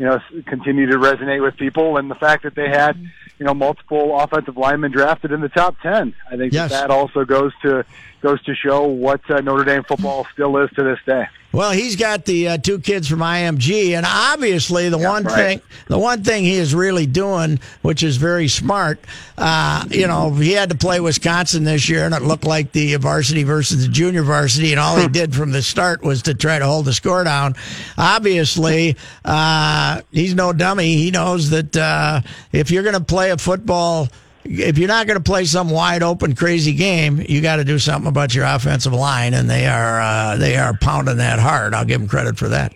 you 0.00 0.06
know, 0.06 0.18
continue 0.46 0.86
to 0.86 0.96
resonate 0.96 1.42
with 1.42 1.58
people. 1.58 1.98
And 1.98 2.10
the 2.10 2.14
fact 2.14 2.44
that 2.44 2.54
they 2.54 2.70
had 2.70 2.96
mm-hmm. 2.96 3.04
you 3.38 3.44
know 3.44 3.52
multiple 3.52 4.18
offensive 4.18 4.56
linemen 4.56 4.92
drafted 4.92 5.30
in 5.30 5.42
the 5.42 5.50
top 5.50 5.78
ten, 5.82 6.14
I 6.32 6.38
think 6.38 6.54
Yes. 6.54 6.70
that, 6.70 6.88
that 6.88 6.90
also 6.90 7.26
goes 7.26 7.52
to 7.60 7.84
goes 8.20 8.42
to 8.44 8.54
show 8.54 8.86
what 8.86 9.20
uh, 9.30 9.40
Notre 9.40 9.64
Dame 9.64 9.84
football 9.84 10.26
still 10.32 10.56
is 10.58 10.70
to 10.70 10.82
this 10.82 10.98
day. 11.06 11.26
Well, 11.52 11.72
he's 11.72 11.96
got 11.96 12.26
the 12.26 12.48
uh, 12.48 12.58
two 12.58 12.78
kids 12.78 13.08
from 13.08 13.20
IMG, 13.20 13.96
and 13.96 14.06
obviously 14.08 14.88
the 14.88 14.98
one 14.98 15.24
right. 15.24 15.34
thing, 15.34 15.60
the 15.88 15.98
one 15.98 16.22
thing 16.22 16.44
he 16.44 16.54
is 16.54 16.76
really 16.76 17.06
doing, 17.06 17.58
which 17.82 18.04
is 18.04 18.18
very 18.18 18.46
smart. 18.46 19.00
Uh, 19.36 19.84
you 19.90 20.06
know, 20.06 20.30
he 20.30 20.52
had 20.52 20.70
to 20.70 20.76
play 20.76 21.00
Wisconsin 21.00 21.64
this 21.64 21.88
year, 21.88 22.04
and 22.04 22.14
it 22.14 22.22
looked 22.22 22.44
like 22.44 22.70
the 22.70 22.94
varsity 22.96 23.42
versus 23.42 23.84
the 23.84 23.92
junior 23.92 24.22
varsity, 24.22 24.70
and 24.70 24.78
all 24.78 24.96
he 24.96 25.08
did 25.08 25.34
from 25.34 25.50
the 25.50 25.60
start 25.60 26.02
was 26.02 26.22
to 26.22 26.34
try 26.34 26.60
to 26.60 26.66
hold 26.66 26.84
the 26.84 26.92
score 26.92 27.24
down. 27.24 27.56
Obviously, 27.98 28.96
uh, 29.24 30.02
he's 30.12 30.36
no 30.36 30.52
dummy. 30.52 30.94
He 30.94 31.10
knows 31.10 31.50
that 31.50 31.76
uh, 31.76 32.20
if 32.52 32.70
you're 32.70 32.84
going 32.84 32.94
to 32.94 33.04
play 33.04 33.32
a 33.32 33.36
football 33.36 34.06
if 34.44 34.78
you're 34.78 34.88
not 34.88 35.06
going 35.06 35.18
to 35.18 35.22
play 35.22 35.44
some 35.44 35.70
wide 35.70 36.02
open 36.02 36.34
crazy 36.34 36.72
game, 36.74 37.22
you 37.28 37.40
got 37.40 37.56
to 37.56 37.64
do 37.64 37.78
something 37.78 38.08
about 38.08 38.34
your 38.34 38.44
offensive 38.44 38.92
line, 38.92 39.34
and 39.34 39.48
they 39.48 39.66
are 39.66 40.00
uh, 40.00 40.36
they 40.36 40.56
are 40.56 40.76
pounding 40.76 41.18
that 41.18 41.38
hard. 41.38 41.74
I'll 41.74 41.84
give 41.84 42.00
them 42.00 42.08
credit 42.08 42.38
for 42.38 42.48
that. 42.48 42.74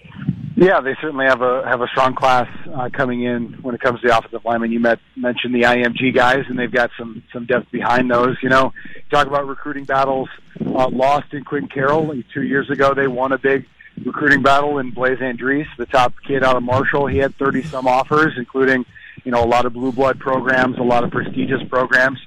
Yeah, 0.56 0.80
they 0.80 0.94
certainly 1.00 1.26
have 1.26 1.42
a 1.42 1.66
have 1.66 1.80
a 1.80 1.88
strong 1.88 2.14
class 2.14 2.48
uh, 2.72 2.88
coming 2.92 3.22
in 3.22 3.54
when 3.62 3.74
it 3.74 3.80
comes 3.80 4.00
to 4.00 4.08
the 4.08 4.16
offensive 4.16 4.44
linemen. 4.44 4.70
You 4.70 4.78
met, 4.78 5.00
mentioned 5.16 5.54
the 5.54 5.62
IMG 5.62 6.14
guys, 6.14 6.44
and 6.48 6.58
they've 6.58 6.70
got 6.70 6.90
some 6.96 7.24
some 7.32 7.46
depth 7.46 7.72
behind 7.72 8.10
those. 8.10 8.36
You 8.40 8.50
know, 8.50 8.72
talk 9.10 9.26
about 9.26 9.48
recruiting 9.48 9.84
battles 9.84 10.28
uh, 10.60 10.88
lost 10.88 11.34
in 11.34 11.44
Quinn 11.44 11.66
Carroll 11.66 12.14
two 12.32 12.42
years 12.42 12.70
ago. 12.70 12.94
They 12.94 13.08
won 13.08 13.32
a 13.32 13.38
big 13.38 13.66
recruiting 14.04 14.42
battle 14.42 14.78
in 14.78 14.90
Blaise 14.90 15.18
Andries, 15.18 15.66
the 15.76 15.86
top 15.86 16.14
kid 16.26 16.42
out 16.44 16.56
of 16.56 16.62
Marshall. 16.62 17.06
He 17.06 17.18
had 17.18 17.34
30 17.36 17.64
some 17.64 17.86
offers, 17.86 18.34
including, 18.36 18.84
you 19.22 19.30
know, 19.30 19.42
a 19.42 19.46
lot 19.46 19.66
of 19.66 19.72
blue 19.72 19.92
blood 19.92 20.18
programs, 20.18 20.78
a 20.78 20.82
lot 20.82 21.04
of 21.04 21.10
prestigious 21.10 21.62
programs. 21.68 22.18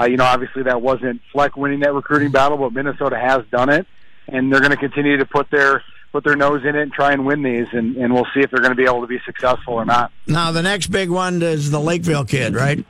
Uh, 0.00 0.06
you 0.06 0.16
know, 0.16 0.24
obviously 0.24 0.62
that 0.64 0.80
wasn't 0.80 1.20
Fleck 1.32 1.56
winning 1.56 1.80
that 1.80 1.92
recruiting 1.92 2.30
battle, 2.30 2.56
but 2.58 2.72
Minnesota 2.72 3.18
has 3.18 3.42
done 3.50 3.68
it, 3.68 3.86
and 4.28 4.52
they're 4.52 4.60
going 4.60 4.70
to 4.70 4.76
continue 4.76 5.18
to 5.18 5.26
put 5.26 5.50
their 5.50 5.82
put 6.12 6.24
their 6.24 6.36
nose 6.36 6.62
in 6.64 6.76
it 6.76 6.82
and 6.82 6.92
try 6.92 7.12
and 7.12 7.24
win 7.24 7.42
these, 7.42 7.66
and, 7.72 7.96
and 7.96 8.12
we'll 8.12 8.26
see 8.34 8.40
if 8.40 8.50
they're 8.50 8.60
going 8.60 8.72
to 8.72 8.76
be 8.76 8.84
able 8.84 9.00
to 9.00 9.06
be 9.06 9.18
successful 9.24 9.72
or 9.74 9.86
not. 9.86 10.12
Now, 10.26 10.52
the 10.52 10.62
next 10.62 10.88
big 10.88 11.08
one 11.08 11.40
is 11.40 11.70
the 11.70 11.80
Lakeville 11.80 12.26
kid, 12.26 12.54
right? 12.54 12.84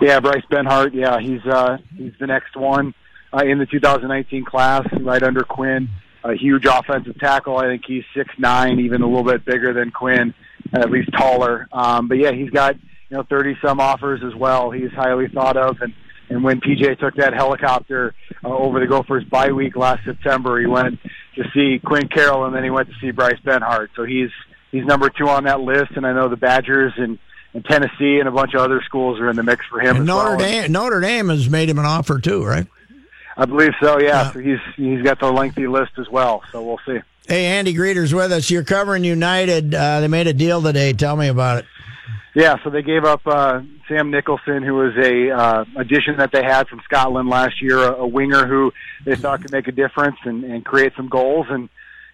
Yeah, 0.00 0.20
Bryce 0.20 0.44
Benhart. 0.50 0.94
Yeah, 0.94 1.20
he's 1.20 1.44
uh, 1.46 1.78
he's 1.96 2.14
the 2.18 2.26
next 2.26 2.56
one 2.56 2.94
uh, 3.32 3.44
in 3.44 3.58
the 3.58 3.66
2019 3.66 4.44
class, 4.44 4.86
right 5.00 5.22
under 5.22 5.42
Quinn. 5.42 5.88
A 6.24 6.34
huge 6.34 6.66
offensive 6.66 7.18
tackle. 7.18 7.56
I 7.56 7.66
think 7.66 7.82
he's 7.86 8.04
six 8.14 8.34
nine, 8.38 8.80
even 8.80 9.02
a 9.02 9.06
little 9.06 9.24
bit 9.24 9.44
bigger 9.44 9.72
than 9.72 9.90
Quinn, 9.90 10.34
at 10.72 10.90
least 10.90 11.10
taller. 11.12 11.68
Um, 11.72 12.08
but 12.08 12.18
yeah, 12.18 12.32
he's 12.32 12.50
got 12.50 12.76
you 13.12 13.18
know 13.18 13.24
30 13.24 13.58
some 13.62 13.78
offers 13.78 14.22
as 14.24 14.34
well. 14.34 14.70
He's 14.70 14.90
highly 14.90 15.28
thought 15.28 15.58
of, 15.58 15.82
and 15.82 15.92
and 16.30 16.42
when 16.42 16.62
PJ 16.62 16.98
took 16.98 17.14
that 17.16 17.34
helicopter 17.34 18.14
uh, 18.42 18.48
over 18.48 18.80
the 18.80 18.86
Gophers 18.86 19.22
bye 19.24 19.52
week 19.52 19.76
last 19.76 20.02
September, 20.06 20.58
he 20.58 20.66
went 20.66 20.98
to 21.34 21.44
see 21.52 21.78
Quinn 21.78 22.08
Carroll, 22.08 22.46
and 22.46 22.54
then 22.54 22.64
he 22.64 22.70
went 22.70 22.88
to 22.88 22.94
see 23.02 23.10
Bryce 23.10 23.38
Benhart. 23.44 23.88
So 23.94 24.04
he's 24.04 24.30
he's 24.70 24.86
number 24.86 25.10
two 25.10 25.28
on 25.28 25.44
that 25.44 25.60
list, 25.60 25.92
and 25.94 26.06
I 26.06 26.14
know 26.14 26.30
the 26.30 26.38
Badgers 26.38 26.94
and, 26.96 27.18
and 27.52 27.62
Tennessee 27.66 28.18
and 28.18 28.26
a 28.26 28.30
bunch 28.30 28.54
of 28.54 28.62
other 28.62 28.80
schools 28.82 29.20
are 29.20 29.28
in 29.28 29.36
the 29.36 29.42
mix 29.42 29.66
for 29.66 29.78
him. 29.78 29.96
And 29.96 30.04
as 30.04 30.06
Notre 30.06 30.36
well. 30.36 30.38
Dame, 30.38 30.72
Notre 30.72 31.00
Dame 31.00 31.28
has 31.28 31.50
made 31.50 31.68
him 31.68 31.78
an 31.78 31.84
offer 31.84 32.18
too, 32.18 32.42
right? 32.42 32.66
I 33.36 33.44
believe 33.44 33.72
so. 33.82 34.00
Yeah, 34.00 34.32
so 34.32 34.38
he's 34.38 34.58
he's 34.76 35.02
got 35.02 35.20
the 35.20 35.30
lengthy 35.30 35.66
list 35.66 35.92
as 35.98 36.08
well. 36.08 36.42
So 36.50 36.62
we'll 36.62 36.80
see. 36.86 36.98
Hey, 37.28 37.44
Andy 37.44 37.74
Greder's 37.74 38.14
with 38.14 38.32
us. 38.32 38.50
You're 38.50 38.64
covering 38.64 39.04
United. 39.04 39.74
Uh, 39.74 40.00
they 40.00 40.08
made 40.08 40.26
a 40.28 40.32
deal 40.32 40.62
today. 40.62 40.94
Tell 40.94 41.14
me 41.14 41.28
about 41.28 41.58
it. 41.58 41.66
Yeah, 42.34 42.56
so 42.64 42.70
they 42.70 42.82
gave 42.82 43.04
up 43.04 43.20
uh, 43.26 43.60
Sam 43.88 44.10
Nicholson, 44.10 44.62
who 44.62 44.74
was 44.74 44.96
a 44.96 45.30
uh, 45.30 45.64
addition 45.76 46.16
that 46.16 46.32
they 46.32 46.42
had 46.42 46.66
from 46.66 46.80
Scotland 46.84 47.28
last 47.28 47.60
year, 47.60 47.78
a, 47.78 47.92
a 47.92 48.06
winger 48.06 48.46
who 48.46 48.72
they 49.04 49.16
thought 49.16 49.42
could 49.42 49.52
make 49.52 49.68
a 49.68 49.72
difference 49.72 50.16
and, 50.24 50.42
and 50.44 50.64
create 50.64 50.94
some 50.96 51.08
goals. 51.08 51.46
And 51.50 51.68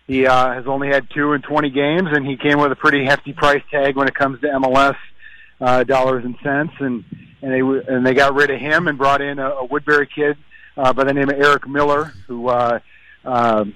he 0.09 0.26
uh, 0.26 0.52
has 0.54 0.66
only 0.66 0.88
had 0.88 1.09
two 1.11 1.35
in 1.35 1.42
20 1.42 1.70
games, 1.70 2.09
and 2.12 2.26
he 2.26 2.37
came 2.37 2.59
with 2.59 2.72
a 2.72 2.76
pretty 2.76 3.04
hefty 3.04 3.33
price 3.33 3.62
tag 3.70 3.94
when 3.94 4.09
it 4.09 4.14
comes 4.14 4.40
to 4.40 4.48
MLS 4.48 4.96
uh, 5.61 5.85
dollars 5.85 6.24
and 6.24 6.35
cents. 6.42 6.74
And 6.81 7.04
and 7.40 7.52
they 7.52 7.61
and 7.61 8.04
they 8.04 8.14
got 8.14 8.35
rid 8.35 8.50
of 8.50 8.59
him 8.59 8.88
and 8.88 8.98
brought 8.98 9.20
in 9.20 9.38
a, 9.38 9.48
a 9.48 9.64
Woodbury 9.64 10.09
kid 10.12 10.37
uh, 10.76 10.92
by 10.92 11.04
the 11.04 11.12
name 11.12 11.28
of 11.28 11.38
Eric 11.38 11.68
Miller, 11.68 12.07
who 12.26 12.48
uh, 12.48 12.81
um, 13.24 13.74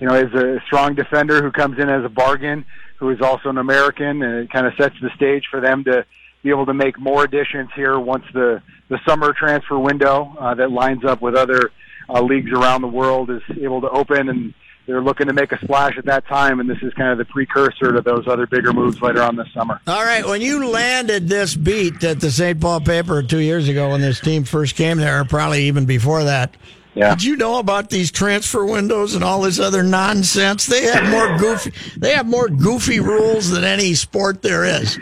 you 0.00 0.06
know 0.06 0.14
is 0.14 0.32
a 0.32 0.60
strong 0.66 0.94
defender 0.94 1.42
who 1.42 1.50
comes 1.50 1.78
in 1.78 1.90
as 1.90 2.04
a 2.04 2.08
bargain 2.08 2.64
who 3.02 3.10
is 3.10 3.20
also 3.20 3.48
an 3.48 3.58
American, 3.58 4.22
and 4.22 4.44
it 4.44 4.50
kind 4.52 4.64
of 4.64 4.74
sets 4.76 4.94
the 5.02 5.10
stage 5.16 5.48
for 5.50 5.60
them 5.60 5.82
to 5.82 6.06
be 6.44 6.50
able 6.50 6.66
to 6.66 6.72
make 6.72 6.96
more 7.00 7.24
additions 7.24 7.68
here 7.74 7.98
once 7.98 8.24
the 8.32 8.62
the 8.90 9.00
summer 9.04 9.32
transfer 9.32 9.76
window 9.76 10.36
uh, 10.38 10.54
that 10.54 10.70
lines 10.70 11.04
up 11.04 11.20
with 11.20 11.34
other 11.34 11.72
uh, 12.08 12.22
leagues 12.22 12.52
around 12.52 12.80
the 12.80 12.86
world 12.86 13.28
is 13.28 13.42
able 13.60 13.80
to 13.80 13.90
open, 13.90 14.28
and 14.28 14.54
they're 14.86 15.02
looking 15.02 15.26
to 15.26 15.32
make 15.32 15.50
a 15.50 15.58
splash 15.64 15.98
at 15.98 16.04
that 16.04 16.28
time. 16.28 16.60
And 16.60 16.70
this 16.70 16.78
is 16.80 16.94
kind 16.94 17.10
of 17.10 17.18
the 17.18 17.24
precursor 17.24 17.90
to 17.92 18.02
those 18.02 18.28
other 18.28 18.46
bigger 18.46 18.72
moves 18.72 19.02
later 19.02 19.20
on 19.22 19.34
this 19.34 19.52
summer. 19.52 19.80
All 19.88 20.04
right, 20.04 20.24
when 20.24 20.40
you 20.40 20.68
landed 20.68 21.28
this 21.28 21.56
beat 21.56 22.04
at 22.04 22.20
the 22.20 22.30
St. 22.30 22.60
Paul 22.60 22.82
paper 22.82 23.20
two 23.24 23.40
years 23.40 23.68
ago 23.68 23.90
when 23.90 24.00
this 24.00 24.20
team 24.20 24.44
first 24.44 24.76
came 24.76 24.98
there, 24.98 25.24
probably 25.24 25.64
even 25.64 25.86
before 25.86 26.22
that. 26.22 26.54
Yeah. 26.94 27.14
Did 27.14 27.24
you 27.24 27.36
know 27.36 27.58
about 27.58 27.88
these 27.90 28.10
transfer 28.10 28.64
windows 28.64 29.14
and 29.14 29.24
all 29.24 29.42
this 29.42 29.58
other 29.58 29.82
nonsense? 29.82 30.66
They 30.66 30.82
have 30.84 31.08
more 31.10 31.38
goofy. 31.38 31.72
They 31.96 32.12
have 32.12 32.26
more 32.26 32.48
goofy 32.48 33.00
rules 33.00 33.50
than 33.50 33.64
any 33.64 33.94
sport 33.94 34.42
there 34.42 34.64
is. 34.64 34.98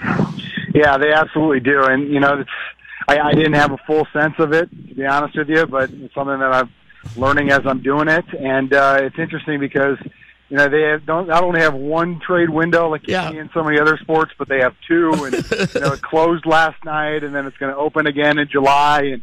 Yeah, 0.72 0.98
they 0.98 1.12
absolutely 1.12 1.60
do, 1.60 1.82
and 1.84 2.08
you 2.12 2.20
know, 2.20 2.40
it's, 2.40 2.50
I, 3.08 3.18
I 3.18 3.32
didn't 3.32 3.54
have 3.54 3.72
a 3.72 3.78
full 3.86 4.06
sense 4.12 4.34
of 4.38 4.52
it 4.52 4.70
to 4.70 4.94
be 4.94 5.04
honest 5.04 5.36
with 5.36 5.48
you, 5.48 5.66
but 5.66 5.90
it's 5.90 6.14
something 6.14 6.38
that 6.38 6.52
I'm 6.52 6.70
learning 7.16 7.50
as 7.50 7.60
I'm 7.64 7.82
doing 7.82 8.08
it, 8.08 8.24
and 8.38 8.72
uh, 8.72 8.98
it's 9.00 9.18
interesting 9.18 9.58
because 9.58 9.98
you 10.48 10.56
know 10.56 10.68
they 10.68 10.82
have, 10.82 11.06
don't 11.06 11.26
not 11.26 11.42
only 11.42 11.60
have 11.60 11.74
one 11.74 12.20
trade 12.20 12.50
window 12.50 12.88
like 12.88 13.06
you 13.08 13.14
see 13.14 13.38
in 13.38 13.50
so 13.52 13.64
many 13.64 13.80
other 13.80 13.96
sports, 13.98 14.32
but 14.38 14.48
they 14.48 14.60
have 14.60 14.74
two, 14.86 15.12
and 15.24 15.34
you 15.74 15.80
know 15.80 15.92
it 15.92 16.02
closed 16.02 16.46
last 16.46 16.84
night, 16.84 17.24
and 17.24 17.34
then 17.34 17.46
it's 17.46 17.56
going 17.56 17.72
to 17.72 17.78
open 17.78 18.06
again 18.06 18.38
in 18.38 18.48
July, 18.48 19.02
and 19.12 19.22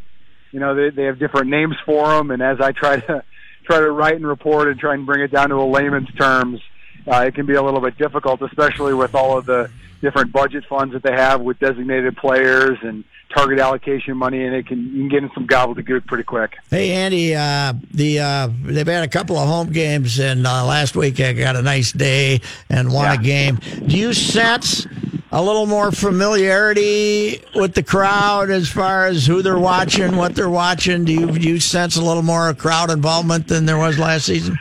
you 0.52 0.60
know 0.60 0.76
they 0.76 0.90
they 0.90 1.04
have 1.04 1.20
different 1.20 1.50
names 1.50 1.76
for 1.86 2.08
them, 2.08 2.32
and 2.32 2.42
as 2.42 2.60
I 2.62 2.72
try 2.72 3.00
to 3.00 3.24
try 3.66 3.80
to 3.80 3.92
write 3.92 4.16
and 4.16 4.26
report 4.28 4.70
and 4.70 4.80
try 4.80 4.94
and 4.94 5.06
bring 5.06 5.22
it 5.22 5.32
down 5.32 5.50
to 5.50 5.56
a 5.56 5.68
layman's 5.70 6.12
terms, 6.14 6.62
uh, 7.08 7.26
it 7.28 7.36
can 7.36 7.46
be 7.46 7.54
a 7.54 7.62
little 7.62 7.82
bit 7.82 7.98
difficult, 7.98 8.42
especially 8.42 8.94
with 8.94 9.16
all 9.16 9.38
of 9.38 9.46
the 9.46 9.70
different 10.02 10.32
budget 10.32 10.64
funds 10.66 10.94
that 10.94 11.04
they 11.04 11.12
have 11.12 11.42
with 11.42 11.60
designated 11.60 12.16
players 12.18 12.78
and 12.84 13.04
target 13.34 13.60
allocation 13.60 14.16
money, 14.18 14.44
and 14.44 14.56
it 14.56 14.68
can 14.68 14.86
you 14.88 15.02
can 15.02 15.10
get 15.10 15.24
in 15.24 15.32
some 15.34 15.48
gobbledygook 15.48 16.06
pretty 16.06 16.24
quick. 16.24 16.56
Hey 16.70 16.92
Andy, 16.92 17.36
uh, 17.36 17.74
the 17.94 18.20
uh, 18.20 18.50
they've 18.64 18.88
had 18.88 19.04
a 19.04 19.08
couple 19.08 19.38
of 19.38 19.48
home 19.48 19.72
games, 19.72 20.20
and 20.20 20.46
uh, 20.46 20.66
last 20.66 20.96
week 20.96 21.20
I 21.20 21.34
got 21.34 21.56
a 21.56 21.62
nice 21.62 21.92
day 21.92 22.42
and 22.70 22.92
won 22.92 23.20
a 23.20 23.22
game. 23.22 23.60
Do 23.86 23.98
you 23.98 24.14
sense 24.14 24.86
a 25.32 25.44
little 25.44 25.66
more 25.66 25.92
familiarity 25.92 27.42
with 27.54 27.74
the 27.74 27.84
crowd 27.84 28.50
as 28.50 28.70
far 28.70 29.08
as 29.08 29.26
who 29.28 29.42
they're 29.42 29.60
watching, 29.60 30.16
what 30.16 30.36
they're 30.36 30.50
watching? 30.50 31.06
Do 31.06 31.12
you 31.12 31.28
do 31.32 31.50
you 31.50 31.60
sense 31.60 31.98
a 31.98 32.02
little 32.02 32.24
more 32.24 32.54
crowd 32.54 32.90
involvement 32.90 33.48
than 33.48 33.66
there 33.66 33.78
was 33.78 34.00
last 34.00 34.26
season? 34.26 34.58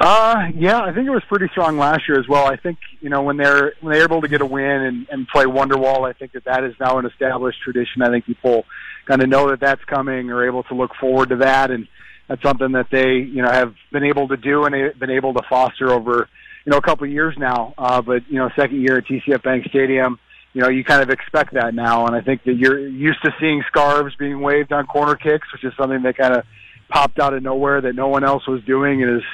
Uh, 0.00 0.44
yeah, 0.54 0.80
I 0.80 0.92
think 0.92 1.08
it 1.08 1.10
was 1.10 1.24
pretty 1.28 1.48
strong 1.50 1.76
last 1.76 2.02
year 2.08 2.20
as 2.20 2.28
well. 2.28 2.46
I 2.46 2.56
think 2.56 2.78
you 3.00 3.10
know 3.10 3.22
when 3.22 3.36
they're 3.36 3.72
when 3.80 3.92
they're 3.92 4.04
able 4.04 4.20
to 4.20 4.28
get 4.28 4.40
a 4.40 4.46
win 4.46 4.64
and, 4.64 5.06
and 5.10 5.26
play 5.26 5.44
Wonderwall, 5.44 6.08
I 6.08 6.12
think 6.12 6.32
that 6.32 6.44
that 6.44 6.62
is 6.62 6.74
now 6.78 6.98
an 6.98 7.06
established 7.06 7.60
tradition. 7.62 8.02
I 8.02 8.08
think 8.08 8.24
people 8.24 8.64
kind 9.06 9.22
of 9.22 9.28
know 9.28 9.50
that 9.50 9.58
that's 9.60 9.82
coming, 9.84 10.30
or 10.30 10.46
able 10.46 10.62
to 10.64 10.74
look 10.74 10.92
forward 11.00 11.30
to 11.30 11.36
that, 11.36 11.72
and 11.72 11.88
that's 12.28 12.42
something 12.42 12.72
that 12.72 12.86
they 12.92 13.14
you 13.14 13.42
know 13.42 13.50
have 13.50 13.74
been 13.90 14.04
able 14.04 14.28
to 14.28 14.36
do 14.36 14.64
and 14.64 14.98
been 15.00 15.10
able 15.10 15.34
to 15.34 15.42
foster 15.48 15.90
over 15.90 16.28
you 16.64 16.70
know 16.70 16.78
a 16.78 16.82
couple 16.82 17.04
of 17.04 17.12
years 17.12 17.34
now. 17.36 17.74
Uh, 17.76 18.00
but 18.00 18.22
you 18.28 18.38
know, 18.38 18.50
second 18.54 18.80
year 18.80 18.98
at 18.98 19.06
TCF 19.06 19.42
Bank 19.42 19.66
Stadium, 19.68 20.20
you 20.52 20.60
know, 20.60 20.68
you 20.68 20.84
kind 20.84 21.02
of 21.02 21.10
expect 21.10 21.54
that 21.54 21.74
now, 21.74 22.06
and 22.06 22.14
I 22.14 22.20
think 22.20 22.44
that 22.44 22.54
you're 22.54 22.78
used 22.78 23.20
to 23.24 23.34
seeing 23.40 23.64
scarves 23.66 24.14
being 24.16 24.40
waved 24.40 24.72
on 24.72 24.86
corner 24.86 25.16
kicks, 25.16 25.52
which 25.52 25.64
is 25.64 25.72
something 25.76 26.02
that 26.02 26.16
kind 26.16 26.34
of 26.34 26.44
popped 26.88 27.18
out 27.18 27.34
of 27.34 27.42
nowhere 27.42 27.80
that 27.80 27.94
no 27.94 28.06
one 28.06 28.22
else 28.22 28.46
was 28.46 28.62
doing, 28.64 29.02
and 29.02 29.16
is 29.16 29.24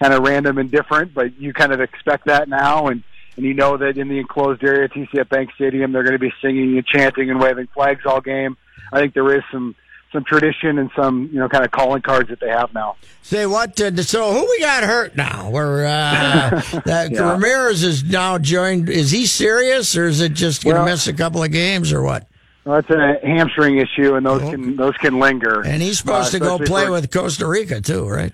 kind 0.00 0.12
of 0.14 0.22
random 0.26 0.58
and 0.58 0.70
different, 0.70 1.12
but 1.14 1.38
you 1.40 1.52
kind 1.52 1.72
of 1.72 1.80
expect 1.80 2.26
that 2.26 2.48
now, 2.48 2.88
and 2.88 3.02
and 3.36 3.44
you 3.46 3.54
know 3.54 3.76
that 3.76 3.96
in 3.96 4.08
the 4.08 4.18
enclosed 4.18 4.62
area 4.64 4.84
at 4.84 4.92
TCF 4.92 5.28
Bank 5.28 5.50
Stadium, 5.54 5.92
they're 5.92 6.02
going 6.02 6.14
to 6.14 6.18
be 6.18 6.32
singing 6.42 6.76
and 6.76 6.86
chanting 6.86 7.30
and 7.30 7.40
waving 7.40 7.68
flags 7.74 8.04
all 8.06 8.20
game. 8.20 8.56
I 8.92 8.98
think 8.98 9.14
there 9.14 9.34
is 9.36 9.42
some 9.52 9.74
some 10.12 10.24
tradition 10.24 10.78
and 10.78 10.90
some 10.96 11.28
you 11.32 11.38
know 11.38 11.48
kind 11.48 11.64
of 11.64 11.70
calling 11.70 12.02
cards 12.02 12.28
that 12.30 12.40
they 12.40 12.48
have 12.48 12.74
now. 12.74 12.96
Say 13.22 13.46
what? 13.46 13.80
Uh, 13.80 13.94
so 14.02 14.32
who 14.32 14.40
we 14.48 14.58
got 14.60 14.82
hurt 14.82 15.16
now? 15.16 15.50
We're 15.50 15.84
uh, 15.86 16.60
that 16.86 17.10
Yeah. 17.12 17.32
Ramirez 17.32 17.84
is 17.84 18.02
now 18.02 18.38
joined. 18.38 18.88
Is 18.88 19.10
he 19.12 19.26
serious, 19.26 19.96
or 19.96 20.06
is 20.06 20.20
it 20.20 20.32
just 20.32 20.64
going 20.64 20.74
to 20.76 20.80
Well- 20.82 20.90
miss 20.90 21.06
a 21.06 21.12
couple 21.12 21.42
of 21.42 21.52
games, 21.52 21.92
or 21.92 22.02
what? 22.02 22.26
Well, 22.64 22.82
that's 22.82 22.90
a 22.90 23.26
hamstring 23.26 23.78
issue, 23.78 24.16
and 24.16 24.26
those 24.26 24.42
can 24.42 24.76
those 24.76 24.96
can 24.98 25.18
linger. 25.18 25.62
And 25.64 25.80
he's 25.80 25.98
supposed 25.98 26.34
Uh, 26.34 26.38
to 26.38 26.44
go 26.44 26.58
play 26.58 26.84
for- 26.86 26.90
with 26.92 27.10
Costa 27.10 27.46
Rica 27.46 27.80
too, 27.80 28.06
right? 28.06 28.32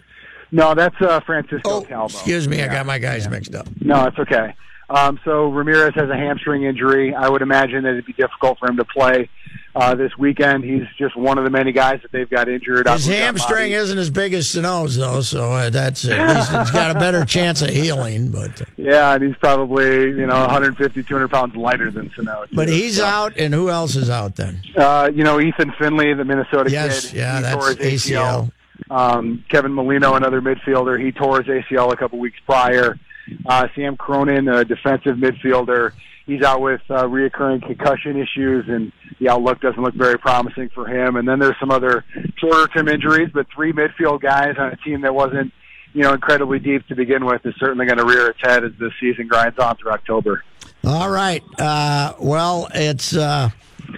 No, 0.53 0.75
that's 0.75 1.01
uh, 1.01 1.21
Francisco 1.21 1.81
Calvo. 1.83 2.03
Oh, 2.03 2.05
Excuse 2.19 2.47
me, 2.49 2.63
I 2.63 2.69
got 2.69 2.87
my 2.87 2.99
guys 2.99 3.29
mixed 3.29 3.55
up. 3.55 3.67
No, 3.81 4.05
it's 4.07 4.19
okay. 4.19 4.55
Um, 4.89 5.19
so 5.25 5.49
Ramirez 5.51 5.95
has 5.97 6.09
a 6.09 6.17
hamstring 6.17 6.63
injury. 6.63 7.13
I 7.13 7.29
would 7.29 7.43
imagine 7.43 7.83
that 7.83 7.91
it'd 7.91 8.07
be 8.07 8.13
difficult 8.13 8.61
for 8.61 8.69
him 8.71 8.77
to 8.77 8.85
play 8.85 9.29
uh, 9.75 9.97
this 9.97 10.17
weekend. 10.17 10.63
He's 10.63 10.85
just 10.97 11.17
one 11.17 11.39
of 11.39 11.45
the 11.45 11.51
many 11.51 11.73
guys 11.73 12.01
that 12.03 12.13
they've 12.13 12.31
got 12.31 12.49
injured. 12.49 12.89
His 12.89 13.05
hamstring 13.07 13.73
isn't 13.73 13.99
as 13.99 14.11
big 14.11 14.33
as 14.33 14.49
Sano's 14.49 14.95
though, 14.97 15.23
so 15.23 15.51
uh, 15.51 15.71
that's 15.71 16.05
at 16.09 16.37
least 16.37 16.53
it's 16.53 16.71
got 16.71 16.95
a 16.95 17.01
better 17.01 17.25
chance 17.25 17.63
of 17.63 17.71
healing. 17.71 18.31
But 18.31 18.63
Yeah, 18.77 19.13
and 19.15 19.25
he's 19.25 19.35
probably 19.39 20.03
you 20.11 20.25
know 20.27 20.39
150, 20.43 21.03
200 21.03 21.29
pounds 21.33 21.57
lighter 21.57 21.91
than 21.91 22.09
Sano. 22.15 22.45
but 22.53 22.69
he's 22.69 22.99
So, 22.99 23.05
out, 23.07 23.37
and 23.37 23.53
who 23.53 23.69
else 23.71 23.97
is 23.97 24.09
out 24.09 24.37
then? 24.37 24.63
Uh, 24.77 25.11
you 25.13 25.25
know 25.25 25.41
Ethan 25.41 25.73
Finlay, 25.81 26.15
the 26.15 26.25
Minnesota 26.25 26.71
Yes, 26.71 27.11
kid. 27.11 27.17
yeah, 27.17 27.37
he 27.39 27.43
that's 27.43 27.57
tore 27.57 27.75
his 27.75 28.05
ACL. 28.05 28.53
Um, 28.90 29.44
Kevin 29.51 29.72
Molino, 29.72 30.14
another 30.14 30.40
midfielder, 30.40 31.03
he 31.03 31.12
tore 31.12 31.42
his 31.42 31.46
ACL 31.46 31.92
a 31.92 31.96
couple 31.96 32.18
weeks 32.18 32.38
prior. 32.46 32.99
Uh, 33.44 33.66
Sam 33.75 33.96
Cronin, 33.96 34.49
a 34.49 34.64
defensive 34.64 35.16
midfielder, 35.16 35.92
he's 36.27 36.42
out 36.42 36.61
with 36.61 36.81
uh, 36.90 37.05
reoccurring 37.05 37.66
concussion 37.66 38.16
issues, 38.16 38.66
and 38.68 38.92
the 39.19 39.29
outlook 39.29 39.61
doesn't 39.61 39.83
look 39.83 39.94
very 39.94 40.19
promising 40.19 40.69
for 40.75 40.87
him. 40.87 41.17
And 41.17 41.27
then 41.27 41.38
there's 41.38 41.58
some 41.58 41.71
other 41.71 42.04
shorter-term 42.37 42.88
injuries, 42.88 43.31
but 43.33 43.46
three 43.54 43.73
midfield 43.73 44.21
guys 44.21 44.54
on 44.58 44.73
a 44.73 44.77
team 44.77 45.00
that 45.00 45.15
wasn't, 45.15 45.52
you 45.92 46.02
know, 46.02 46.13
incredibly 46.13 46.58
deep 46.58 46.87
to 46.88 46.94
begin 46.94 47.25
with 47.25 47.44
is 47.46 47.54
certainly 47.58 47.87
going 47.87 47.98
to 47.98 48.04
rear 48.04 48.29
its 48.29 48.40
head 48.42 48.65
as 48.65 48.73
the 48.79 48.90
season 49.00 49.27
grinds 49.27 49.58
on 49.58 49.77
through 49.77 49.92
October. 49.92 50.44
All 50.85 51.11
right. 51.11 51.42
Uh, 51.58 52.13
well, 52.21 52.69
it's 52.75 53.17
uh, 53.17 53.50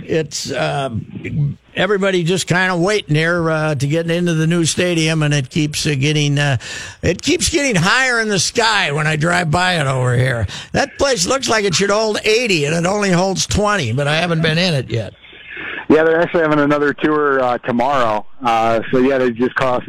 it's 0.04 0.50
uh, 0.50 0.90
everybody 1.78 2.24
just 2.24 2.48
kind 2.48 2.72
of 2.72 2.80
waiting 2.80 3.14
here 3.14 3.48
uh, 3.48 3.74
to 3.76 3.86
get 3.86 4.10
into 4.10 4.34
the 4.34 4.46
new 4.46 4.64
stadium, 4.64 5.22
and 5.22 5.32
it 5.32 5.48
keeps 5.48 5.86
uh, 5.86 5.94
getting 5.98 6.38
uh, 6.38 6.58
it 7.02 7.22
keeps 7.22 7.48
getting 7.48 7.76
higher 7.76 8.20
in 8.20 8.28
the 8.28 8.38
sky 8.38 8.92
when 8.92 9.06
I 9.06 9.16
drive 9.16 9.50
by 9.50 9.80
it 9.80 9.86
over 9.86 10.14
here. 10.16 10.46
That 10.72 10.98
place 10.98 11.26
looks 11.26 11.48
like 11.48 11.64
it 11.64 11.74
should 11.74 11.90
hold 11.90 12.18
eighty, 12.24 12.64
and 12.66 12.74
it 12.74 12.84
only 12.86 13.10
holds 13.10 13.46
twenty. 13.46 13.92
But 13.92 14.08
I 14.08 14.16
haven't 14.16 14.42
been 14.42 14.58
in 14.58 14.74
it 14.74 14.90
yet. 14.90 15.14
Yeah, 15.88 16.04
they're 16.04 16.20
actually 16.20 16.42
having 16.42 16.58
another 16.58 16.92
tour 16.92 17.40
uh, 17.40 17.58
tomorrow. 17.58 18.26
Uh, 18.44 18.80
so 18.92 18.98
yeah, 18.98 19.18
they 19.18 19.30
just 19.30 19.54
cost 19.54 19.88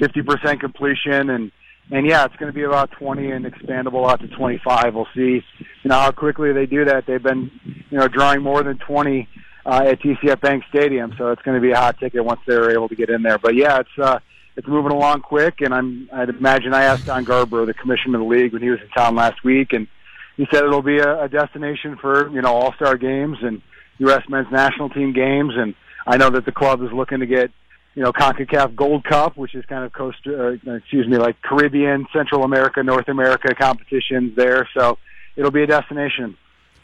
fifty 0.00 0.22
percent 0.22 0.60
completion, 0.60 1.30
and 1.30 1.52
and 1.92 2.06
yeah, 2.06 2.24
it's 2.24 2.34
going 2.36 2.50
to 2.50 2.56
be 2.56 2.64
about 2.64 2.90
twenty 2.92 3.30
and 3.30 3.44
expandable 3.44 4.10
out 4.10 4.20
to 4.20 4.28
twenty 4.28 4.60
five. 4.64 4.94
We'll 4.94 5.06
see, 5.14 5.42
you 5.58 5.88
know, 5.88 6.00
how 6.00 6.10
quickly 6.10 6.52
they 6.52 6.66
do 6.66 6.84
that. 6.86 7.06
They've 7.06 7.22
been, 7.22 7.50
you 7.90 7.98
know, 7.98 8.08
drawing 8.08 8.42
more 8.42 8.62
than 8.62 8.78
twenty 8.78 9.28
uh, 9.66 9.82
at 9.84 10.00
TCF 10.00 10.40
Bank 10.40 10.64
Stadium, 10.68 11.12
so 11.18 11.32
it's 11.32 11.42
going 11.42 11.56
to 11.56 11.60
be 11.60 11.72
a 11.72 11.76
hot 11.76 11.98
ticket 11.98 12.24
once 12.24 12.40
they're 12.46 12.70
able 12.70 12.88
to 12.88 12.94
get 12.94 13.10
in 13.10 13.22
there. 13.22 13.36
But 13.36 13.56
yeah, 13.56 13.80
it's 13.80 13.98
uh, 13.98 14.20
it's 14.56 14.68
moving 14.68 14.92
along 14.92 15.22
quick, 15.22 15.60
and 15.60 15.74
I'm 15.74 16.08
I'd 16.12 16.28
imagine 16.28 16.72
I 16.72 16.84
asked 16.84 17.06
Don 17.06 17.24
Garber, 17.24 17.66
the 17.66 17.74
commissioner 17.74 18.18
of 18.18 18.24
the 18.24 18.28
league, 18.28 18.52
when 18.52 18.62
he 18.62 18.70
was 18.70 18.80
in 18.80 18.88
town 18.90 19.16
last 19.16 19.42
week, 19.42 19.72
and 19.72 19.88
he 20.36 20.46
said 20.52 20.62
it'll 20.62 20.82
be 20.82 20.98
a, 20.98 21.24
a 21.24 21.28
destination 21.28 21.96
for 22.00 22.28
you 22.28 22.40
know 22.42 22.54
All 22.54 22.72
Star 22.74 22.96
games 22.96 23.38
and 23.42 23.60
U.S. 23.98 24.22
men's 24.28 24.50
national 24.52 24.88
team 24.90 25.12
games, 25.12 25.54
and 25.56 25.74
I 26.06 26.16
know 26.16 26.30
that 26.30 26.44
the 26.44 26.52
club 26.52 26.80
is 26.82 26.92
looking 26.92 27.18
to 27.18 27.26
get 27.26 27.50
you 27.96 28.04
know 28.04 28.12
Concacaf 28.12 28.76
Gold 28.76 29.02
Cup, 29.02 29.36
which 29.36 29.56
is 29.56 29.64
kind 29.66 29.84
of 29.84 29.92
coast, 29.92 30.18
uh, 30.28 30.50
excuse 30.74 31.08
me, 31.08 31.16
like 31.16 31.42
Caribbean, 31.42 32.06
Central 32.12 32.44
America, 32.44 32.84
North 32.84 33.08
America 33.08 33.52
competitions 33.52 34.36
there. 34.36 34.68
So 34.78 34.98
it'll 35.34 35.50
be 35.50 35.64
a 35.64 35.66
destination. 35.66 36.36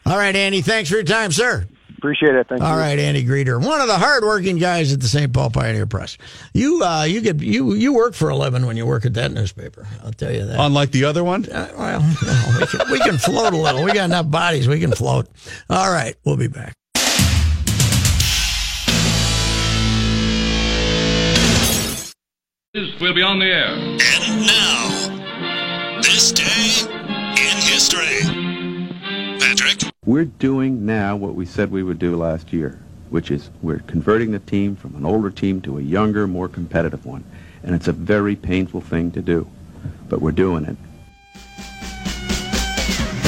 All 0.05 0.17
right, 0.17 0.35
Andy. 0.35 0.61
Thanks 0.61 0.89
for 0.89 0.95
your 0.95 1.05
time, 1.05 1.31
sir. 1.31 1.65
Appreciate 2.03 2.35
it. 2.35 2.47
Thank 2.49 2.61
All 2.61 2.73
you. 2.73 2.81
right, 2.81 2.99
Andy 2.99 3.23
Greder, 3.23 3.65
one 3.65 3.79
of 3.79 3.87
the 3.87 3.97
hardworking 3.97 4.57
guys 4.57 4.91
at 4.91 4.99
the 4.99 5.07
St. 5.07 5.31
Paul 5.31 5.49
Pioneer 5.49 5.85
Press. 5.85 6.17
You, 6.53 6.83
uh, 6.83 7.05
you 7.05 7.21
get 7.21 7.39
you 7.39 7.75
you 7.75 7.93
work 7.93 8.13
for 8.13 8.27
a 8.27 8.35
living 8.35 8.65
when 8.65 8.75
you 8.75 8.85
work 8.85 9.05
at 9.05 9.13
that 9.13 9.31
newspaper. 9.31 9.87
I'll 10.03 10.11
tell 10.11 10.29
you 10.29 10.45
that. 10.45 10.59
Unlike 10.59 10.91
the 10.91 11.05
other 11.05 11.23
one. 11.23 11.45
Uh, 11.45 11.71
well, 11.77 12.01
no, 12.25 12.57
we, 12.59 12.67
can, 12.67 12.91
we 12.91 12.99
can 12.99 13.17
float 13.17 13.53
a 13.53 13.55
little. 13.55 13.85
We 13.85 13.93
got 13.93 14.03
enough 14.03 14.29
bodies. 14.29 14.67
We 14.67 14.81
can 14.81 14.91
float. 14.91 15.29
All 15.69 15.89
right, 15.89 16.13
we'll 16.25 16.35
be 16.35 16.49
back. 16.49 16.73
We'll 22.99 23.13
be 23.13 23.21
on 23.21 23.39
the 23.39 23.45
air. 23.45 23.69
And 23.69 24.45
now, 24.45 26.01
this 26.01 26.33
day 26.33 26.81
in 27.39 27.57
history. 27.61 28.19
Patrick? 29.39 29.92
We're 30.05 30.25
doing 30.25 30.85
now 30.85 31.15
what 31.15 31.35
we 31.35 31.45
said 31.45 31.71
we 31.71 31.83
would 31.83 31.99
do 31.99 32.15
last 32.15 32.51
year, 32.51 32.79
which 33.09 33.31
is 33.31 33.49
we're 33.61 33.79
converting 33.79 34.31
the 34.31 34.39
team 34.39 34.75
from 34.75 34.95
an 34.95 35.05
older 35.05 35.29
team 35.31 35.61
to 35.61 35.77
a 35.77 35.81
younger, 35.81 36.27
more 36.27 36.49
competitive 36.49 37.05
one. 37.05 37.23
And 37.63 37.73
it's 37.73 37.87
a 37.87 37.93
very 37.93 38.35
painful 38.35 38.81
thing 38.81 39.11
to 39.11 39.21
do, 39.21 39.47
but 40.09 40.21
we're 40.21 40.31
doing 40.33 40.65
it. 40.65 40.75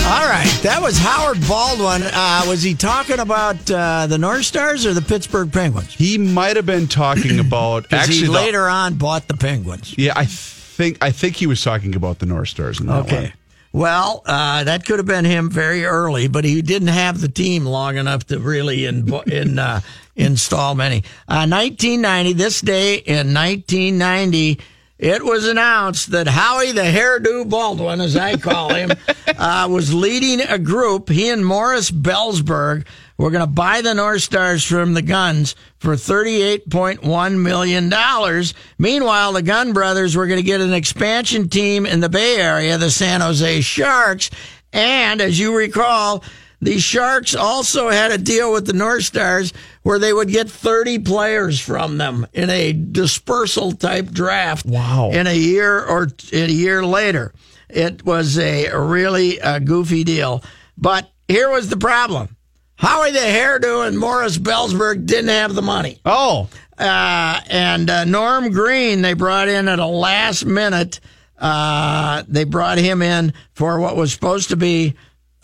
All 0.08 0.28
right, 0.28 0.60
that 0.64 0.80
was 0.82 0.98
Howard 1.00 1.40
Baldwin. 1.48 2.04
Uh, 2.04 2.44
was 2.48 2.62
he 2.62 2.76
talking 2.76 3.20
about 3.20 3.72
uh, 3.72 4.06
the 4.08 4.18
North 4.18 4.44
Stars 4.46 4.86
or 4.86 4.94
the 4.94 5.02
Pittsburgh 5.02 5.52
Penguins? 5.52 5.94
He 5.94 6.18
might 6.18 6.58
have 6.58 6.66
been 6.66 6.88
talking 6.88 7.40
about 7.48 7.90
'Cause 7.90 8.00
actually 8.02 8.18
he 8.18 8.26
the- 8.26 8.32
later 8.34 8.68
on 8.68 8.96
bought 8.96 9.28
the 9.30 9.34
Penguins. 9.38 9.96
Yeah, 9.98 10.14
I 10.16 10.26
think 10.26 10.98
I 11.02 11.10
think 11.12 11.38
he 11.38 11.48
was 11.48 11.64
talking 11.64 11.96
about 11.96 12.20
the 12.20 12.26
North 12.28 12.50
Stars 12.50 12.80
in 12.82 12.86
that 12.88 13.06
Okay. 13.06 13.22
one. 13.22 13.34
Well, 13.76 14.22
uh, 14.26 14.64
that 14.64 14.86
could 14.86 15.00
have 15.00 15.06
been 15.06 15.26
him 15.26 15.50
very 15.50 15.84
early, 15.84 16.30
but 16.30 16.46
he 16.46 16.62
didn't 16.62 16.88
have 16.88 17.20
the 17.20 17.28
team 17.28 17.66
long 17.66 17.98
enough 17.98 18.24
to 18.28 18.40
really 18.40 18.86
in, 18.86 19.14
in, 19.28 19.60
uh, 19.60 19.82
install 20.16 20.76
many. 20.76 21.00
Uh, 21.28 21.44
1990, 21.46 22.32
this 22.32 22.62
day 22.62 23.00
in 23.00 23.34
1990, 23.34 24.62
it 24.98 25.26
was 25.26 25.46
announced 25.48 26.12
that 26.12 26.28
Howie 26.28 26.72
the 26.72 26.82
Hairdo 26.82 27.50
Baldwin, 27.50 28.00
as 28.00 28.16
I 28.16 28.38
call 28.38 28.74
him, 28.74 28.92
uh, 29.28 29.68
was 29.70 29.94
leading 29.94 30.42
a 30.42 30.58
group. 30.58 31.10
He 31.10 31.30
and 31.30 31.46
Morris 31.46 31.92
Belzberg 31.92 32.86
were 33.18 33.32
going 33.32 33.42
to 33.42 33.48
buy 33.48 33.82
the 33.82 33.94
North 33.94 34.24
Stars 34.24 34.64
from 34.64 34.94
the 34.94 35.02
Gunds 35.02 35.56
for 35.80 35.96
$38.1 35.96 37.42
million. 37.42 38.54
Meanwhile, 38.78 39.34
the 39.34 39.42
Gund 39.42 39.74
brothers 39.74 40.16
were 40.16 40.28
going 40.28 40.40
to 40.40 40.46
get 40.46 40.62
an 40.62 40.74
expansion 40.74 41.50
team 41.50 41.86
in 41.86 42.00
the 42.00 42.10
Bay 42.10 42.38
Area, 42.38 42.78
the 42.78 42.92
San 42.92 43.22
Jose 43.22 43.62
Sharks. 43.62 44.30
And 44.72 45.20
as 45.22 45.38
you 45.40 45.56
recall, 45.56 46.24
the 46.62 46.80
Sharks 46.80 47.36
also 47.36 47.90
had 47.90 48.12
a 48.12 48.18
deal 48.18 48.52
with 48.52 48.66
the 48.66 48.74
North 48.74 49.04
Stars 49.04 49.54
where 49.86 50.00
they 50.00 50.12
would 50.12 50.30
get 50.30 50.50
30 50.50 50.98
players 51.00 51.60
from 51.60 52.00
them 52.00 52.26
in 52.34 52.50
a 52.50 52.74
dispersal 52.74 53.72
type 53.72 54.08
draft. 54.08 54.66
Wow. 54.66 55.12
In 55.12 55.28
a 55.28 55.38
year 55.38 55.80
or 55.80 56.08
a 56.34 56.48
year 56.48 56.84
later. 56.84 57.36
It 57.70 58.04
was 58.04 58.40
a 58.40 58.76
really 58.76 59.40
uh, 59.40 59.60
goofy 59.60 60.04
deal. 60.04 60.44
But 60.76 61.12
here 61.28 61.52
was 61.52 61.70
the 61.70 61.78
problem. 61.78 62.36
Howie 62.78 63.12
the 63.12 63.20
Hairdo 63.20 63.88
and 63.88 64.00
Morris 64.00 64.40
Belzberg 64.40 65.06
didn't 65.06 65.30
have 65.30 65.54
the 65.54 65.62
money. 65.62 66.00
Oh. 66.04 66.50
Uh, 66.80 67.42
and 67.48 67.88
uh, 67.88 68.06
Norm 68.06 68.50
Green, 68.50 69.04
they 69.04 69.14
brought 69.14 69.50
in 69.50 69.68
at 69.68 69.78
a 69.78 69.86
last 69.86 70.48
minute. 70.48 71.00
Uh, 71.38 72.24
they 72.28 72.44
brought 72.44 72.80
him 72.80 73.04
in 73.04 73.34
for 73.54 73.80
what 73.80 73.96
was 73.96 74.12
supposed 74.12 74.50
to 74.50 74.56
be 74.56 74.96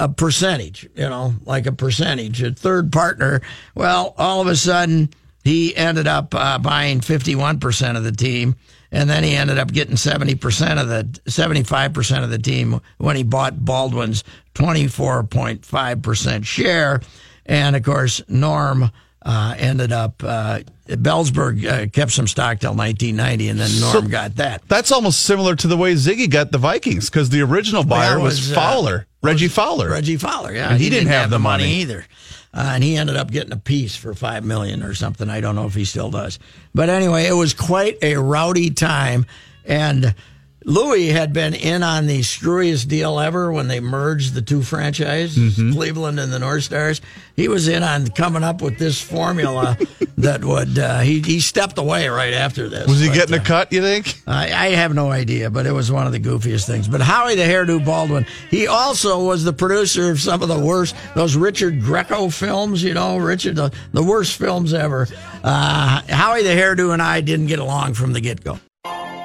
a 0.02 0.10
percentage, 0.10 0.90
you 0.96 1.08
know, 1.08 1.36
like 1.46 1.68
a 1.68 1.72
percentage, 1.72 2.42
a 2.42 2.52
third 2.52 2.92
partner. 2.92 3.40
Well, 3.76 4.16
all 4.18 4.42
of 4.42 4.48
a 4.48 4.56
sudden, 4.56 5.12
he 5.44 5.76
ended 5.76 6.08
up 6.08 6.34
uh, 6.34 6.58
buying 6.58 7.02
51% 7.02 7.98
of 7.98 8.04
the 8.04 8.12
team. 8.12 8.56
And 8.92 9.08
then 9.08 9.24
he 9.24 9.36
ended 9.36 9.60
up 9.60 9.72
getting 9.72 9.96
70% 9.96 10.82
of 10.82 10.88
the, 10.90 11.04
75% 11.30 12.24
of 12.24 12.32
the 12.32 12.40
team 12.40 12.82
when 12.98 13.16
he 13.16 13.24
bought 13.24 13.64
Baldwin's 13.64 14.24
24.5% 14.56 16.46
share. 16.46 17.02
And 17.46 17.76
of 17.76 17.84
course, 17.84 18.22
Norm 18.28 18.92
uh, 19.24 19.54
ended 19.58 19.92
up, 19.92 20.24
uh, 20.24 20.60
Belzberg 20.88 21.66
uh, 21.66 21.88
kept 21.90 22.12
some 22.12 22.28
stock 22.28 22.60
till 22.60 22.74
1990, 22.76 23.50
and 23.50 23.60
then 23.60 23.80
Norm 23.80 23.94
So- 23.94 24.02
got 24.10 24.36
that. 24.38 24.62
That's 24.68 24.92
almost 24.92 25.22
similar 25.24 25.56
to 25.58 25.68
the 25.68 25.78
way 25.78 25.94
Ziggy 25.94 26.30
got 26.30 26.52
the 26.52 26.58
Vikings 26.58 27.10
because 27.10 27.30
the 27.30 27.42
original 27.42 27.84
buyer 27.84 28.20
was, 28.20 28.40
was, 28.40 28.52
uh, 28.52 28.56
Fowler, 28.56 29.08
Reggie 29.22 29.48
Fowler. 29.48 29.90
Reggie 29.92 30.18
Fowler, 30.18 30.52
yeah, 30.54 30.70
And 30.72 30.82
he, 30.82 30.90
didn't, 30.90 31.10
have, 31.10 31.30
the 31.30 31.40
money. 31.40 31.66
either, 31.82 32.06
uh, 32.54 32.72
and 32.74 32.84
he 32.84 32.98
ended 32.98 33.16
up 33.16 33.30
getting 33.32 33.54
a 33.54 33.58
piece 33.58 33.96
for 33.96 34.14
five 34.16 34.44
million 34.44 34.82
or 34.84 34.94
something. 34.96 35.30
I 35.30 35.40
don't 35.40 35.56
know 35.56 35.68
if 35.68 35.76
he 35.76 35.86
still 35.86 36.10
does, 36.10 36.40
but 36.74 36.90
anyway, 36.90 37.28
it 37.28 37.34
was 37.34 37.54
quite 37.54 37.98
a 38.02 38.16
rowdy 38.16 38.72
time, 38.72 39.26
and 39.66 40.16
Louis 40.64 41.08
had 41.10 41.34
been 41.34 41.54
in 41.54 41.82
on 41.82 42.06
the 42.08 42.20
screwiest 42.22 42.88
deal 42.88 43.20
ever 43.20 43.52
when 43.52 43.68
they 43.68 43.80
merged 43.80 44.34
the 44.34 44.42
two 44.42 44.62
franchises, 44.62 45.38
Mm-hmm. 45.38 45.74
Cleveland 45.74 46.20
and 46.20 46.32
the 46.32 46.40
North 46.40 46.64
Stars. 46.64 47.02
He 47.36 47.48
was 47.48 47.68
in 47.68 47.82
on 47.84 48.08
coming 48.10 48.44
up 48.44 48.62
with 48.62 48.78
this 48.78 49.02
formula 49.02 49.78
that 50.18 50.44
would. 50.44 50.78
Uh, 50.78 51.00
he 51.00 51.22
he 51.22 51.40
stepped 51.40 51.78
away 51.78 52.08
right 52.10 52.34
after 52.34 52.70
this. 52.70 52.88
Was 52.88 53.00
he 53.00 53.08
but, 53.08 53.16
getting 53.16 53.40
uh, 53.40 53.42
a 53.42 53.46
cut, 53.46 53.74
you 53.74 53.82
think? 53.82 54.22
I, 54.28 54.52
I 54.52 54.70
have 54.76 54.94
no 54.94 55.10
idea, 55.12 55.50
but 55.50 55.66
it 55.66 55.72
was 55.72 55.92
one 55.92 56.06
of 56.06 56.12
the 56.14 56.20
goofiest 56.20 56.68
things. 56.68 56.88
But 56.88 57.02
Howie 57.02 57.36
the 57.36 57.44
Hairdo 57.44 57.84
Baldwin, 57.84 58.26
he 58.50 58.68
also 58.68 59.26
was 59.26 59.44
the 59.44 59.54
producer 59.54 60.12
of 60.12 60.20
some 60.20 60.42
of 60.44 60.48
the 60.50 60.60
worst, 60.60 60.96
those 61.16 61.36
Richard 61.36 61.82
Grieco 61.82 62.32
films, 62.32 62.84
you 62.84 62.94
know, 62.94 63.18
Richard, 63.18 63.56
the, 63.56 63.72
the 63.94 64.04
worst 64.04 64.38
films 64.38 64.74
ever. 64.74 65.08
Uh, 65.44 66.02
Howie 66.08 66.44
the 66.44 66.50
Hairdo 66.50 66.94
and 66.94 67.02
I 67.02 67.22
didn't 67.22 67.48
get 67.48 67.60
along 67.60 67.96
from 67.96 68.14
the 68.14 68.22
get 68.22 68.44
go. 68.44 68.60